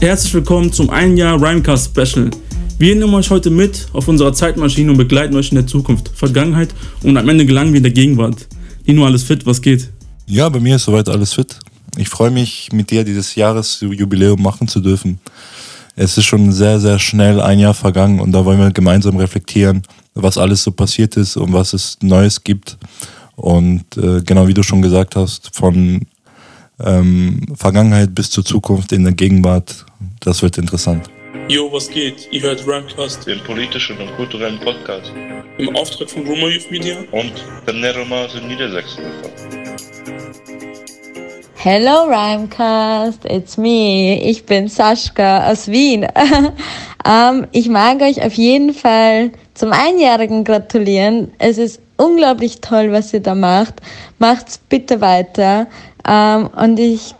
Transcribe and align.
Herzlich 0.00 0.34
willkommen 0.34 0.72
zum 0.72 0.90
ein 0.90 1.16
Jahr 1.16 1.40
Rhymecast 1.40 1.92
Special. 1.96 2.28
Wir 2.76 2.96
nehmen 2.96 3.14
euch 3.14 3.30
heute 3.30 3.50
mit 3.50 3.86
auf 3.92 4.08
unserer 4.08 4.32
Zeitmaschine 4.32 4.90
und 4.90 4.96
begleiten 4.96 5.36
euch 5.36 5.52
in 5.52 5.54
der 5.54 5.68
Zukunft, 5.68 6.10
Vergangenheit 6.12 6.74
und 7.04 7.16
am 7.16 7.28
Ende 7.28 7.46
gelangen 7.46 7.72
wir 7.72 7.76
in 7.76 7.84
der 7.84 7.92
Gegenwart. 7.92 8.48
Nino, 8.84 9.06
alles 9.06 9.22
fit, 9.22 9.46
was 9.46 9.62
geht? 9.62 9.90
Ja, 10.26 10.48
bei 10.48 10.58
mir 10.58 10.74
ist 10.74 10.86
soweit 10.86 11.08
alles 11.08 11.34
fit. 11.34 11.56
Ich 11.96 12.08
freue 12.08 12.32
mich, 12.32 12.70
mit 12.72 12.90
dir 12.90 13.04
dieses 13.04 13.36
Jahresjubiläum 13.36 14.42
machen 14.42 14.66
zu 14.66 14.80
dürfen. 14.80 15.20
Es 15.94 16.16
ist 16.16 16.24
schon 16.24 16.52
sehr, 16.52 16.80
sehr 16.80 16.98
schnell 16.98 17.40
ein 17.40 17.58
Jahr 17.58 17.74
vergangen 17.74 18.20
und 18.20 18.32
da 18.32 18.44
wollen 18.44 18.58
wir 18.58 18.70
gemeinsam 18.70 19.16
reflektieren, 19.18 19.82
was 20.14 20.38
alles 20.38 20.62
so 20.62 20.72
passiert 20.72 21.16
ist 21.16 21.36
und 21.36 21.52
was 21.52 21.74
es 21.74 21.98
Neues 22.00 22.42
gibt. 22.42 22.78
Und 23.36 23.84
äh, 23.96 24.22
genau 24.22 24.46
wie 24.46 24.54
du 24.54 24.62
schon 24.62 24.80
gesagt 24.80 25.16
hast, 25.16 25.54
von 25.54 26.00
ähm, 26.80 27.40
Vergangenheit 27.54 28.14
bis 28.14 28.30
zur 28.30 28.44
Zukunft 28.44 28.92
in 28.92 29.04
der 29.04 29.12
Gegenwart, 29.12 29.84
das 30.20 30.42
wird 30.42 30.56
interessant. 30.56 31.10
Jo, 31.48 31.70
was 31.70 31.90
geht? 31.90 32.28
Ihr 32.30 32.42
hört 32.42 32.66
Ramcast, 32.66 33.26
den 33.26 33.40
politischen 33.40 33.98
und 33.98 34.14
kulturellen 34.16 34.60
Podcast. 34.60 35.12
Im 35.58 35.76
Auftrag 35.76 36.08
von 36.08 36.26
Roma 36.26 36.48
Youth 36.48 36.70
Media 36.70 36.96
und 37.10 37.32
der 37.66 37.74
Neromas 37.74 38.34
in 38.34 38.48
Niedersachsen 38.48 39.04
Hello 41.64 42.08
Rhymecast, 42.08 43.24
it's 43.24 43.56
me. 43.56 44.20
Ich 44.20 44.46
bin 44.46 44.66
Sascha 44.66 45.48
aus 45.48 45.68
Wien. 45.68 46.08
um, 47.06 47.46
ich 47.52 47.68
mag 47.68 48.02
euch 48.02 48.20
auf 48.20 48.32
jeden 48.32 48.74
Fall 48.74 49.30
zum 49.54 49.70
Einjährigen 49.70 50.42
gratulieren. 50.42 51.30
Es 51.38 51.58
ist 51.58 51.80
unglaublich 51.96 52.60
toll, 52.62 52.90
was 52.90 53.14
ihr 53.14 53.20
da 53.20 53.36
macht. 53.36 53.74
Macht's 54.18 54.58
bitte 54.58 55.00
weiter. 55.00 55.68
Um, 56.04 56.48
und 56.48 56.80
ich 56.80 57.14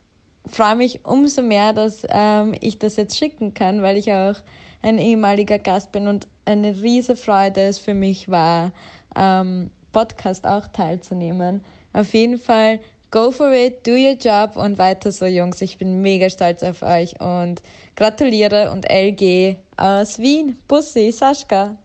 freue 0.47 0.75
mich 0.75 1.05
umso 1.05 1.43
mehr, 1.43 1.73
dass 1.73 2.05
ähm, 2.09 2.57
ich 2.61 2.81
das 2.81 2.97
jetzt 2.97 3.17
schicken 3.17 3.55
kann, 3.55 3.81
weil 3.81 3.97
ich 3.97 4.13
auch 4.13 4.35
ein 4.83 4.99
ehemaliger 4.99 5.61
Gast 5.61 5.93
bin 5.93 6.09
und 6.09 6.27
eine 6.47 6.83
riese 6.83 7.15
Freude 7.15 7.61
es 7.61 7.79
für 7.79 7.95
mich 7.95 8.29
war, 8.29 8.73
ähm, 9.15 9.71
Podcast 9.93 10.49
auch 10.49 10.67
teilzunehmen. 10.67 11.65
Auf 11.93 12.13
jeden 12.13 12.39
Fall, 12.39 12.81
go 13.13 13.31
for 13.31 13.53
it, 13.53 13.87
do 13.87 13.93
your 13.93 14.17
job 14.17 14.57
und 14.57 14.79
weiter 14.79 15.13
so, 15.13 15.27
Jungs. 15.27 15.61
Ich 15.61 15.79
bin 15.79 16.01
mega 16.01 16.29
stolz 16.29 16.63
auf 16.65 16.83
euch 16.83 17.21
und 17.21 17.63
gratuliere 17.95 18.73
und 18.73 18.91
LG 18.91 19.57
aus 19.77 20.19
Wien. 20.19 20.59
Bussi, 20.67 21.13
Sascha. 21.13 21.77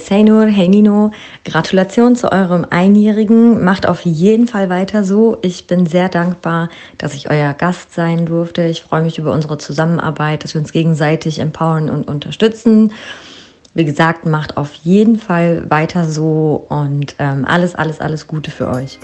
Seinur, 0.00 0.46
hey 0.46 0.66
Nino, 0.66 1.12
Gratulation 1.44 2.16
zu 2.16 2.32
eurem 2.32 2.66
Einjährigen. 2.68 3.62
Macht 3.62 3.86
auf 3.86 4.00
jeden 4.00 4.48
Fall 4.48 4.68
weiter 4.68 5.04
so. 5.04 5.38
Ich 5.42 5.68
bin 5.68 5.86
sehr 5.86 6.08
dankbar, 6.08 6.68
dass 6.98 7.14
ich 7.14 7.30
euer 7.30 7.52
Gast 7.52 7.92
sein 7.92 8.26
durfte. 8.26 8.64
Ich 8.64 8.82
freue 8.82 9.02
mich 9.02 9.18
über 9.18 9.30
unsere 9.30 9.58
Zusammenarbeit, 9.58 10.42
dass 10.42 10.54
wir 10.54 10.60
uns 10.60 10.72
gegenseitig 10.72 11.38
empowern 11.38 11.90
und 11.90 12.08
unterstützen. 12.08 12.92
Wie 13.74 13.84
gesagt, 13.84 14.26
macht 14.26 14.56
auf 14.56 14.72
jeden 14.82 15.18
Fall 15.18 15.70
weiter 15.70 16.08
so 16.08 16.64
und 16.68 17.14
ähm, 17.18 17.44
alles, 17.44 17.74
alles, 17.74 18.00
alles 18.00 18.26
Gute 18.26 18.50
für 18.50 18.68
euch. 18.68 18.98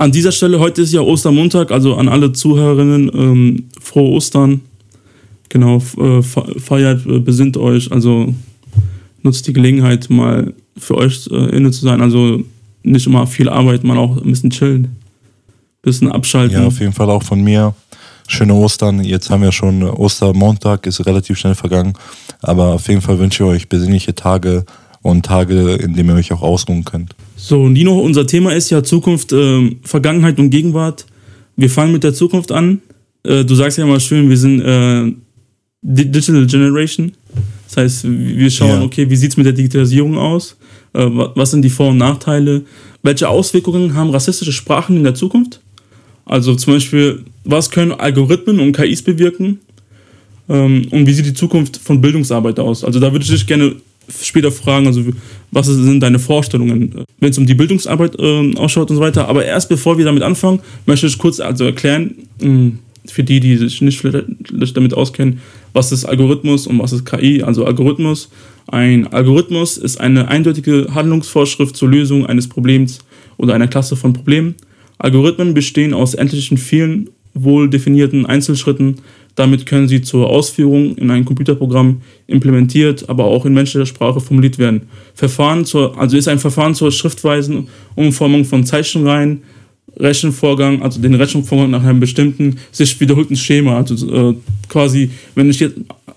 An 0.00 0.12
dieser 0.12 0.32
Stelle, 0.32 0.58
heute 0.60 0.80
ist 0.80 0.94
ja 0.94 1.02
Ostermontag, 1.02 1.70
also 1.70 1.94
an 1.96 2.08
alle 2.08 2.32
Zuhörerinnen, 2.32 3.10
ähm, 3.12 3.64
frohe 3.82 4.12
Ostern. 4.12 4.62
Genau, 5.50 5.76
äh, 5.76 6.22
feiert, 6.22 7.04
äh, 7.04 7.18
besinnt 7.18 7.58
euch, 7.58 7.92
also 7.92 8.34
nutzt 9.22 9.46
die 9.46 9.52
Gelegenheit, 9.52 10.08
mal 10.08 10.54
für 10.78 10.96
euch 10.96 11.28
äh, 11.30 11.54
inne 11.54 11.70
zu 11.70 11.84
sein. 11.84 12.00
Also 12.00 12.42
nicht 12.82 13.06
immer 13.06 13.26
viel 13.26 13.50
Arbeit, 13.50 13.84
mal 13.84 13.98
auch 13.98 14.16
ein 14.16 14.30
bisschen 14.30 14.48
chillen, 14.48 14.84
ein 14.84 15.82
bisschen 15.82 16.10
abschalten. 16.10 16.62
Ja, 16.62 16.66
auf 16.66 16.80
jeden 16.80 16.94
Fall 16.94 17.10
auch 17.10 17.22
von 17.22 17.42
mir. 17.42 17.74
Schöne 18.26 18.54
Ostern. 18.54 19.04
Jetzt 19.04 19.28
haben 19.28 19.42
wir 19.42 19.52
schon 19.52 19.82
Ostermontag, 19.82 20.86
ist 20.86 21.04
relativ 21.04 21.36
schnell 21.36 21.54
vergangen. 21.54 21.92
Aber 22.40 22.68
auf 22.68 22.88
jeden 22.88 23.02
Fall 23.02 23.18
wünsche 23.18 23.44
ich 23.44 23.50
euch 23.50 23.68
besinnliche 23.68 24.14
Tage 24.14 24.64
und 25.02 25.24
Tage, 25.24 25.74
in 25.74 25.94
denen 25.94 26.10
ihr 26.10 26.14
euch 26.16 26.32
auch 26.32 26.42
ausruhen 26.42 26.84
könnt. 26.84 27.14
So, 27.36 27.68
Nino, 27.68 27.98
unser 27.98 28.26
Thema 28.26 28.52
ist 28.52 28.70
ja 28.70 28.82
Zukunft, 28.82 29.32
äh, 29.32 29.76
Vergangenheit 29.82 30.38
und 30.38 30.50
Gegenwart. 30.50 31.06
Wir 31.56 31.70
fangen 31.70 31.92
mit 31.92 32.04
der 32.04 32.14
Zukunft 32.14 32.52
an. 32.52 32.82
Äh, 33.22 33.44
du 33.44 33.54
sagst 33.54 33.78
ja 33.78 33.84
immer 33.84 34.00
schön, 34.00 34.28
wir 34.28 34.36
sind 34.36 34.60
äh, 34.60 35.12
Digital 35.82 36.46
Generation. 36.46 37.12
Das 37.66 37.76
heißt, 37.76 38.04
wir 38.08 38.50
schauen, 38.50 38.80
ja. 38.80 38.82
okay, 38.82 39.08
wie 39.08 39.16
sieht 39.16 39.30
es 39.30 39.36
mit 39.36 39.46
der 39.46 39.52
Digitalisierung 39.52 40.18
aus? 40.18 40.56
Äh, 40.92 41.06
was 41.08 41.52
sind 41.52 41.62
die 41.62 41.70
Vor- 41.70 41.90
und 41.90 41.98
Nachteile? 41.98 42.62
Welche 43.02 43.28
Auswirkungen 43.28 43.94
haben 43.94 44.10
rassistische 44.10 44.52
Sprachen 44.52 44.96
in 44.96 45.04
der 45.04 45.14
Zukunft? 45.14 45.60
Also 46.26 46.54
zum 46.54 46.74
Beispiel, 46.74 47.24
was 47.44 47.70
können 47.70 47.92
Algorithmen 47.92 48.60
und 48.60 48.72
KIs 48.72 49.02
bewirken? 49.02 49.60
Ähm, 50.48 50.86
und 50.90 51.06
wie 51.06 51.12
sieht 51.12 51.26
die 51.26 51.34
Zukunft 51.34 51.78
von 51.78 52.00
Bildungsarbeit 52.00 52.58
aus? 52.58 52.84
Also 52.84 53.00
da 53.00 53.12
würde 53.12 53.24
ich 53.24 53.30
dich 53.30 53.46
gerne 53.46 53.76
später 54.22 54.52
fragen, 54.52 54.86
also 54.86 55.02
was 55.50 55.66
sind 55.66 56.00
deine 56.00 56.18
Vorstellungen, 56.18 57.04
wenn 57.18 57.30
es 57.30 57.38
um 57.38 57.46
die 57.46 57.54
Bildungsarbeit 57.54 58.18
äh, 58.18 58.54
ausschaut 58.56 58.90
und 58.90 58.96
so 58.96 59.02
weiter. 59.02 59.28
Aber 59.28 59.44
erst 59.44 59.68
bevor 59.68 59.98
wir 59.98 60.04
damit 60.04 60.22
anfangen, 60.22 60.60
möchte 60.86 61.06
ich 61.06 61.18
kurz 61.18 61.40
also 61.40 61.64
erklären, 61.64 62.14
mh, 62.40 62.46
hm, 62.46 62.78
für 63.06 63.24
die, 63.24 63.40
die 63.40 63.56
sich 63.56 63.80
nicht 63.80 64.04
damit 64.74 64.94
auskennen, 64.94 65.40
was 65.72 65.92
ist 65.92 66.04
Algorithmus 66.04 66.66
und 66.66 66.78
was 66.78 66.92
ist 66.92 67.04
KI. 67.06 67.42
Also 67.42 67.64
Algorithmus, 67.64 68.30
ein 68.66 69.06
Algorithmus 69.06 69.78
ist 69.78 70.00
eine 70.00 70.28
eindeutige 70.28 70.88
Handlungsvorschrift 70.94 71.76
zur 71.76 71.88
Lösung 71.88 72.26
eines 72.26 72.48
Problems 72.48 72.98
oder 73.36 73.54
einer 73.54 73.68
Klasse 73.68 73.96
von 73.96 74.12
Problemen. 74.12 74.54
Algorithmen 74.98 75.54
bestehen 75.54 75.94
aus 75.94 76.14
endlichen 76.14 76.58
vielen 76.58 77.08
wohl 77.32 77.70
definierten 77.70 78.26
Einzelschritten, 78.26 78.96
damit 79.40 79.64
können 79.64 79.88
sie 79.88 80.02
zur 80.02 80.28
Ausführung 80.28 80.94
in 80.96 81.10
ein 81.10 81.24
Computerprogramm 81.24 82.02
implementiert, 82.26 83.08
aber 83.08 83.24
auch 83.24 83.46
in 83.46 83.54
menschlicher 83.54 83.86
Sprache 83.86 84.20
formuliert 84.20 84.58
werden. 84.58 84.82
Verfahren 85.14 85.64
zur, 85.64 85.98
also 85.98 86.14
ist 86.18 86.28
ein 86.28 86.38
Verfahren 86.38 86.74
zur 86.74 86.92
schriftweisen 86.92 87.68
Umformung 87.94 88.44
von 88.44 88.66
Zeichenreihen, 88.66 89.42
Rechenvorgang, 89.96 90.82
also 90.82 91.00
den 91.00 91.14
Rechenvorgang 91.14 91.70
nach 91.70 91.82
einem 91.82 92.00
bestimmten 92.00 92.58
sich 92.70 93.00
wiederholten 93.00 93.34
Schema. 93.34 93.78
Also 93.78 94.30
äh, 94.30 94.34
quasi, 94.68 95.10
wenn 95.34 95.48
ich 95.48 95.58
jetzt 95.58 95.76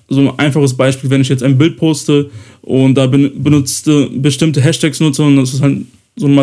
so 0.09 0.19
ein 0.19 0.37
einfaches 0.37 0.73
Beispiel, 0.73 1.09
wenn 1.09 1.21
ich 1.21 1.29
jetzt 1.29 1.43
ein 1.43 1.57
Bild 1.57 1.77
poste 1.77 2.29
und 2.61 2.95
da 2.95 3.07
benutze 3.07 4.09
bestimmte 4.13 4.61
Hashtags 4.61 4.99
nutze 4.99 5.23
und 5.23 5.37
das 5.37 5.53
ist 5.53 5.61
halt 5.61 5.77
so 6.17 6.27
ein 6.27 6.35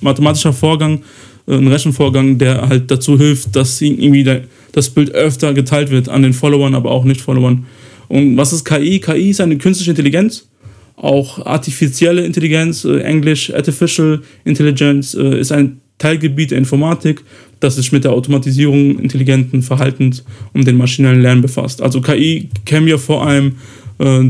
mathematischer 0.00 0.52
Vorgang, 0.52 1.02
äh, 1.48 1.56
ein 1.56 1.66
Rechenvorgang, 1.66 2.38
der 2.38 2.68
halt 2.68 2.88
dazu 2.88 3.18
hilft, 3.18 3.54
dass 3.56 3.80
irgendwie 3.80 4.22
der, 4.22 4.44
das 4.74 4.90
Bild 4.90 5.12
öfter 5.12 5.54
geteilt 5.54 5.90
wird 5.90 6.08
an 6.08 6.22
den 6.22 6.32
Followern, 6.32 6.74
aber 6.74 6.90
auch 6.90 7.04
Nicht-Followern. 7.04 7.66
Und 8.08 8.36
was 8.36 8.52
ist 8.52 8.64
KI? 8.64 8.98
KI 9.00 9.30
ist 9.30 9.40
eine 9.40 9.56
künstliche 9.56 9.90
Intelligenz, 9.90 10.48
auch 10.96 11.44
artifizielle 11.46 12.24
Intelligenz, 12.24 12.84
äh, 12.84 12.98
Englisch 13.00 13.52
Artificial 13.54 14.22
Intelligence, 14.44 15.14
äh, 15.14 15.40
ist 15.40 15.52
ein 15.52 15.80
Teilgebiet 15.98 16.50
der 16.50 16.58
Informatik, 16.58 17.22
das 17.60 17.76
sich 17.76 17.92
mit 17.92 18.04
der 18.04 18.12
Automatisierung 18.12 18.98
intelligenten 18.98 19.62
Verhaltens 19.62 20.24
und 20.52 20.66
dem 20.66 20.76
maschinellen 20.76 21.22
Lernen 21.22 21.40
befasst. 21.40 21.80
Also 21.80 22.00
KI 22.00 22.48
kennen 22.64 22.86
wir 22.86 22.98
vor 22.98 23.26
allem 23.26 23.56
äh, 24.00 24.24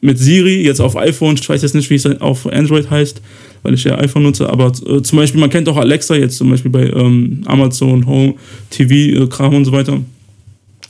mit 0.00 0.18
Siri, 0.18 0.62
jetzt 0.62 0.80
auf 0.80 0.96
iPhone, 0.96 1.34
ich 1.34 1.48
weiß 1.48 1.62
jetzt 1.62 1.74
nicht, 1.74 1.90
wie 1.90 1.96
es 1.96 2.06
auf 2.06 2.46
Android 2.46 2.88
heißt, 2.88 3.20
weil 3.62 3.74
ich 3.74 3.84
ja 3.84 3.98
iPhone 3.98 4.22
nutze, 4.22 4.48
aber 4.48 4.72
äh, 4.86 5.02
zum 5.02 5.18
Beispiel, 5.18 5.40
man 5.40 5.50
kennt 5.50 5.68
auch 5.68 5.76
Alexa 5.76 6.14
jetzt 6.14 6.36
zum 6.36 6.50
Beispiel 6.50 6.70
bei 6.70 6.88
ähm, 6.88 7.42
Amazon, 7.46 8.06
Home, 8.06 8.34
TV, 8.70 9.22
äh, 9.22 9.26
Kram 9.28 9.54
und 9.54 9.64
so 9.64 9.72
weiter. 9.72 10.00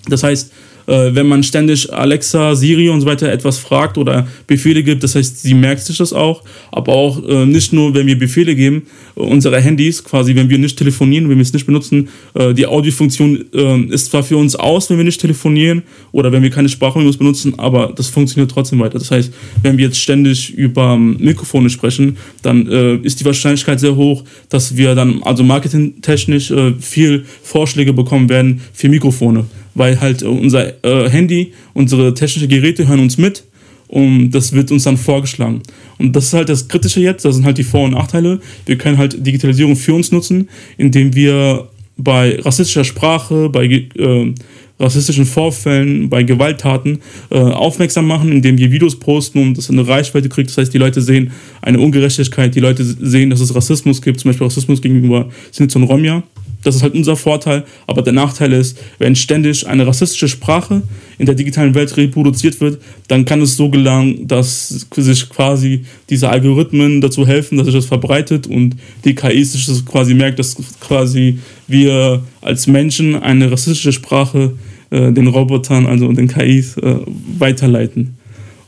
Das 0.08 0.22
heißt, 0.22 0.52
äh, 0.90 1.14
wenn 1.14 1.28
man 1.28 1.42
ständig 1.42 1.92
Alexa, 1.92 2.54
Siri 2.56 2.88
und 2.88 3.00
so 3.00 3.06
weiter 3.06 3.31
etwas 3.31 3.58
fragt 3.58 3.96
oder 3.96 4.26
Befehle 4.46 4.82
gibt. 4.82 5.04
Das 5.04 5.14
heißt, 5.14 5.40
sie 5.40 5.54
merkt 5.54 5.82
sich 5.82 5.98
das 5.98 6.12
auch, 6.12 6.42
aber 6.72 6.92
auch 6.92 7.26
äh, 7.26 7.46
nicht 7.46 7.72
nur, 7.72 7.94
wenn 7.94 8.06
wir 8.06 8.19
Befehle 8.19 8.56
geben, 8.56 8.82
äh, 9.16 9.20
unsere 9.20 9.60
Handys, 9.60 10.02
quasi, 10.02 10.34
wenn 10.34 10.50
wir 10.50 10.58
nicht 10.58 10.76
telefonieren, 10.76 11.28
wenn 11.28 11.37
wir 11.37 11.42
es 11.42 11.52
nicht 11.52 11.66
benutzen, 11.66 12.08
äh, 12.34 12.52
die 12.52 12.66
Audiofunktion 12.66 13.44
äh, 13.54 13.81
ist 13.94 14.10
zwar 14.10 14.25
für 14.25 14.37
uns 14.37 14.56
aus, 14.56 14.90
wenn 14.90 14.96
wir 14.96 15.04
nicht 15.04 15.20
telefonieren 15.20 15.82
oder 16.10 16.32
wenn 16.32 16.42
wir 16.42 16.50
keine 16.50 16.69
Sprachmemos 16.69 17.16
benutzen, 17.16 17.58
aber 17.58 17.92
das 17.94 18.08
funktioniert 18.08 18.50
trotzdem 18.50 18.81
weiter. 18.81 18.98
Das 18.98 19.12
heißt, 19.12 19.32
wenn 19.62 19.78
wir 19.78 19.87
jetzt 19.87 20.00
ständig 20.00 20.52
über 20.52 20.94
ähm, 20.94 21.16
Mikrofone 21.20 21.70
sprechen, 21.70 22.16
dann 22.42 22.66
äh, 22.66 22.96
ist 22.96 23.20
die 23.20 23.25
Wahrscheinlichkeit 23.25 23.78
sehr 23.78 23.94
hoch, 23.94 24.25
dass 24.48 24.76
wir 24.76 24.96
dann 24.96 25.22
also 25.22 25.44
marketingtechnisch 25.44 26.52
viel 26.81 27.25
Vorschläge 27.42 27.92
bekommen 27.92 28.28
werden 28.28 28.60
für 28.72 28.88
Mikrofone 28.88 29.44
weil 29.80 29.98
halt 29.98 30.22
unser 30.22 30.84
äh, 30.84 31.08
Handy, 31.08 31.52
unsere 31.72 32.12
technischen 32.12 32.50
Geräte 32.50 32.86
hören 32.86 33.00
uns 33.00 33.16
mit 33.16 33.44
und 33.88 34.30
das 34.30 34.52
wird 34.52 34.70
uns 34.70 34.84
dann 34.84 34.98
vorgeschlagen. 34.98 35.62
Und 35.96 36.14
das 36.14 36.26
ist 36.26 36.34
halt 36.34 36.50
das 36.50 36.68
Kritische 36.68 37.00
jetzt, 37.00 37.24
das 37.24 37.36
sind 37.36 37.46
halt 37.46 37.56
die 37.56 37.64
Vor- 37.64 37.84
und 37.84 37.92
Nachteile. 37.92 38.40
Wir 38.66 38.76
können 38.76 38.98
halt 38.98 39.26
Digitalisierung 39.26 39.76
für 39.76 39.94
uns 39.94 40.12
nutzen, 40.12 40.50
indem 40.76 41.14
wir 41.14 41.66
bei 41.96 42.38
rassistischer 42.40 42.84
Sprache, 42.84 43.48
bei 43.48 43.64
äh, 43.64 44.34
rassistischen 44.78 45.24
Vorfällen, 45.24 46.10
bei 46.10 46.24
Gewalttaten 46.24 46.98
äh, 47.30 47.38
aufmerksam 47.38 48.06
machen, 48.06 48.32
indem 48.32 48.58
wir 48.58 48.70
Videos 48.70 48.98
posten 48.98 49.38
und 49.38 49.56
das 49.56 49.70
eine 49.70 49.88
Reichweite 49.88 50.28
kriegt. 50.28 50.50
Das 50.50 50.58
heißt, 50.58 50.74
die 50.74 50.78
Leute 50.78 51.00
sehen 51.00 51.32
eine 51.62 51.80
Ungerechtigkeit, 51.80 52.54
die 52.54 52.60
Leute 52.60 52.84
sehen, 52.84 53.30
dass 53.30 53.40
es 53.40 53.54
Rassismus 53.54 54.02
gibt, 54.02 54.20
zum 54.20 54.28
Beispiel 54.28 54.46
Rassismus 54.46 54.82
gegenüber 54.82 55.30
Sinti 55.52 55.78
und 55.78 55.84
Romja. 55.84 56.22
Das 56.62 56.76
ist 56.76 56.82
halt 56.82 56.94
unser 56.94 57.16
Vorteil. 57.16 57.64
Aber 57.86 58.02
der 58.02 58.12
Nachteil 58.12 58.52
ist, 58.52 58.78
wenn 58.98 59.16
ständig 59.16 59.66
eine 59.66 59.86
rassistische 59.86 60.28
Sprache 60.28 60.82
in 61.18 61.26
der 61.26 61.34
digitalen 61.34 61.74
Welt 61.74 61.96
reproduziert 61.96 62.60
wird, 62.60 62.80
dann 63.08 63.24
kann 63.24 63.40
es 63.40 63.56
so 63.56 63.70
gelangen, 63.70 64.26
dass 64.26 64.68
sich 64.68 65.28
quasi 65.28 65.84
diese 66.10 66.28
Algorithmen 66.28 67.00
dazu 67.00 67.26
helfen, 67.26 67.56
dass 67.56 67.66
sich 67.66 67.74
das 67.74 67.86
verbreitet 67.86 68.46
und 68.46 68.76
die 69.04 69.14
KI 69.14 69.44
sich 69.44 69.66
das 69.66 69.84
quasi 69.84 70.14
merkt, 70.14 70.38
dass 70.38 70.56
quasi 70.80 71.38
wir 71.66 72.22
als 72.42 72.66
Menschen 72.66 73.16
eine 73.16 73.50
rassistische 73.50 73.92
Sprache 73.92 74.54
äh, 74.90 75.12
den 75.12 75.28
Robotern, 75.28 75.86
also 75.86 76.10
den 76.12 76.28
KIs, 76.28 76.76
äh, 76.78 76.96
weiterleiten. 77.38 78.16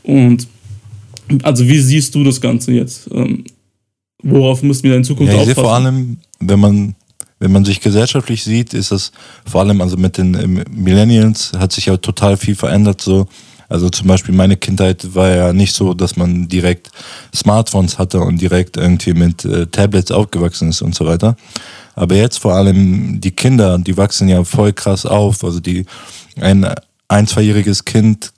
Und 0.03 0.47
also 1.43 1.67
wie 1.67 1.79
siehst 1.79 2.15
du 2.15 2.23
das 2.23 2.41
Ganze 2.41 2.71
jetzt? 2.73 3.09
Ähm, 3.13 3.43
worauf 4.21 4.63
müssen 4.63 4.83
wir 4.83 4.95
in 4.95 5.03
Zukunft 5.03 5.33
ja, 5.33 5.43
ich 5.43 5.49
aufpassen? 5.49 5.55
Sehe 5.55 5.63
vor 5.63 5.73
allem, 5.73 6.17
wenn 6.39 6.59
man 6.59 6.95
wenn 7.43 7.51
man 7.51 7.65
sich 7.65 7.81
gesellschaftlich 7.81 8.41
sieht, 8.41 8.73
ist 8.73 8.93
das 8.93 9.11
vor 9.45 9.59
allem 9.59 9.81
also 9.81 9.97
mit 9.97 10.17
den 10.17 10.33
ähm, 10.33 10.63
Millennials 10.71 11.51
hat 11.57 11.73
sich 11.73 11.87
ja 11.87 11.97
total 11.97 12.37
viel 12.37 12.55
verändert 12.55 13.01
so. 13.01 13.27
Also 13.67 13.89
zum 13.89 14.07
Beispiel 14.07 14.33
meine 14.33 14.55
Kindheit 14.55 15.13
war 15.13 15.27
ja 15.29 15.51
nicht 15.51 15.73
so, 15.73 15.93
dass 15.93 16.15
man 16.15 16.47
direkt 16.47 16.89
Smartphones 17.35 17.99
hatte 17.99 18.21
und 18.21 18.39
direkt 18.39 18.77
irgendwie 18.77 19.13
mit 19.13 19.43
äh, 19.43 19.67
Tablets 19.67 20.11
aufgewachsen 20.11 20.69
ist 20.69 20.81
und 20.81 20.95
so 20.95 21.05
weiter. 21.05 21.35
Aber 21.95 22.15
jetzt 22.15 22.39
vor 22.39 22.53
allem 22.53 23.19
die 23.19 23.31
Kinder, 23.31 23.77
die 23.77 23.97
wachsen 23.97 24.29
ja 24.29 24.45
voll 24.45 24.71
krass 24.71 25.05
auf. 25.05 25.43
Also 25.43 25.59
die 25.59 25.85
ein 26.39 26.65
ein 27.09 27.27
zweijähriges 27.27 27.83
Kind 27.83 28.31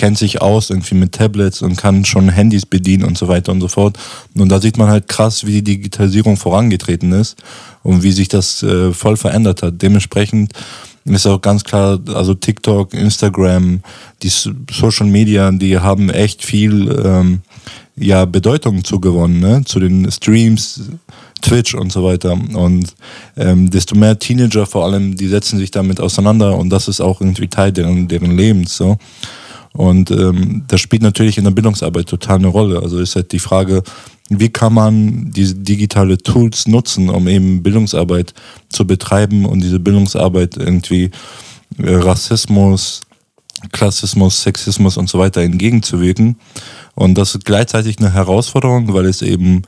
kennt 0.00 0.16
sich 0.16 0.40
aus 0.40 0.70
irgendwie 0.70 0.94
mit 0.94 1.12
Tablets 1.12 1.60
und 1.60 1.76
kann 1.76 2.06
schon 2.06 2.30
Handys 2.30 2.64
bedienen 2.64 3.04
und 3.04 3.18
so 3.18 3.28
weiter 3.28 3.52
und 3.52 3.60
so 3.60 3.68
fort. 3.68 3.98
Und 4.34 4.48
da 4.48 4.58
sieht 4.58 4.78
man 4.78 4.88
halt 4.88 5.08
krass, 5.08 5.44
wie 5.44 5.60
die 5.60 5.76
Digitalisierung 5.76 6.38
vorangetreten 6.38 7.12
ist 7.12 7.36
und 7.82 8.02
wie 8.02 8.12
sich 8.12 8.28
das 8.28 8.62
äh, 8.62 8.94
voll 8.94 9.18
verändert 9.18 9.62
hat. 9.62 9.82
Dementsprechend 9.82 10.54
ist 11.04 11.26
auch 11.26 11.42
ganz 11.42 11.64
klar, 11.64 11.98
also 12.14 12.32
TikTok, 12.32 12.94
Instagram, 12.94 13.82
die 14.22 14.30
Social 14.30 15.06
Media, 15.06 15.50
die 15.52 15.78
haben 15.78 16.08
echt 16.08 16.46
viel 16.46 16.88
ähm, 17.04 17.42
ja, 17.94 18.24
Bedeutung 18.24 18.82
zugewonnen, 18.82 19.38
ne? 19.38 19.64
zu 19.66 19.80
den 19.80 20.10
Streams, 20.10 20.80
Twitch 21.42 21.74
und 21.74 21.92
so 21.92 22.04
weiter. 22.04 22.32
Und 22.32 22.94
ähm, 23.36 23.68
desto 23.68 23.94
mehr 23.94 24.18
Teenager 24.18 24.64
vor 24.64 24.86
allem, 24.86 25.14
die 25.14 25.28
setzen 25.28 25.58
sich 25.58 25.70
damit 25.70 26.00
auseinander 26.00 26.56
und 26.56 26.70
das 26.70 26.88
ist 26.88 27.02
auch 27.02 27.20
irgendwie 27.20 27.48
Teil 27.48 27.70
deren, 27.70 28.08
deren 28.08 28.34
Lebens. 28.34 28.78
So. 28.78 28.96
Und 29.72 30.10
ähm, 30.10 30.64
das 30.68 30.80
spielt 30.80 31.02
natürlich 31.02 31.38
in 31.38 31.44
der 31.44 31.52
Bildungsarbeit 31.52 32.06
total 32.06 32.38
eine 32.38 32.48
Rolle. 32.48 32.80
Also 32.82 32.98
ist 32.98 33.16
halt 33.16 33.32
die 33.32 33.38
Frage, 33.38 33.82
wie 34.28 34.48
kann 34.48 34.74
man 34.74 35.30
diese 35.30 35.54
digitale 35.54 36.18
Tools 36.18 36.66
nutzen, 36.66 37.08
um 37.08 37.28
eben 37.28 37.62
Bildungsarbeit 37.62 38.34
zu 38.68 38.86
betreiben 38.86 39.44
und 39.44 39.60
diese 39.60 39.80
Bildungsarbeit 39.80 40.56
irgendwie 40.56 41.10
äh, 41.78 41.94
Rassismus, 41.94 43.02
Klassismus, 43.72 44.42
Sexismus 44.42 44.96
und 44.96 45.08
so 45.08 45.18
weiter 45.18 45.42
entgegenzuwirken. 45.42 46.36
Und 46.94 47.16
das 47.16 47.34
ist 47.34 47.44
gleichzeitig 47.44 47.98
eine 47.98 48.12
Herausforderung, 48.12 48.92
weil 48.92 49.06
es 49.06 49.22
eben 49.22 49.62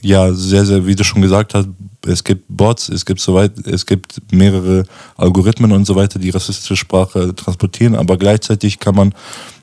ja 0.00 0.32
sehr, 0.32 0.64
sehr, 0.64 0.86
wie 0.86 0.94
du 0.94 1.04
schon 1.04 1.22
gesagt 1.22 1.54
hast, 1.54 1.68
es 2.06 2.24
gibt 2.24 2.44
Bots, 2.48 2.88
es 2.88 3.04
gibt 3.04 3.20
soweit, 3.20 3.66
es 3.66 3.86
gibt 3.86 4.20
mehrere 4.32 4.84
Algorithmen 5.16 5.72
und 5.72 5.84
so 5.84 5.94
weiter, 5.94 6.18
die 6.18 6.30
rassistische 6.30 6.76
Sprache 6.76 7.34
transportieren, 7.34 7.94
aber 7.94 8.16
gleichzeitig 8.16 8.80
kann 8.80 8.96
man 8.96 9.14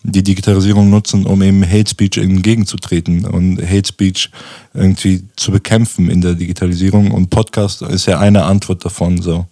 die 0.03 0.23
Digitalisierung 0.23 0.89
nutzen, 0.89 1.25
um 1.25 1.41
eben 1.41 1.69
Hate 1.69 1.89
Speech 1.89 2.17
entgegenzutreten 2.17 3.25
und 3.25 3.61
Hate 3.61 3.87
Speech 3.87 4.29
irgendwie 4.73 5.23
zu 5.35 5.51
bekämpfen 5.51 6.09
in 6.09 6.21
der 6.21 6.35
Digitalisierung. 6.35 7.11
Und 7.11 7.29
Podcast 7.29 7.81
ist 7.81 8.05
ja 8.05 8.19
eine 8.19 8.43
Antwort 8.43 8.85
davon, 8.85 9.21
so. 9.21 9.45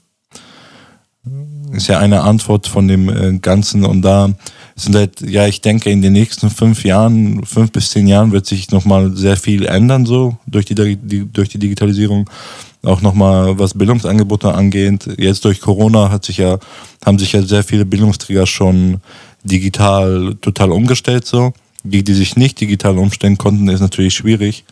Ist 1.74 1.88
ja 1.88 2.00
eine 2.00 2.22
Antwort 2.22 2.68
von 2.68 2.88
dem 2.88 3.10
äh, 3.10 3.38
Ganzen 3.40 3.84
und 3.84 4.02
da 4.02 4.30
sind 4.76 4.96
halt, 4.96 5.22
ja, 5.22 5.48
ich 5.48 5.62
denke, 5.62 5.90
in 5.90 6.02
den 6.02 6.14
nächsten 6.14 6.50
fünf 6.50 6.84
Jahren, 6.84 7.44
fünf 7.46 7.72
bis 7.72 7.90
zehn 7.90 8.08
Jahren 8.08 8.32
wird 8.32 8.46
sich 8.46 8.70
nochmal 8.70 9.16
sehr 9.16 9.36
viel 9.36 9.66
ändern, 9.66 10.06
so 10.06 10.38
durch 10.46 10.66
die, 10.66 10.76
durch 10.76 11.50
die 11.50 11.60
Digitalisierung. 11.60 12.30
Auch 12.84 13.02
nochmal, 13.02 13.58
was 13.58 13.74
Bildungsangebote 13.74 14.54
angeht. 14.54 15.10
Jetzt 15.18 15.44
durch 15.46 15.62
Corona 15.62 16.12
hat 16.12 16.26
sich 16.26 16.38
ja, 16.38 16.60
haben 17.04 17.18
sich 17.18 17.34
ja 17.34 17.42
sehr 17.42 17.64
viele 17.64 17.86
Bildungsträger 17.86 18.46
schon 18.46 19.02
digital 19.44 20.36
total 20.42 20.72
umgestellt, 20.72 21.26
so. 21.26 21.54
Die, 21.84 22.04
die 22.04 22.14
sich 22.14 22.36
nicht 22.36 22.60
digital 22.60 22.98
umstellen 22.98 23.38
konnten, 23.38 23.68
ist 23.70 23.80
natürlich 23.80 24.14
schwierig. 24.14 24.66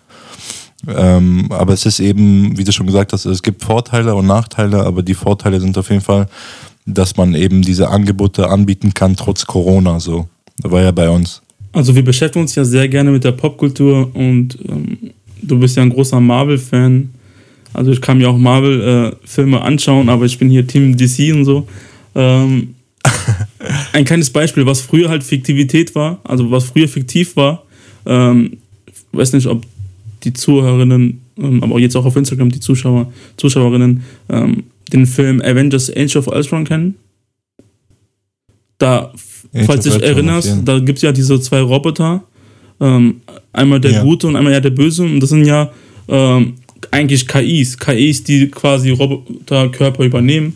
Ähm, 0.87 1.47
aber 1.49 1.73
es 1.73 1.85
ist 1.85 1.99
eben, 1.99 2.57
wie 2.57 2.63
du 2.63 2.71
schon 2.71 2.85
gesagt 2.85 3.13
hast, 3.13 3.25
es 3.25 3.41
gibt 3.41 3.63
Vorteile 3.63 4.15
und 4.15 4.27
Nachteile, 4.27 4.85
aber 4.85 5.01
die 5.03 5.13
Vorteile 5.13 5.59
sind 5.59 5.77
auf 5.77 5.89
jeden 5.89 6.01
Fall, 6.01 6.27
dass 6.85 7.17
man 7.17 7.33
eben 7.33 7.61
diese 7.61 7.89
Angebote 7.89 8.49
anbieten 8.49 8.93
kann, 8.93 9.15
trotz 9.15 9.45
Corona. 9.45 9.99
So, 9.99 10.27
das 10.59 10.71
war 10.71 10.81
ja 10.81 10.91
bei 10.91 11.09
uns. 11.09 11.41
Also 11.73 11.95
wir 11.95 12.03
beschäftigen 12.03 12.43
uns 12.43 12.55
ja 12.55 12.63
sehr 12.63 12.87
gerne 12.87 13.11
mit 13.11 13.23
der 13.23 13.33
Popkultur 13.33 14.09
und 14.15 14.57
ähm, 14.67 14.97
du 15.41 15.59
bist 15.59 15.75
ja 15.75 15.83
ein 15.83 15.89
großer 15.89 16.19
Marvel-Fan. 16.19 17.09
Also 17.73 17.91
ich 17.91 17.99
kann 17.99 18.17
mir 18.17 18.29
auch 18.29 18.37
Marvel-Filme 18.37 19.57
äh, 19.57 19.61
anschauen, 19.61 20.07
aber 20.09 20.25
ich 20.25 20.37
bin 20.37 20.49
hier 20.49 20.65
Team 20.65 20.95
DC 20.95 21.33
und 21.33 21.45
so. 21.45 21.67
Ähm, 22.15 22.75
ein 23.93 24.05
kleines 24.05 24.29
Beispiel, 24.29 24.65
was 24.65 24.81
früher 24.81 25.09
halt 25.09 25.23
Fiktivität 25.23 25.93
war, 25.95 26.19
also 26.23 26.49
was 26.51 26.65
früher 26.65 26.87
fiktiv 26.87 27.35
war. 27.35 27.63
Ähm, 28.05 28.57
weiß 29.11 29.33
nicht, 29.33 29.47
ob 29.47 29.63
die 30.25 30.33
Zuhörerinnen, 30.33 31.21
ähm, 31.37 31.63
aber 31.63 31.79
jetzt 31.79 31.95
auch 31.95 32.05
auf 32.05 32.15
Instagram 32.15 32.49
die 32.51 32.59
Zuschauer, 32.59 33.11
Zuschauerinnen, 33.37 34.03
ähm, 34.29 34.63
den 34.91 35.05
Film 35.05 35.41
Avengers 35.41 35.95
Age 35.95 36.15
of 36.17 36.27
Ultron 36.27 36.65
kennen. 36.65 36.95
Da, 38.77 39.13
Age 39.53 39.65
falls 39.65 39.85
du 39.85 39.91
dich 39.91 40.01
erinnerst, 40.01 40.57
da 40.65 40.79
gibt 40.79 40.97
es 40.97 41.03
ja 41.03 41.11
diese 41.11 41.39
zwei 41.39 41.61
Roboter. 41.61 42.23
Ähm, 42.81 43.21
einmal 43.53 43.79
der 43.79 43.91
ja. 43.91 44.03
Gute 44.03 44.27
und 44.27 44.35
einmal 44.35 44.51
ja 44.51 44.59
der 44.59 44.71
Böse. 44.71 45.03
Und 45.03 45.21
das 45.21 45.29
sind 45.29 45.45
ja 45.45 45.71
ähm, 46.09 46.55
eigentlich 46.91 47.27
KIs. 47.27 47.77
KIs, 47.77 48.23
die 48.23 48.49
quasi 48.49 48.91
Roboterkörper 48.91 50.03
übernehmen. 50.03 50.55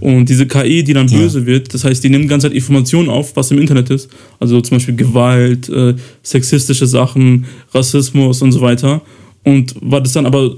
Und 0.00 0.28
diese 0.28 0.46
KI, 0.46 0.82
die 0.82 0.94
dann 0.94 1.08
ja. 1.08 1.18
böse 1.18 1.44
wird, 1.46 1.72
das 1.74 1.84
heißt, 1.84 2.02
die 2.02 2.08
nimmt 2.08 2.24
die 2.24 2.28
ganze 2.28 2.48
Zeit 2.48 2.56
Informationen 2.56 3.08
auf, 3.08 3.36
was 3.36 3.50
im 3.50 3.58
Internet 3.58 3.90
ist. 3.90 4.08
Also 4.38 4.60
zum 4.60 4.76
Beispiel 4.76 4.96
Gewalt, 4.96 5.68
äh, 5.68 5.94
sexistische 6.22 6.86
Sachen, 6.86 7.44
Rassismus 7.72 8.40
und 8.42 8.52
so 8.52 8.60
weiter. 8.60 9.02
Und 9.44 9.74
was 9.80 10.02
das 10.04 10.12
dann 10.12 10.26
aber 10.26 10.56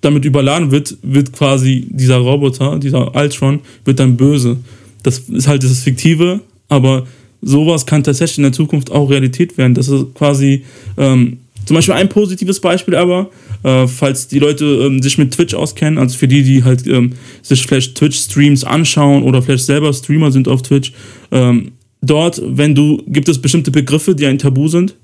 damit 0.00 0.24
überladen 0.24 0.70
wird, 0.70 0.96
wird 1.02 1.32
quasi 1.32 1.86
dieser 1.90 2.18
Roboter, 2.18 2.78
dieser 2.78 3.14
Ultron, 3.14 3.60
wird 3.84 3.98
dann 3.98 4.16
böse. 4.16 4.56
Das 5.02 5.18
ist 5.18 5.48
halt 5.48 5.62
das 5.62 5.80
Fiktive, 5.80 6.40
aber 6.68 7.06
sowas 7.42 7.86
kann 7.86 8.04
tatsächlich 8.04 8.38
in 8.38 8.44
der 8.44 8.52
Zukunft 8.52 8.90
auch 8.90 9.10
Realität 9.10 9.56
werden. 9.58 9.74
Das 9.74 9.88
ist 9.88 10.14
quasi 10.14 10.64
ähm, 10.96 11.38
zum 11.66 11.74
Beispiel 11.74 11.94
ein 11.94 12.08
positives 12.08 12.60
Beispiel 12.60 12.94
aber, 12.94 13.30
äh, 13.62 13.86
falls 13.86 14.28
die 14.28 14.38
Leute 14.38 14.64
ähm, 14.64 15.02
sich 15.02 15.18
mit 15.18 15.32
Twitch 15.32 15.54
auskennen, 15.54 15.98
also 15.98 16.16
für 16.16 16.28
die, 16.28 16.42
die 16.42 16.64
halt 16.64 16.86
ähm, 16.86 17.12
sich 17.42 17.66
vielleicht 17.66 17.96
Twitch-Streams 17.96 18.64
anschauen 18.64 19.22
oder 19.22 19.42
vielleicht 19.42 19.66
selber 19.66 19.92
Streamer 19.92 20.30
sind 20.30 20.48
auf 20.48 20.62
Twitch, 20.62 20.92
ähm, 21.32 21.72
dort, 22.00 22.40
wenn 22.44 22.74
du, 22.74 23.02
gibt 23.08 23.28
es 23.28 23.42
bestimmte 23.42 23.70
Begriffe, 23.70 24.14
die 24.14 24.26
ein 24.26 24.38
Tabu 24.38 24.68
sind, 24.68 24.94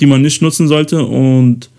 die 0.00 0.06
man 0.06 0.20
nicht 0.20 0.42
nutzen 0.42 0.68
sollte 0.68 1.04
und 1.04 1.70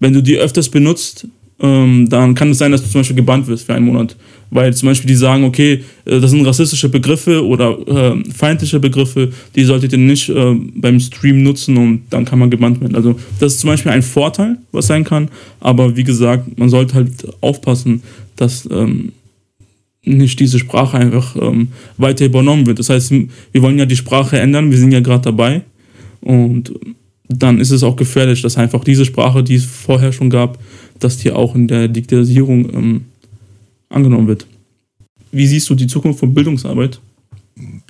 wenn 0.00 0.12
du 0.12 0.22
die 0.22 0.38
öfters 0.38 0.68
benutzt, 0.68 1.26
ähm, 1.60 2.08
dann 2.08 2.34
kann 2.34 2.50
es 2.50 2.58
sein, 2.58 2.72
dass 2.72 2.82
du 2.82 2.88
zum 2.88 3.00
Beispiel 3.00 3.16
gebannt 3.16 3.46
wirst 3.48 3.66
für 3.66 3.74
einen 3.74 3.86
Monat. 3.86 4.16
Weil 4.50 4.74
zum 4.74 4.88
Beispiel 4.88 5.08
die 5.08 5.14
sagen, 5.14 5.44
okay, 5.44 5.84
äh, 6.04 6.20
das 6.20 6.30
sind 6.30 6.44
rassistische 6.46 6.88
Begriffe 6.88 7.44
oder 7.44 7.78
äh, 7.86 8.22
feindliche 8.32 8.80
Begriffe, 8.80 9.30
die 9.54 9.64
solltet 9.64 9.92
ihr 9.92 9.98
nicht 9.98 10.28
äh, 10.28 10.54
beim 10.74 10.98
Stream 11.00 11.42
nutzen 11.42 11.76
und 11.76 12.02
dann 12.10 12.24
kann 12.24 12.38
man 12.38 12.50
gebannt 12.50 12.80
werden. 12.80 12.96
Also 12.96 13.18
das 13.40 13.54
ist 13.54 13.60
zum 13.60 13.70
Beispiel 13.70 13.92
ein 13.92 14.02
Vorteil, 14.02 14.56
was 14.72 14.86
sein 14.86 15.04
kann, 15.04 15.28
aber 15.60 15.96
wie 15.96 16.04
gesagt, 16.04 16.58
man 16.58 16.68
sollte 16.68 16.94
halt 16.94 17.10
aufpassen, 17.40 18.02
dass 18.36 18.68
ähm, 18.70 19.12
nicht 20.02 20.40
diese 20.40 20.58
Sprache 20.58 20.96
einfach 20.96 21.36
ähm, 21.36 21.68
weiter 21.98 22.24
übernommen 22.24 22.66
wird. 22.66 22.78
Das 22.78 22.88
heißt, 22.88 23.10
wir 23.10 23.62
wollen 23.62 23.78
ja 23.78 23.84
die 23.86 23.96
Sprache 23.96 24.38
ändern, 24.38 24.70
wir 24.70 24.78
sind 24.78 24.92
ja 24.92 25.00
gerade 25.00 25.24
dabei 25.24 25.62
und 26.20 26.72
dann 27.28 27.60
ist 27.60 27.70
es 27.70 27.82
auch 27.82 27.96
gefährlich, 27.96 28.40
dass 28.42 28.56
einfach 28.56 28.82
diese 28.82 29.04
Sprache, 29.04 29.42
die 29.42 29.56
es 29.56 29.66
vorher 29.66 30.12
schon 30.12 30.30
gab, 30.30 30.58
dass 30.98 31.18
die 31.18 31.30
auch 31.30 31.54
in 31.54 31.68
der 31.68 31.88
Digitalisierung 31.88 32.74
ähm, 32.74 33.04
angenommen 33.88 34.26
wird. 34.26 34.46
Wie 35.32 35.46
siehst 35.46 35.68
du 35.70 35.74
die 35.74 35.86
Zukunft 35.86 36.20
von 36.20 36.32
Bildungsarbeit? 36.32 37.00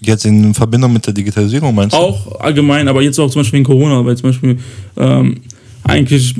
Jetzt 0.00 0.24
in 0.24 0.54
Verbindung 0.54 0.92
mit 0.92 1.06
der 1.06 1.12
Digitalisierung 1.12 1.74
meinst 1.74 1.94
du? 1.94 1.98
Auch 2.00 2.40
allgemein, 2.40 2.88
aber 2.88 3.02
jetzt 3.02 3.18
auch 3.18 3.30
zum 3.30 3.40
Beispiel 3.40 3.58
wegen 3.58 3.66
Corona, 3.66 4.04
weil 4.04 4.16
zum 4.16 4.30
Beispiel 4.30 4.58
ähm, 4.96 5.36
eigentlich 5.84 6.34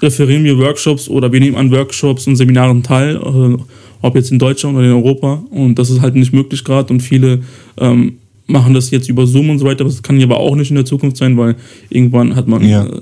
referieren 0.00 0.44
wir 0.44 0.58
Workshops 0.58 1.08
oder 1.08 1.30
wir 1.32 1.40
nehmen 1.40 1.56
an 1.56 1.70
Workshops 1.70 2.26
und 2.26 2.36
Seminaren 2.36 2.82
teil, 2.82 3.16
äh, 3.16 3.56
ob 4.02 4.16
jetzt 4.16 4.32
in 4.32 4.38
Deutschland 4.38 4.76
oder 4.76 4.86
in 4.86 4.92
Europa. 4.92 5.42
Und 5.50 5.78
das 5.78 5.90
ist 5.90 6.00
halt 6.00 6.16
nicht 6.16 6.32
möglich 6.32 6.64
gerade 6.64 6.92
und 6.92 7.00
viele 7.00 7.42
ähm, 7.78 8.14
machen 8.46 8.74
das 8.74 8.90
jetzt 8.90 9.08
über 9.08 9.26
Zoom 9.26 9.50
und 9.50 9.58
so 9.60 9.64
weiter. 9.64 9.84
Das 9.84 10.02
kann 10.02 10.20
aber 10.20 10.38
auch 10.38 10.56
nicht 10.56 10.70
in 10.70 10.76
der 10.76 10.84
Zukunft 10.84 11.16
sein, 11.16 11.36
weil 11.36 11.54
irgendwann 11.88 12.34
hat 12.34 12.48
man, 12.48 12.64
Ja. 12.66 12.84
äh, 12.84 13.00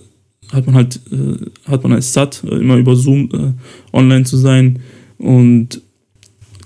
hat 0.53 0.67
man 0.67 0.75
halt, 0.75 1.01
äh, 1.11 1.71
hat 1.71 1.83
man 1.83 1.93
als 1.93 2.13
satt, 2.13 2.43
äh, 2.45 2.55
immer 2.57 2.77
über 2.77 2.95
Zoom 2.97 3.31
äh, 3.33 3.97
online 3.97 4.25
zu 4.25 4.37
sein. 4.37 4.81
Und 5.17 5.81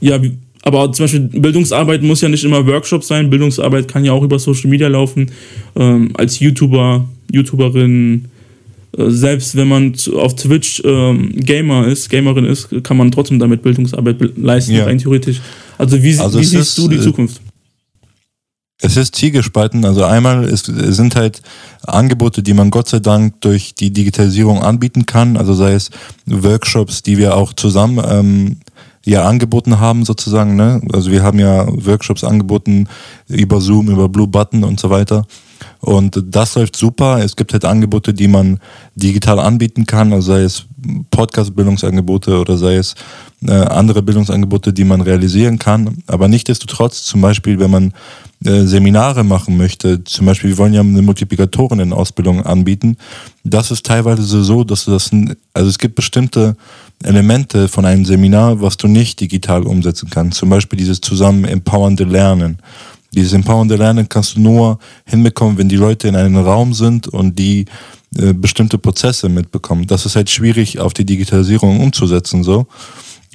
ja, 0.04 0.20
aber 0.62 0.90
zum 0.92 1.04
Beispiel 1.04 1.20
Bildungsarbeit 1.20 2.02
muss 2.02 2.20
ja 2.23 2.28
nicht 2.28 2.44
immer 2.44 2.66
Workshop 2.66 3.04
sein. 3.04 3.28
Bildungsarbeit 3.30 3.87
kann 3.88 4.04
ja 4.04 4.12
auch 4.12 4.23
über 4.23 4.38
Social 4.38 4.70
Media 4.70 4.88
laufen. 4.88 5.30
Ähm, 5.76 6.11
als 6.16 6.40
YouTuber, 6.40 7.06
YouTuberin, 7.32 8.25
äh, 8.96 9.11
selbst 9.11 9.56
wenn 9.56 9.68
man 9.68 9.94
auf 10.16 10.34
Twitch 10.37 10.82
ähm, 10.84 11.32
Gamer 11.37 11.87
ist, 11.87 12.08
Gamerin 12.08 12.44
ist, 12.46 12.68
kann 12.82 12.96
man 12.96 13.11
trotzdem 13.11 13.38
damit 13.38 13.62
Bildungsarbeit 13.62 14.18
be- 14.18 14.32
leisten, 14.37 14.73
Ja. 14.73 14.84
rein 14.84 14.99
theoretisch. 14.99 15.40
Also 15.76 16.02
wie, 16.02 16.16
Also 16.18 16.38
wie 16.40 16.44
siehst 16.44 16.62
ist, 16.62 16.78
du 16.78 16.88
die 16.88 16.96
äh, 16.96 17.00
Zukunft? 17.02 17.40
Es 18.80 18.96
ist 18.96 19.14
zielgespalten. 19.14 19.84
Also 19.84 20.04
einmal 20.04 20.44
ist, 20.44 20.66
sind 20.66 21.14
halt 21.16 21.42
Angebote, 21.87 22.42
die 22.42 22.54
man 22.54 22.70
Gott 22.70 22.88
sei 22.88 22.99
Dank 23.00 23.40
durch 23.40 23.75
die 23.75 23.90
Digitalisierung 23.92 24.62
anbieten 24.62 25.06
kann. 25.06 25.37
Also 25.37 25.54
sei 25.54 25.73
es 25.75 25.90
Workshops, 26.26 27.02
die 27.02 27.16
wir 27.18 27.37
auch 27.37 27.52
zusammen 27.52 28.02
ähm, 28.06 28.56
ja 29.04 29.25
angeboten 29.25 29.80
haben 29.80 30.04
sozusagen. 30.04 30.56
Ne? 30.56 30.80
Also 30.92 31.11
wir 31.11 31.23
haben 31.23 31.38
ja 31.38 31.66
Workshops 31.68 32.25
angeboten 32.25 32.88
über 33.28 33.61
Zoom, 33.61 33.88
über 33.88 34.08
Blue 34.08 34.28
Button 34.28 34.64
und 34.64 34.80
so 34.80 34.90
weiter. 34.90 35.26
Und 35.80 36.23
das 36.26 36.54
läuft 36.54 36.76
super. 36.76 37.23
Es 37.23 37.37
gibt 37.37 37.52
halt 37.52 37.64
Angebote, 37.64 38.14
die 38.14 38.28
man 38.28 38.58
digital 38.94 39.38
anbieten 39.38 39.87
kann, 39.87 40.12
also 40.12 40.32
sei 40.32 40.42
es 40.42 40.64
Podcast-Bildungsangebote 41.11 42.38
oder 42.38 42.56
sei 42.56 42.76
es 42.76 42.94
äh, 43.46 43.52
andere 43.52 44.02
Bildungsangebote, 44.02 44.73
die 44.73 44.84
man 44.84 45.00
realisieren 45.00 45.58
kann. 45.58 45.99
Aber 46.06 46.28
nichtsdestotrotz, 46.28 47.04
zum 47.04 47.20
Beispiel, 47.20 47.58
wenn 47.58 47.70
man 47.70 47.92
äh, 48.44 48.64
Seminare 48.64 49.25
machen 49.25 49.56
möchte, 49.56 50.04
zum 50.04 50.26
Beispiel, 50.26 50.50
wir 50.50 50.58
wollen 50.58 50.75
ja 50.75 50.80
eine 50.80 51.02
Multiplikatoren-Ausbildung 51.02 52.44
anbieten, 52.44 52.96
das 53.42 53.70
ist 53.70 53.87
teilweise 53.87 54.42
so, 54.44 54.64
dass 54.64 54.87
das, 54.87 55.11
also 55.52 55.68
es 55.68 55.78
gibt 55.78 55.94
bestimmte 55.94 56.56
Elemente 57.03 57.69
von 57.69 57.85
einem 57.85 58.05
Seminar, 58.05 58.61
was 58.61 58.77
du 58.77 58.89
nicht 58.89 59.21
digital 59.21 59.65
umsetzen 59.65 60.09
kannst. 60.11 60.39
Zum 60.39 60.49
Beispiel 60.49 60.79
dieses 60.79 61.01
zusammen 61.01 61.45
empowernde 61.45 62.05
Lernen. 62.05 62.59
Dieses 63.13 63.33
empowernde 63.33 63.77
Lernen 63.77 64.09
kannst 64.09 64.37
du 64.37 64.41
nur 64.41 64.79
hinbekommen, 65.05 65.59
wenn 65.59 65.69
die 65.69 65.77
Leute 65.77 66.09
in 66.09 66.17
einem 66.17 66.37
Raum 66.37 66.73
sind 66.75 67.07
und 67.09 67.39
die 67.39 67.67
äh, 68.17 68.33
bestimmte 68.33 68.79
Prozesse 68.79 69.29
mitbekommen. 69.29 69.87
Das 69.87 70.07
ist 70.07 70.17
halt 70.17 70.31
schwierig 70.31 70.79
auf 70.79 70.95
die 70.95 71.05
Digitalisierung 71.05 71.81
umzusetzen 71.81 72.43
so. 72.43 72.67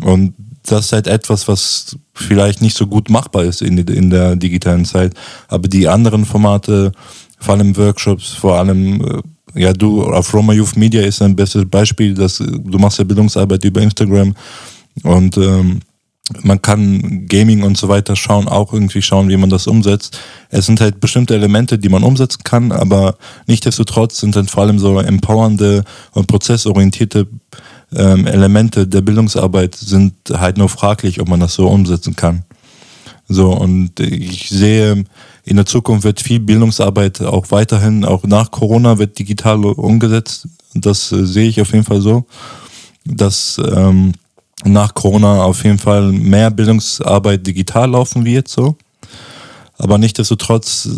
Und 0.02 0.34
das 0.64 0.86
ist 0.86 0.94
halt 0.94 1.08
etwas, 1.08 1.48
was 1.48 1.98
vielleicht 2.14 2.62
nicht 2.62 2.78
so 2.78 2.88
gut 2.88 3.10
machbar 3.10 3.44
ist 3.44 3.62
in, 3.62 3.78
in 3.78 4.10
der 4.10 4.36
digitalen 4.36 4.86
Zeit. 4.86 5.14
Aber 5.48 5.68
die 5.68 5.88
anderen 5.88 6.26
Formate, 6.26 6.92
vor 7.40 7.56
allem 7.56 7.76
Workshops, 7.76 8.30
vor 8.30 8.58
allem, 8.58 9.02
äh, 9.02 9.22
ja, 9.56 9.74
du 9.74 10.04
auf 10.04 10.34
Roma 10.34 10.54
Youth 10.54 10.76
Media 10.76 11.02
ist 11.02 11.22
ein 11.22 11.36
bestes 11.36 11.66
Beispiel, 11.70 12.14
dass 12.14 12.40
äh, 12.40 12.46
du 12.46 12.78
machst 12.78 12.98
ja 12.98 13.04
Bildungsarbeit 13.04 13.64
über 13.64 13.82
Instagram 13.82 14.36
und 15.04 15.38
ähm, 15.38 15.80
man 16.44 16.62
kann 16.62 17.26
Gaming 17.28 17.64
und 17.64 17.78
so 17.78 17.88
weiter 17.88 18.16
schauen, 18.16 18.48
auch 18.48 18.72
irgendwie 18.72 19.02
schauen, 19.02 19.30
wie 19.30 19.38
man 19.38 19.50
das 19.50 19.66
umsetzt. 19.66 20.20
Es 20.50 20.68
sind 20.68 20.80
halt 20.80 21.00
bestimmte 21.00 21.34
Elemente, 21.34 21.80
die 21.80 21.90
man 21.90 22.04
umsetzen 22.04 22.44
kann, 22.44 22.72
aber 22.72 23.16
nichtsdestotrotz 23.48 24.20
sind 24.20 24.36
dann 24.36 24.48
vor 24.48 24.64
allem 24.64 24.78
so 24.78 25.00
empowernde 25.00 25.84
und 26.12 26.28
prozessorientierte 26.28 27.28
ähm, 27.96 28.28
Elemente 28.28 28.88
der 28.88 29.02
Bildungsarbeit 29.02 29.74
sind 29.76 30.14
halt 30.32 30.58
nur 30.58 30.70
fraglich, 30.70 31.20
ob 31.20 31.28
man 31.28 31.40
das 31.40 31.56
so 31.56 31.68
umsetzen 31.68 32.16
kann. 32.16 32.44
So, 33.28 33.52
und 33.52 34.00
ich 34.00 34.50
sehe, 34.50 35.04
in 35.50 35.56
der 35.56 35.66
Zukunft 35.66 36.04
wird 36.04 36.22
viel 36.22 36.40
Bildungsarbeit 36.40 37.22
auch 37.22 37.50
weiterhin, 37.50 38.06
auch 38.06 38.24
nach 38.24 38.52
Corona 38.52 39.00
wird 39.00 39.18
digital 39.18 39.66
umgesetzt. 39.66 40.48
Das 40.76 41.12
äh, 41.12 41.26
sehe 41.26 41.50
ich 41.50 41.60
auf 41.60 41.72
jeden 41.72 41.84
Fall 41.84 42.02
so, 42.02 42.26
dass 43.04 43.60
ähm, 43.74 44.14
nach 44.64 44.94
Corona 44.94 45.42
auf 45.44 45.64
jeden 45.64 45.80
Fall 45.80 46.12
mehr 46.12 46.52
Bildungsarbeit 46.52 47.48
digital 47.48 47.90
laufen 47.90 48.26
wird, 48.26 48.48
so. 48.48 48.76
Aber 49.80 49.98
nichtsdestotrotz 49.98 50.90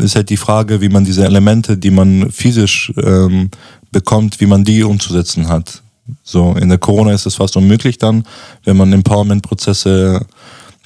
ist 0.00 0.16
halt 0.16 0.30
die 0.30 0.38
Frage, 0.38 0.80
wie 0.80 0.88
man 0.88 1.04
diese 1.04 1.24
Elemente, 1.24 1.76
die 1.76 1.90
man 1.90 2.32
physisch 2.32 2.92
ähm, 2.96 3.50
bekommt, 3.92 4.40
wie 4.40 4.46
man 4.46 4.64
die 4.64 4.82
umzusetzen 4.82 5.46
hat. 5.48 5.82
So, 6.24 6.54
in 6.54 6.70
der 6.70 6.78
Corona 6.78 7.12
ist 7.12 7.26
es 7.26 7.36
fast 7.36 7.56
unmöglich 7.56 7.98
dann, 7.98 8.24
wenn 8.64 8.78
man 8.78 8.92
Empowerment-Prozesse 8.92 10.26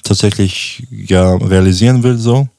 tatsächlich 0.03 0.85
ja 0.91 1.33
realisieren 1.37 2.03
will, 2.03 2.17
so. 2.17 2.49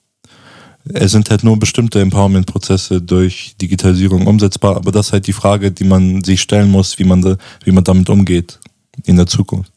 Es 0.92 1.12
sind 1.12 1.30
halt 1.30 1.42
nur 1.42 1.58
bestimmte 1.58 2.00
Empowerment-Prozesse 2.00 3.02
durch 3.02 3.54
Digitalisierung 3.60 4.26
umsetzbar, 4.26 4.76
aber 4.76 4.92
das 4.92 5.06
ist 5.08 5.12
halt 5.12 5.26
die 5.26 5.32
Frage, 5.32 5.70
die 5.72 5.84
man 5.84 6.22
sich 6.22 6.40
stellen 6.40 6.70
muss, 6.70 6.98
wie 6.98 7.04
man, 7.04 7.22
da, 7.22 7.36
wie 7.64 7.72
man 7.72 7.82
damit 7.84 8.08
umgeht 8.08 8.58
in 9.04 9.16
der 9.16 9.26
Zukunft. 9.26 9.72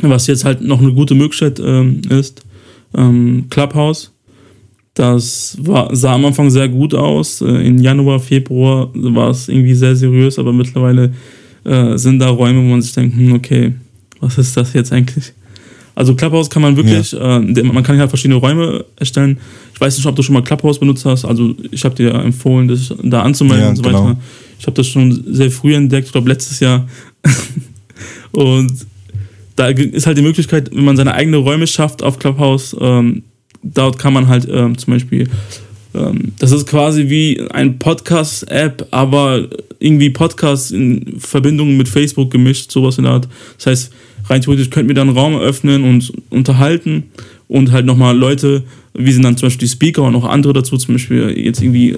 Was 0.00 0.26
jetzt 0.26 0.44
halt 0.44 0.60
noch 0.60 0.80
eine 0.80 0.92
gute 0.92 1.14
Möglichkeit 1.14 1.58
ähm, 1.60 2.02
ist, 2.10 2.42
ähm, 2.94 3.46
Clubhouse. 3.48 4.12
Das 4.94 5.56
war, 5.60 5.94
sah 5.94 6.14
am 6.14 6.24
Anfang 6.24 6.50
sehr 6.50 6.68
gut 6.68 6.94
aus. 6.94 7.40
Äh, 7.42 7.66
In 7.66 7.78
Januar, 7.78 8.18
Februar 8.20 8.90
war 8.94 9.30
es 9.30 9.48
irgendwie 9.48 9.74
sehr 9.74 9.94
seriös, 9.96 10.38
aber 10.38 10.52
mittlerweile 10.52 11.12
äh, 11.64 11.96
sind 11.98 12.18
da 12.18 12.28
Räume, 12.28 12.60
wo 12.62 12.68
man 12.70 12.82
sich 12.82 12.92
denkt, 12.92 13.16
hm, 13.16 13.32
okay, 13.34 13.74
was 14.20 14.38
ist 14.38 14.56
das 14.56 14.72
jetzt 14.72 14.92
eigentlich? 14.92 15.32
Also 15.94 16.14
Clubhouse 16.14 16.48
kann 16.50 16.60
man 16.62 16.76
wirklich, 16.76 17.12
äh, 17.14 17.52
der- 17.52 17.64
man 17.64 17.82
kann 17.82 17.98
ja 17.98 18.06
verschiedene 18.08 18.38
Räume 18.40 18.84
erstellen. 18.96 19.38
Ich 19.76 19.80
weiß 19.82 19.98
nicht, 19.98 20.06
ob 20.06 20.16
du 20.16 20.22
schon 20.22 20.32
mal 20.32 20.42
Clubhouse 20.42 20.78
benutzt 20.78 21.04
hast. 21.04 21.26
Also 21.26 21.54
ich 21.70 21.84
habe 21.84 21.94
dir 21.94 22.14
empfohlen, 22.14 22.66
das 22.66 22.94
da 23.02 23.20
anzumelden 23.20 23.62
Ja, 23.62 23.68
und 23.68 23.76
so 23.76 23.82
genau. 23.82 24.04
weiter. 24.04 24.16
Ich 24.58 24.66
habe 24.66 24.74
das 24.74 24.86
schon 24.86 25.34
sehr 25.34 25.50
früh 25.50 25.74
entdeckt, 25.74 26.06
ich 26.06 26.12
glaube 26.12 26.30
letztes 26.30 26.60
Jahr. 26.60 26.88
und 28.32 28.72
da 29.54 29.68
ist 29.68 30.06
halt 30.06 30.16
die 30.16 30.22
Möglichkeit, 30.22 30.70
wenn 30.74 30.86
man 30.86 30.96
seine 30.96 31.12
eigenen 31.12 31.42
Räume 31.42 31.66
schafft 31.66 32.02
auf 32.02 32.18
Clubhouse, 32.18 32.74
ähm, 32.80 33.22
dort 33.62 33.98
kann 33.98 34.14
man 34.14 34.28
halt 34.28 34.48
ähm, 34.50 34.78
zum 34.78 34.94
Beispiel, 34.94 35.28
ähm, 35.94 36.32
das 36.38 36.52
ist 36.52 36.66
quasi 36.66 37.10
wie 37.10 37.42
ein 37.50 37.78
Podcast-App, 37.78 38.88
aber 38.92 39.46
irgendwie 39.78 40.08
Podcast 40.08 40.72
in 40.72 41.20
Verbindung 41.20 41.76
mit 41.76 41.90
Facebook 41.90 42.30
gemischt, 42.30 42.72
sowas 42.72 42.96
in 42.96 43.04
der 43.04 43.12
Art. 43.12 43.28
Das 43.58 43.66
heißt, 43.66 43.92
rein 44.30 44.40
theoretisch 44.40 44.70
könnten 44.70 44.88
wir 44.88 44.94
da 44.94 45.02
einen 45.02 45.10
Raum 45.10 45.34
eröffnen 45.34 45.84
und 45.84 46.14
unterhalten 46.30 47.10
und 47.46 47.72
halt 47.72 47.84
nochmal 47.84 48.16
Leute, 48.16 48.62
wie 48.98 49.12
sind 49.12 49.22
dann 49.22 49.36
zum 49.36 49.46
Beispiel 49.46 49.66
die 49.66 49.72
Speaker 49.72 50.02
und 50.02 50.12
noch 50.12 50.24
andere 50.24 50.52
dazu, 50.52 50.76
zum 50.76 50.94
Beispiel 50.94 51.30
jetzt 51.36 51.62
irgendwie 51.62 51.96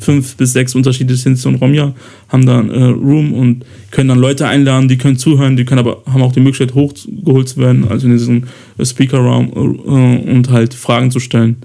fünf 0.00 0.36
bis 0.36 0.52
sechs 0.52 0.74
unterschiedliche 0.74 1.20
Sinti 1.20 1.46
und 1.48 1.56
Romja 1.56 1.94
haben 2.28 2.46
da 2.46 2.58
einen 2.58 2.70
äh, 2.70 2.84
Room 2.84 3.32
und 3.32 3.64
können 3.90 4.08
dann 4.08 4.18
Leute 4.18 4.46
einladen, 4.46 4.88
die 4.88 4.98
können 4.98 5.16
zuhören, 5.16 5.56
die 5.56 5.64
können 5.64 5.78
aber 5.78 6.02
haben 6.06 6.22
auch 6.22 6.32
die 6.32 6.40
Möglichkeit 6.40 6.74
hochgeholt 6.74 7.48
zu 7.48 7.58
werden, 7.58 7.86
also 7.88 8.06
in 8.06 8.12
diesen 8.12 8.46
äh, 8.78 8.84
Speaker-Raum 8.84 9.52
äh, 9.54 10.30
und 10.30 10.50
halt 10.50 10.74
Fragen 10.74 11.10
zu 11.10 11.20
stellen. 11.20 11.56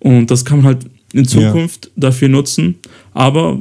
Und 0.00 0.30
das 0.30 0.44
kann 0.44 0.58
man 0.58 0.66
halt 0.66 0.86
in 1.12 1.24
Ja. 1.24 1.30
Zukunft 1.30 1.90
dafür 1.96 2.28
nutzen, 2.28 2.76
aber 3.14 3.58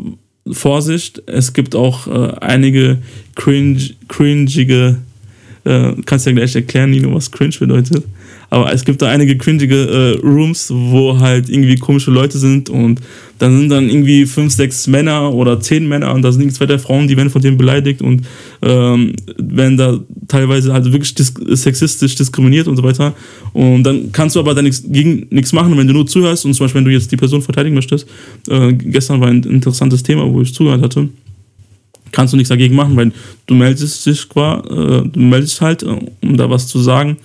Vorsicht, 0.50 1.24
es 1.25 1.53
gibt 1.53 1.75
auch 1.75 2.08
äh, 2.08 2.36
einige 2.39 3.00
cringe, 3.36 3.82
cringige 4.08 4.98
äh, 5.67 5.94
kannst 6.06 6.25
ja 6.25 6.32
gleich 6.32 6.56
erklären, 6.56 6.91
Nino, 6.91 7.13
was 7.13 7.32
cringe 7.32 7.56
bedeutet. 7.60 8.03
Aber 8.50 8.72
es 8.74 8.86
gibt 8.86 9.01
da 9.01 9.08
einige 9.08 9.38
cringige 9.38 9.75
äh, 10.22 10.25
Rooms, 10.25 10.72
wo 10.74 11.20
halt 11.20 11.50
irgendwie 11.50 11.75
komische 11.75 12.12
Leute 12.12 12.38
sind 12.38 12.70
und 12.70 13.01
dann 13.39 13.60
sind 13.60 13.70
dann 13.70 13.89
irgendwie 13.89 14.25
fünf, 14.25 14.54
sechs 14.54 14.88
Männer 14.88 15.34
oder 15.34 15.60
zehn 15.60 15.88
Männer 15.88 16.13
und 16.13 16.22
da 16.22 16.32
sind 16.32 16.54
zwei, 16.54 16.66
drei 16.66 16.80
Frauen, 16.80 17.08
die 17.08 17.18
werden 17.18 17.30
von 17.30 17.42
denen 17.42 17.58
beleidigt 17.58 18.01
und 18.01 18.25
ähm, 18.62 19.13
werden 19.38 19.77
da 19.77 20.00
teilweise 20.27 20.74
halt 20.74 20.86
wirklich 20.92 21.13
dis 21.13 21.34
sexistisch 21.50 22.16
diskriminiert 22.16 22.68
und 22.68 22.77
so 22.77 22.84
weiter. 22.84 23.13
Und 23.54 23.84
dann 23.84 24.12
kannst 24.12 24.36
du 24.36 24.39
aber 24.39 24.56
da 24.56 24.62
nichts 24.62 25.54
machen, 25.54 25.77
wenn 25.77 25.88
du 25.88 25.94
nur 25.94 26.08
zuhörst 26.08 26.46
und 26.46 26.54
zum 26.54 26.66
Beispiel, 26.66 26.80
wenn 26.80 26.86
du 26.86 26.92
jetzt 26.92 27.12
die 27.12 27.18
Person 27.18 27.42
verteidigen 27.42 27.75
möchtest. 27.75 28.08
Äh, 28.50 28.74
gestern 28.74 29.20
war 29.20 29.27
ein 29.27 29.44
interessantes 29.44 30.04
Thema, 30.04 30.32
wo 30.32 30.42
ich 30.42 30.54
zugehört 30.54 30.82
hatte 30.82 31.10
kannst 32.12 32.34
du 32.34 32.38
nichts 32.38 32.50
dagegen 32.50 32.74
machen, 32.74 32.96
weil 32.96 33.12
du 33.46 33.54
meldest 33.54 34.06
dich 34.06 34.27
qua, 34.30 34.60
äh, 34.60 35.08
du 35.08 35.20
meldest 35.20 35.62
halt, 35.62 35.84
äh, 35.84 35.88
um 36.22 36.38
da 36.38 36.50
was 36.50 36.68
zu 36.68 36.80
sagen, 36.80 37.18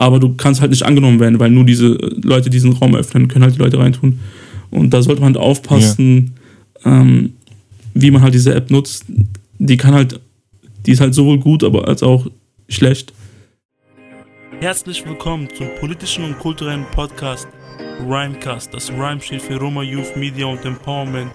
aber 0.00 0.18
du 0.18 0.34
kannst 0.34 0.62
halt 0.62 0.70
nicht 0.70 0.82
angenommen 0.82 1.20
werden, 1.20 1.38
weil 1.38 1.50
nur 1.50 1.64
diese 1.64 1.88
Leute 2.22 2.48
diesen 2.48 2.72
Raum 2.72 2.96
öffnen, 2.96 3.28
können 3.28 3.44
halt 3.44 3.56
die 3.56 3.58
Leute 3.58 3.78
reintun. 3.78 4.18
Und 4.70 4.94
da 4.94 5.02
sollte 5.02 5.20
man 5.20 5.34
halt 5.34 5.44
aufpassen, 5.44 6.32
ähm, 6.86 7.34
wie 7.92 8.10
man 8.10 8.22
halt 8.22 8.32
diese 8.32 8.54
App 8.54 8.70
nutzt. 8.70 9.04
Die 9.58 9.76
kann 9.76 9.92
halt, 9.92 10.18
die 10.86 10.92
ist 10.92 11.02
halt 11.02 11.12
sowohl 11.12 11.38
gut, 11.38 11.62
aber 11.64 11.86
als 11.86 12.02
auch 12.02 12.26
schlecht. 12.66 13.12
Herzlich 14.60 15.06
willkommen 15.06 15.48
zum 15.54 15.66
politischen 15.78 16.24
und 16.24 16.38
kulturellen 16.38 16.86
Podcast 16.92 17.48
Rhymecast. 18.08 18.72
Das 18.72 18.90
Rhyme 18.90 19.20
steht 19.20 19.42
für 19.42 19.58
Roma 19.58 19.82
Youth 19.82 20.16
Media 20.16 20.46
und 20.46 20.64
Empowerment. 20.64 21.32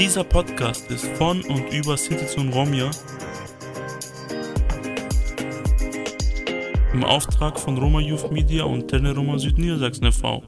Dieser 0.00 0.24
Podcast 0.24 0.90
ist 0.90 1.06
von 1.16 1.42
und 1.42 1.72
über 1.72 1.96
und 2.38 2.52
Romja 2.52 2.90
im 6.98 7.04
Auftrag 7.04 7.60
von 7.60 7.78
Roma 7.78 8.00
Youth 8.00 8.32
Media 8.32 8.64
und 8.64 8.88
Tele 8.88 9.14
Roma 9.14 9.38
Südniedersachsen 9.38 10.06
e.V. 10.06 10.42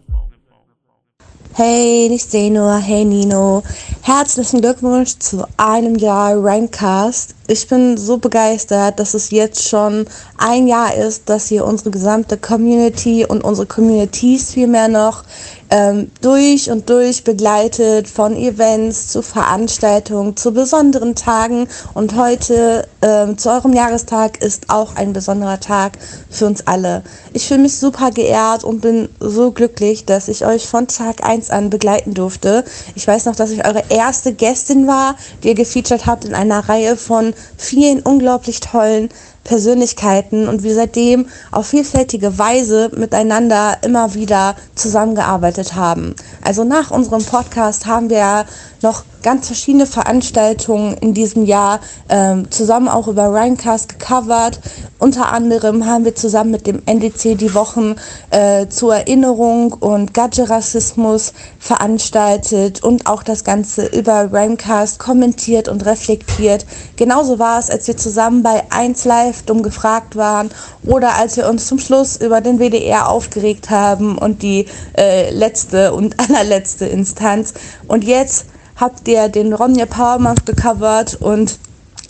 Hey, 1.54 2.08
ich 2.12 2.24
sehe 2.24 2.52
nur, 2.52 2.76
hey 2.76 3.04
Nino. 3.04 3.62
Herzlichen 4.02 4.60
Glückwunsch 4.60 5.16
zu 5.18 5.46
einem 5.56 5.94
Jahr 5.94 6.34
Rankcast. 6.42 7.36
Ich 7.52 7.66
bin 7.66 7.96
so 7.96 8.18
begeistert, 8.18 9.00
dass 9.00 9.12
es 9.14 9.32
jetzt 9.32 9.68
schon 9.68 10.06
ein 10.38 10.68
Jahr 10.68 10.94
ist, 10.94 11.28
dass 11.28 11.50
ihr 11.50 11.64
unsere 11.64 11.90
gesamte 11.90 12.36
Community 12.36 13.26
und 13.26 13.42
unsere 13.42 13.66
Communities 13.66 14.52
vielmehr 14.52 14.86
noch 14.86 15.24
ähm, 15.70 16.10
durch 16.20 16.70
und 16.70 16.88
durch 16.90 17.24
begleitet, 17.24 18.08
von 18.08 18.36
Events 18.36 19.08
zu 19.08 19.22
Veranstaltungen, 19.22 20.36
zu 20.36 20.52
besonderen 20.52 21.16
Tagen. 21.16 21.66
Und 21.94 22.16
heute 22.16 22.86
ähm, 23.02 23.38
zu 23.38 23.50
eurem 23.50 23.72
Jahrestag 23.72 24.42
ist 24.42 24.70
auch 24.70 24.96
ein 24.96 25.12
besonderer 25.12 25.58
Tag 25.58 25.92
für 26.28 26.46
uns 26.46 26.66
alle. 26.68 27.02
Ich 27.32 27.46
fühle 27.48 27.62
mich 27.62 27.78
super 27.78 28.10
geehrt 28.10 28.62
und 28.62 28.80
bin 28.80 29.08
so 29.20 29.52
glücklich, 29.52 30.04
dass 30.04 30.28
ich 30.28 30.44
euch 30.46 30.68
von 30.68 30.86
Tag 30.86 31.24
1 31.24 31.50
an 31.50 31.70
begleiten 31.70 32.14
durfte. 32.14 32.64
Ich 32.94 33.06
weiß 33.08 33.26
noch, 33.26 33.36
dass 33.36 33.50
ich 33.50 33.64
eure 33.66 33.82
erste 33.88 34.32
Gästin 34.32 34.86
war, 34.86 35.16
die 35.42 35.48
ihr 35.48 35.54
gefeatured 35.54 36.06
habt 36.06 36.24
in 36.24 36.34
einer 36.34 36.68
Reihe 36.68 36.96
von 36.96 37.32
vielen 37.56 38.00
unglaublich 38.00 38.60
tollen 38.60 39.08
Persönlichkeiten 39.44 40.48
und 40.48 40.62
wir 40.62 40.74
seitdem 40.74 41.26
auf 41.50 41.68
vielfältige 41.68 42.38
Weise 42.38 42.90
miteinander 42.96 43.78
immer 43.82 44.14
wieder 44.14 44.56
zusammengearbeitet 44.74 45.74
haben. 45.74 46.14
Also 46.42 46.64
nach 46.64 46.90
unserem 46.90 47.24
Podcast 47.24 47.86
haben 47.86 48.10
wir 48.10 48.44
noch 48.82 49.04
ganz 49.22 49.46
verschiedene 49.46 49.86
Veranstaltungen 49.86 50.94
in 50.94 51.12
diesem 51.12 51.44
Jahr 51.44 51.80
ähm, 52.08 52.50
zusammen 52.50 52.88
auch 52.88 53.08
über 53.08 53.32
Rhymecast 53.34 53.98
gecovert. 53.98 54.60
Unter 54.98 55.32
anderem 55.32 55.86
haben 55.86 56.04
wir 56.04 56.14
zusammen 56.14 56.50
mit 56.50 56.66
dem 56.66 56.82
NDC 56.86 57.36
die 57.36 57.54
Wochen 57.54 57.96
äh, 58.30 58.68
zur 58.68 58.94
Erinnerung 58.96 59.74
und 59.74 60.14
Gadget-Rassismus 60.14 61.34
veranstaltet 61.58 62.82
und 62.82 63.06
auch 63.06 63.22
das 63.22 63.44
Ganze 63.44 63.86
über 63.86 64.32
Rhymecast 64.32 64.98
kommentiert 64.98 65.68
und 65.68 65.84
reflektiert. 65.84 66.64
Genauso 66.96 67.38
war 67.38 67.58
es, 67.58 67.70
als 67.70 67.86
wir 67.86 67.96
zusammen 67.96 68.42
bei 68.42 68.62
1 68.70 69.04
Live 69.04 69.29
dumm 69.44 69.62
gefragt 69.62 70.16
waren 70.16 70.50
oder 70.84 71.16
als 71.16 71.36
wir 71.36 71.48
uns 71.48 71.66
zum 71.66 71.78
Schluss 71.78 72.16
über 72.16 72.40
den 72.40 72.58
WDR 72.58 73.08
aufgeregt 73.08 73.70
haben 73.70 74.18
und 74.18 74.42
die 74.42 74.66
äh, 74.96 75.30
letzte 75.30 75.92
und 75.92 76.18
allerletzte 76.28 76.86
Instanz. 76.86 77.54
Und 77.86 78.04
jetzt 78.04 78.46
habt 78.76 79.06
ihr 79.08 79.28
den 79.28 79.52
Ronja 79.52 79.86
Power 79.86 80.34
gecovert 80.44 81.18
und 81.20 81.58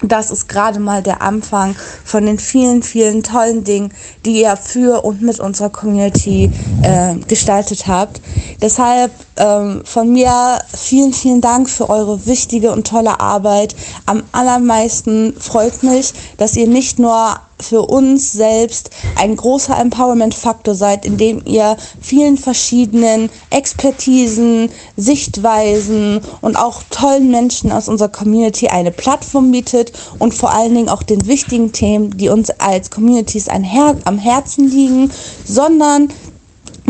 das 0.02 0.30
ist 0.30 0.48
gerade 0.48 0.80
mal 0.80 1.02
der 1.02 1.22
Anfang 1.22 1.76
von 2.04 2.26
den 2.26 2.38
vielen, 2.38 2.82
vielen 2.82 3.22
tollen 3.22 3.64
Dingen, 3.64 3.92
die 4.24 4.42
ihr 4.42 4.56
für 4.56 5.04
und 5.04 5.22
mit 5.22 5.40
unserer 5.40 5.70
Community 5.70 6.50
äh, 6.82 7.16
gestaltet 7.26 7.86
habt. 7.86 8.20
Deshalb 8.62 9.12
ähm, 9.36 9.82
von 9.84 10.12
mir 10.12 10.60
vielen, 10.74 11.12
vielen 11.12 11.40
Dank 11.40 11.68
für 11.68 11.90
eure 11.90 12.26
wichtige 12.26 12.72
und 12.72 12.86
tolle 12.86 13.20
Arbeit. 13.20 13.74
Am 14.06 14.22
allermeisten 14.32 15.34
freut 15.38 15.82
mich, 15.82 16.12
dass 16.38 16.56
ihr 16.56 16.66
nicht 16.66 16.98
nur 16.98 17.36
für 17.62 17.82
uns 17.82 18.32
selbst 18.32 18.90
ein 19.16 19.36
großer 19.36 19.78
Empowerment-Faktor 19.78 20.74
seid, 20.74 21.04
indem 21.04 21.42
ihr 21.46 21.76
vielen 22.00 22.36
verschiedenen 22.36 23.30
Expertisen, 23.50 24.70
Sichtweisen 24.96 26.20
und 26.40 26.56
auch 26.56 26.82
tollen 26.90 27.30
Menschen 27.30 27.72
aus 27.72 27.88
unserer 27.88 28.08
Community 28.08 28.68
eine 28.68 28.90
Plattform 28.90 29.50
bietet 29.50 29.92
und 30.18 30.34
vor 30.34 30.52
allen 30.52 30.74
Dingen 30.74 30.88
auch 30.88 31.02
den 31.02 31.26
wichtigen 31.26 31.72
Themen, 31.72 32.16
die 32.16 32.28
uns 32.28 32.50
als 32.50 32.90
Communities 32.90 33.48
am 33.48 34.18
Herzen 34.18 34.70
liegen, 34.70 35.10
sondern 35.44 36.08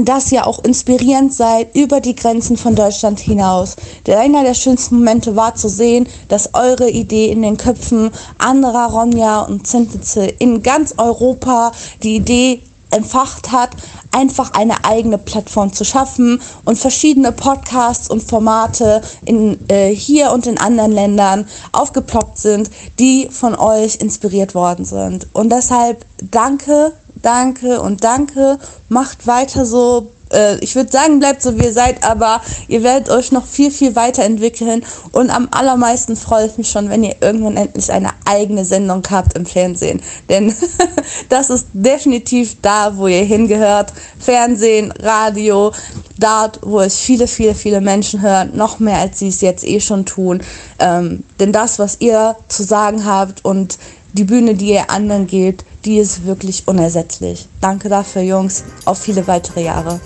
dass 0.04 0.30
ihr 0.32 0.46
auch 0.46 0.62
inspirierend 0.64 1.32
seid 1.32 1.74
über 1.74 2.00
die 2.00 2.14
Grenzen 2.14 2.56
von 2.56 2.74
Deutschland 2.74 3.20
hinaus. 3.20 3.76
Einer 4.08 4.42
der 4.44 4.54
schönsten 4.54 4.96
Momente 4.96 5.36
war 5.36 5.54
zu 5.54 5.68
sehen, 5.68 6.06
dass 6.28 6.54
eure 6.54 6.90
Idee 6.90 7.30
in 7.30 7.42
den 7.42 7.56
Köpfen 7.56 8.10
anderer 8.38 8.90
Romja 8.90 9.42
und 9.42 9.66
Zintize 9.66 10.26
in 10.26 10.62
ganz 10.62 10.94
Europa 10.96 11.72
die 12.02 12.16
Idee 12.16 12.60
entfacht 12.90 13.52
hat, 13.52 13.70
einfach 14.12 14.52
eine 14.52 14.84
eigene 14.84 15.18
Plattform 15.18 15.72
zu 15.72 15.84
schaffen 15.84 16.40
und 16.64 16.78
verschiedene 16.78 17.32
Podcasts 17.32 18.10
und 18.10 18.22
Formate 18.22 19.02
in, 19.24 19.58
äh, 19.68 19.94
hier 19.94 20.32
und 20.32 20.46
in 20.46 20.58
anderen 20.58 20.92
Ländern 20.92 21.46
aufgeploppt 21.72 22.38
sind, 22.38 22.70
die 22.98 23.28
von 23.30 23.54
euch 23.54 23.96
inspiriert 23.96 24.54
worden 24.54 24.84
sind. 24.84 25.28
Und 25.32 25.50
deshalb 25.50 26.04
danke 26.30 26.92
danke 27.22 27.80
und 27.80 28.04
danke. 28.04 28.58
Macht 28.88 29.26
weiter 29.26 29.64
so. 29.66 30.10
Äh, 30.32 30.58
ich 30.60 30.76
würde 30.76 30.90
sagen, 30.90 31.18
bleibt 31.18 31.42
so 31.42 31.58
wie 31.58 31.64
ihr 31.64 31.72
seid, 31.72 32.04
aber 32.04 32.40
ihr 32.68 32.82
werdet 32.82 33.10
euch 33.10 33.32
noch 33.32 33.46
viel, 33.46 33.70
viel 33.70 33.96
weiterentwickeln. 33.96 34.84
Und 35.12 35.30
am 35.30 35.48
allermeisten 35.50 36.16
freue 36.16 36.46
ich 36.46 36.56
mich 36.56 36.70
schon, 36.70 36.88
wenn 36.88 37.04
ihr 37.04 37.16
irgendwann 37.20 37.56
endlich 37.56 37.90
eine 37.92 38.10
eigene 38.24 38.64
Sendung 38.64 39.02
habt 39.10 39.36
im 39.36 39.46
Fernsehen. 39.46 40.00
Denn 40.28 40.54
das 41.28 41.50
ist 41.50 41.66
definitiv 41.72 42.56
da, 42.62 42.96
wo 42.96 43.06
ihr 43.06 43.24
hingehört. 43.24 43.92
Fernsehen, 44.18 44.92
Radio, 45.00 45.72
dort, 46.18 46.60
wo 46.62 46.80
es 46.80 46.98
viele, 46.98 47.26
viele, 47.26 47.54
viele 47.54 47.80
Menschen 47.80 48.22
hören, 48.22 48.52
noch 48.54 48.78
mehr 48.78 48.98
als 48.98 49.18
sie 49.18 49.28
es 49.28 49.40
jetzt 49.40 49.64
eh 49.64 49.80
schon 49.80 50.06
tun. 50.06 50.42
Ähm, 50.78 51.24
denn 51.38 51.52
das, 51.52 51.78
was 51.78 51.96
ihr 52.00 52.36
zu 52.48 52.62
sagen 52.62 53.04
habt 53.04 53.44
und 53.44 53.78
die 54.12 54.24
Bühne, 54.24 54.54
die 54.54 54.72
ihr 54.72 54.90
anderen 54.90 55.26
gebt, 55.26 55.64
die 55.84 55.98
ist 55.98 56.26
wirklich 56.26 56.66
unersetzlich. 56.66 57.46
Danke 57.60 57.88
dafür, 57.88 58.22
Jungs. 58.22 58.64
Auf 58.84 59.02
viele 59.02 59.26
weitere 59.26 59.64
Jahre. 59.64 60.00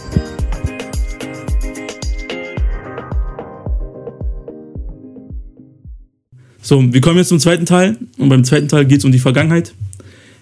So, 6.63 6.83
wir 6.93 7.01
kommen 7.03 7.19
jetzt 7.19 7.29
zum 7.29 7.41
zweiten 7.41 7.67
Teil 7.67 7.99
und 8.17 8.31
beim 8.31 8.43
zweiten 8.43 8.69
Teil 8.69 8.87
geht 8.87 8.99
es 9.01 9.05
um 9.05 9.13
die 9.13 9.19
Vergangenheit. 9.19 9.75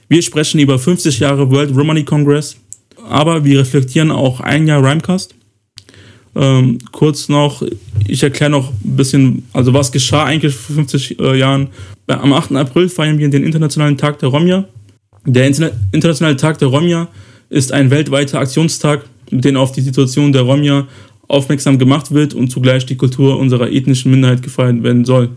Wir 0.09 0.23
sprechen 0.23 0.61
über 0.61 0.79
50 0.79 1.19
Jahre 1.19 1.51
World 1.51 1.77
Romani 1.77 2.05
Congress, 2.05 2.57
aber 3.09 3.45
wir 3.45 3.61
reflektieren 3.61 4.13
auch 4.13 4.39
ein 4.41 4.69
Jahr 4.69 4.85
Rhymecast. 4.85 5.35
Ähm, 6.35 6.79
kurz 6.93 7.29
noch, 7.29 7.63
ich 8.07 8.23
erkläre 8.23 8.51
noch 8.51 8.71
ein 8.71 8.97
bisschen, 8.97 9.47
also 9.53 9.75
was 9.75 9.91
geschah 9.91 10.25
eigentlich 10.25 10.55
vor 10.55 10.77
50 10.77 11.19
äh, 11.19 11.39
Jahren. 11.39 11.69
Am 12.07 12.33
8. 12.33 12.53
April 12.53 12.89
feiern 12.89 13.19
wir 13.19 13.29
den 13.29 13.43
Internationalen 13.43 13.99
Tag 13.99 14.19
der 14.21 14.29
Romja. 14.29 14.69
Der 15.25 15.47
Internationale 15.47 16.37
Tag 16.37 16.59
der 16.59 16.69
Romja 16.69 17.09
ist 17.49 17.73
ein 17.73 17.91
weltweiter 17.91 18.41
Aktionstag, 18.41 19.05
mit 19.31 19.45
dem 19.45 19.57
auf 19.57 19.73
die 19.73 19.81
Situation 19.81 20.33
der 20.33 20.43
Romja 20.43 20.89
aufmerksam 21.29 21.79
gemacht 21.79 22.13
wird 22.13 22.35
und 22.35 22.49
zugleich 22.51 22.87
die 22.87 22.97
Kultur 22.97 23.39
unserer 23.39 23.71
ethnischen 23.71 24.11
Minderheit 24.11 24.43
gefeiert 24.43 24.83
werden 24.83 25.05
soll. 25.05 25.31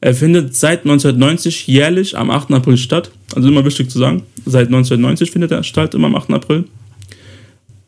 Er 0.00 0.14
findet 0.14 0.54
seit 0.54 0.80
1990 0.80 1.66
jährlich 1.66 2.16
am 2.16 2.30
8. 2.30 2.52
April 2.52 2.76
statt. 2.76 3.10
Also 3.34 3.48
immer 3.48 3.64
wichtig 3.64 3.90
zu 3.90 3.98
sagen, 3.98 4.22
seit 4.44 4.68
1990 4.68 5.30
findet 5.30 5.50
er 5.50 5.64
statt, 5.64 5.94
immer 5.94 6.06
am 6.06 6.14
8. 6.14 6.30
April. 6.30 6.64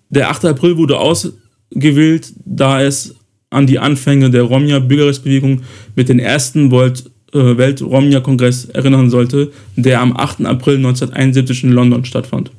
Der 0.08 0.30
8. 0.30 0.46
April 0.46 0.76
wurde 0.76 0.98
ausgewählt, 0.98 2.32
da 2.44 2.82
es 2.82 3.14
an 3.50 3.66
die 3.66 3.78
Anfänge 3.78 4.30
der 4.30 4.42
Romja-Bürgerrechtsbewegung 4.42 5.62
mit 5.94 6.08
den 6.08 6.18
ersten 6.18 6.70
Volt 6.70 7.10
äh, 7.32 7.56
Welt-Romja-Kongress 7.56 8.66
erinnern 8.66 9.10
sollte, 9.10 9.52
der 9.76 10.00
am 10.00 10.16
8. 10.16 10.46
April 10.46 10.76
1971 10.76 11.64
in 11.64 11.72
London 11.72 12.04
stattfand. 12.04 12.50